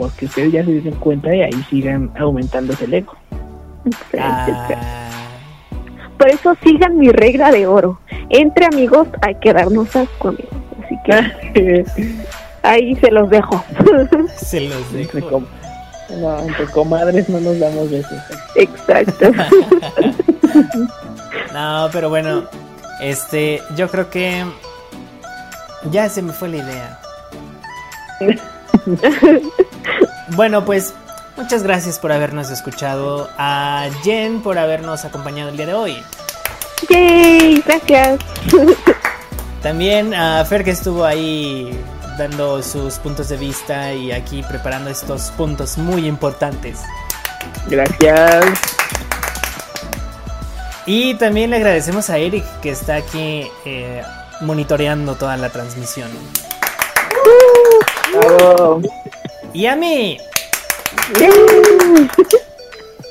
porque 0.00 0.24
ustedes 0.24 0.52
ya 0.52 0.64
se 0.64 0.80
den 0.80 0.94
cuenta 0.94 1.34
y 1.34 1.42
ahí 1.42 1.66
sigan 1.68 2.10
aumentándose 2.18 2.86
el 2.86 2.94
ego. 2.94 3.12
Ah, 4.18 5.09
Por 6.20 6.28
eso 6.28 6.54
sigan 6.62 6.98
mi 6.98 7.08
regla 7.08 7.50
de 7.50 7.66
oro. 7.66 7.98
Entre 8.28 8.66
amigos 8.66 9.08
hay 9.22 9.36
que 9.36 9.54
darnos 9.54 9.96
asco, 9.96 10.28
amigos. 10.28 10.50
Así 10.84 10.98
que 11.06 11.84
ahí 12.62 12.94
se 12.96 13.10
los 13.10 13.30
dejo. 13.30 13.64
se 14.36 14.60
los 14.60 14.92
dejo. 14.92 15.42
no, 16.10 16.40
entre 16.40 16.66
comadres 16.66 17.26
no 17.30 17.40
nos 17.40 17.58
damos 17.58 17.90
besos. 17.90 18.18
Exacto. 18.54 19.32
No, 21.52 21.88
pero 21.92 22.08
bueno, 22.08 22.44
este, 23.00 23.60
yo 23.74 23.88
creo 23.88 24.08
que 24.08 24.44
ya 25.90 26.08
se 26.08 26.22
me 26.22 26.32
fue 26.32 26.48
la 26.48 26.56
idea. 26.58 27.00
Bueno, 30.36 30.64
pues 30.64 30.94
muchas 31.40 31.62
gracias 31.62 31.98
por 31.98 32.12
habernos 32.12 32.50
escuchado. 32.50 33.30
A 33.38 33.88
Jen 34.02 34.42
por 34.42 34.58
habernos 34.58 35.04
acompañado 35.04 35.48
el 35.48 35.56
día 35.56 35.66
de 35.66 35.74
hoy. 35.74 36.02
Yay, 36.88 37.62
gracias. 37.66 38.20
También 39.62 40.14
a 40.14 40.44
Fer 40.44 40.64
que 40.64 40.70
estuvo 40.70 41.04
ahí 41.04 41.78
dando 42.18 42.62
sus 42.62 42.94
puntos 42.98 43.30
de 43.30 43.38
vista 43.38 43.92
y 43.94 44.12
aquí 44.12 44.42
preparando 44.42 44.90
estos 44.90 45.30
puntos 45.32 45.78
muy 45.78 46.06
importantes. 46.06 46.80
Gracias. 47.68 48.44
Y 50.86 51.14
también 51.14 51.50
le 51.50 51.56
agradecemos 51.56 52.10
a 52.10 52.18
Eric 52.18 52.44
que 52.60 52.70
está 52.70 52.96
aquí 52.96 53.50
eh, 53.64 54.02
monitoreando 54.40 55.14
toda 55.14 55.36
la 55.36 55.48
transmisión. 55.50 56.10
Bravo. 58.12 58.82
Y 59.52 59.66
a 59.66 59.76
mí. 59.76 60.18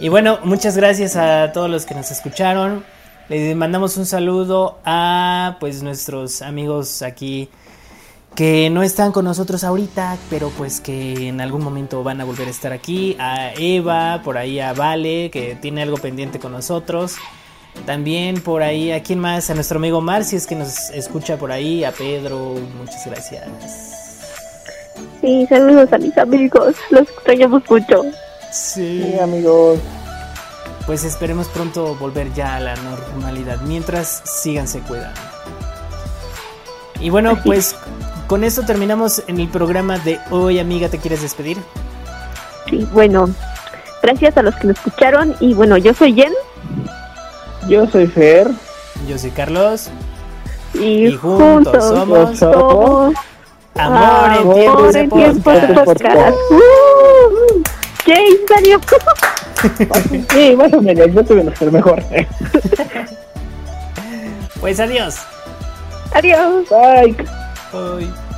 Y 0.01 0.09
bueno, 0.09 0.39
muchas 0.43 0.77
gracias 0.77 1.15
a 1.15 1.51
todos 1.51 1.69
los 1.69 1.85
que 1.85 1.93
nos 1.93 2.09
escucharon. 2.09 2.85
Les 3.27 3.55
mandamos 3.55 3.97
un 3.97 4.05
saludo 4.05 4.79
a 4.85 5.57
pues 5.59 5.83
nuestros 5.83 6.41
amigos 6.41 7.01
aquí 7.01 7.49
que 8.35 8.69
no 8.69 8.83
están 8.83 9.11
con 9.11 9.25
nosotros 9.25 9.63
ahorita, 9.63 10.17
pero 10.29 10.49
pues 10.57 10.79
que 10.79 11.27
en 11.27 11.41
algún 11.41 11.61
momento 11.63 12.03
van 12.03 12.21
a 12.21 12.25
volver 12.25 12.47
a 12.47 12.51
estar 12.51 12.71
aquí. 12.71 13.17
A 13.19 13.51
Eva, 13.53 14.21
por 14.23 14.37
ahí 14.37 14.59
a 14.59 14.73
Vale, 14.73 15.29
que 15.31 15.55
tiene 15.55 15.81
algo 15.81 15.97
pendiente 15.97 16.39
con 16.39 16.53
nosotros. 16.53 17.17
También 17.85 18.41
por 18.41 18.63
ahí, 18.63 18.91
¿a 18.91 19.03
quién 19.03 19.19
más? 19.19 19.49
A 19.49 19.53
nuestro 19.53 19.77
amigo 19.77 20.01
Mar, 20.01 20.23
si 20.23 20.35
es 20.35 20.47
que 20.47 20.55
nos 20.55 20.89
escucha 20.91 21.37
por 21.37 21.51
ahí. 21.51 21.83
A 21.83 21.91
Pedro, 21.91 22.55
muchas 22.77 23.05
gracias. 23.05 24.08
Sí, 25.21 25.45
saludos 25.47 25.91
a 25.91 25.97
mis 25.97 26.17
amigos. 26.17 26.75
Los 26.89 27.03
extrañamos 27.09 27.63
mucho. 27.69 28.03
Sí. 28.51 29.03
Sí, 29.03 29.19
amigos. 29.19 29.79
Pues 30.85 31.03
esperemos 31.03 31.47
pronto 31.49 31.95
volver 31.95 32.33
ya 32.33 32.55
a 32.55 32.59
la 32.59 32.75
normalidad. 32.75 33.59
Mientras, 33.61 34.21
síganse 34.25 34.79
cuidando. 34.79 35.19
Y 36.99 37.09
bueno, 37.09 37.37
pues 37.45 37.75
con 38.27 38.43
esto 38.43 38.65
terminamos 38.65 39.23
en 39.27 39.39
el 39.39 39.47
programa 39.49 39.99
de 39.99 40.19
hoy, 40.31 40.59
amiga. 40.59 40.89
¿Te 40.89 40.97
quieres 40.97 41.21
despedir? 41.21 41.57
Sí, 42.69 42.87
bueno, 42.91 43.29
gracias 44.01 44.35
a 44.37 44.41
los 44.41 44.55
que 44.55 44.67
nos 44.67 44.77
escucharon. 44.77 45.35
Y 45.39 45.53
bueno, 45.53 45.77
yo 45.77 45.93
soy 45.93 46.13
Jen. 46.13 46.33
Yo 47.67 47.87
soy 47.87 48.07
Fer. 48.07 48.47
Yo 49.07 49.17
soy 49.17 49.31
Carlos. 49.31 49.89
Y, 50.73 51.07
Y 51.07 51.15
juntos 51.15 51.83
somos 51.87 52.37
somos 52.37 53.13
Amor 53.79 54.31
en 54.31 54.37
Amor 54.39 54.55
tiempos 54.55 54.93
de 54.93 54.99
en 54.99 55.09
tiempos 55.09 55.53
de 55.53 55.67
podcast. 55.73 55.85
podcast. 55.85 56.37
Uh, 56.51 57.63
Jay, 58.05 58.39
salió. 58.47 58.79
Sí, 60.33 60.55
más 60.55 60.73
o 60.73 60.81
menos, 60.81 61.07
yo 61.13 61.23
tuve 61.23 61.45
que 61.45 61.55
ser 61.55 61.71
mejor. 61.71 62.03
Pues 64.59 64.79
adiós. 64.79 65.15
Adiós. 66.13 66.65
Bye. 66.69 67.15
Bye. 67.71 68.28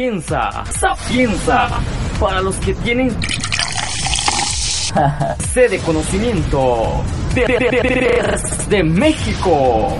Sapienza, 0.00 0.50
sapienza, 0.78 1.68
para 2.20 2.42
los 2.42 2.54
que 2.56 2.74
tienen 2.74 3.10
sede 5.54 5.78
conocimiento. 5.78 7.02
De, 7.34 7.46
de- 7.46 7.58
de- 7.58 7.80
de- 7.80 8.66
de 8.68 8.82
México. 8.84 9.96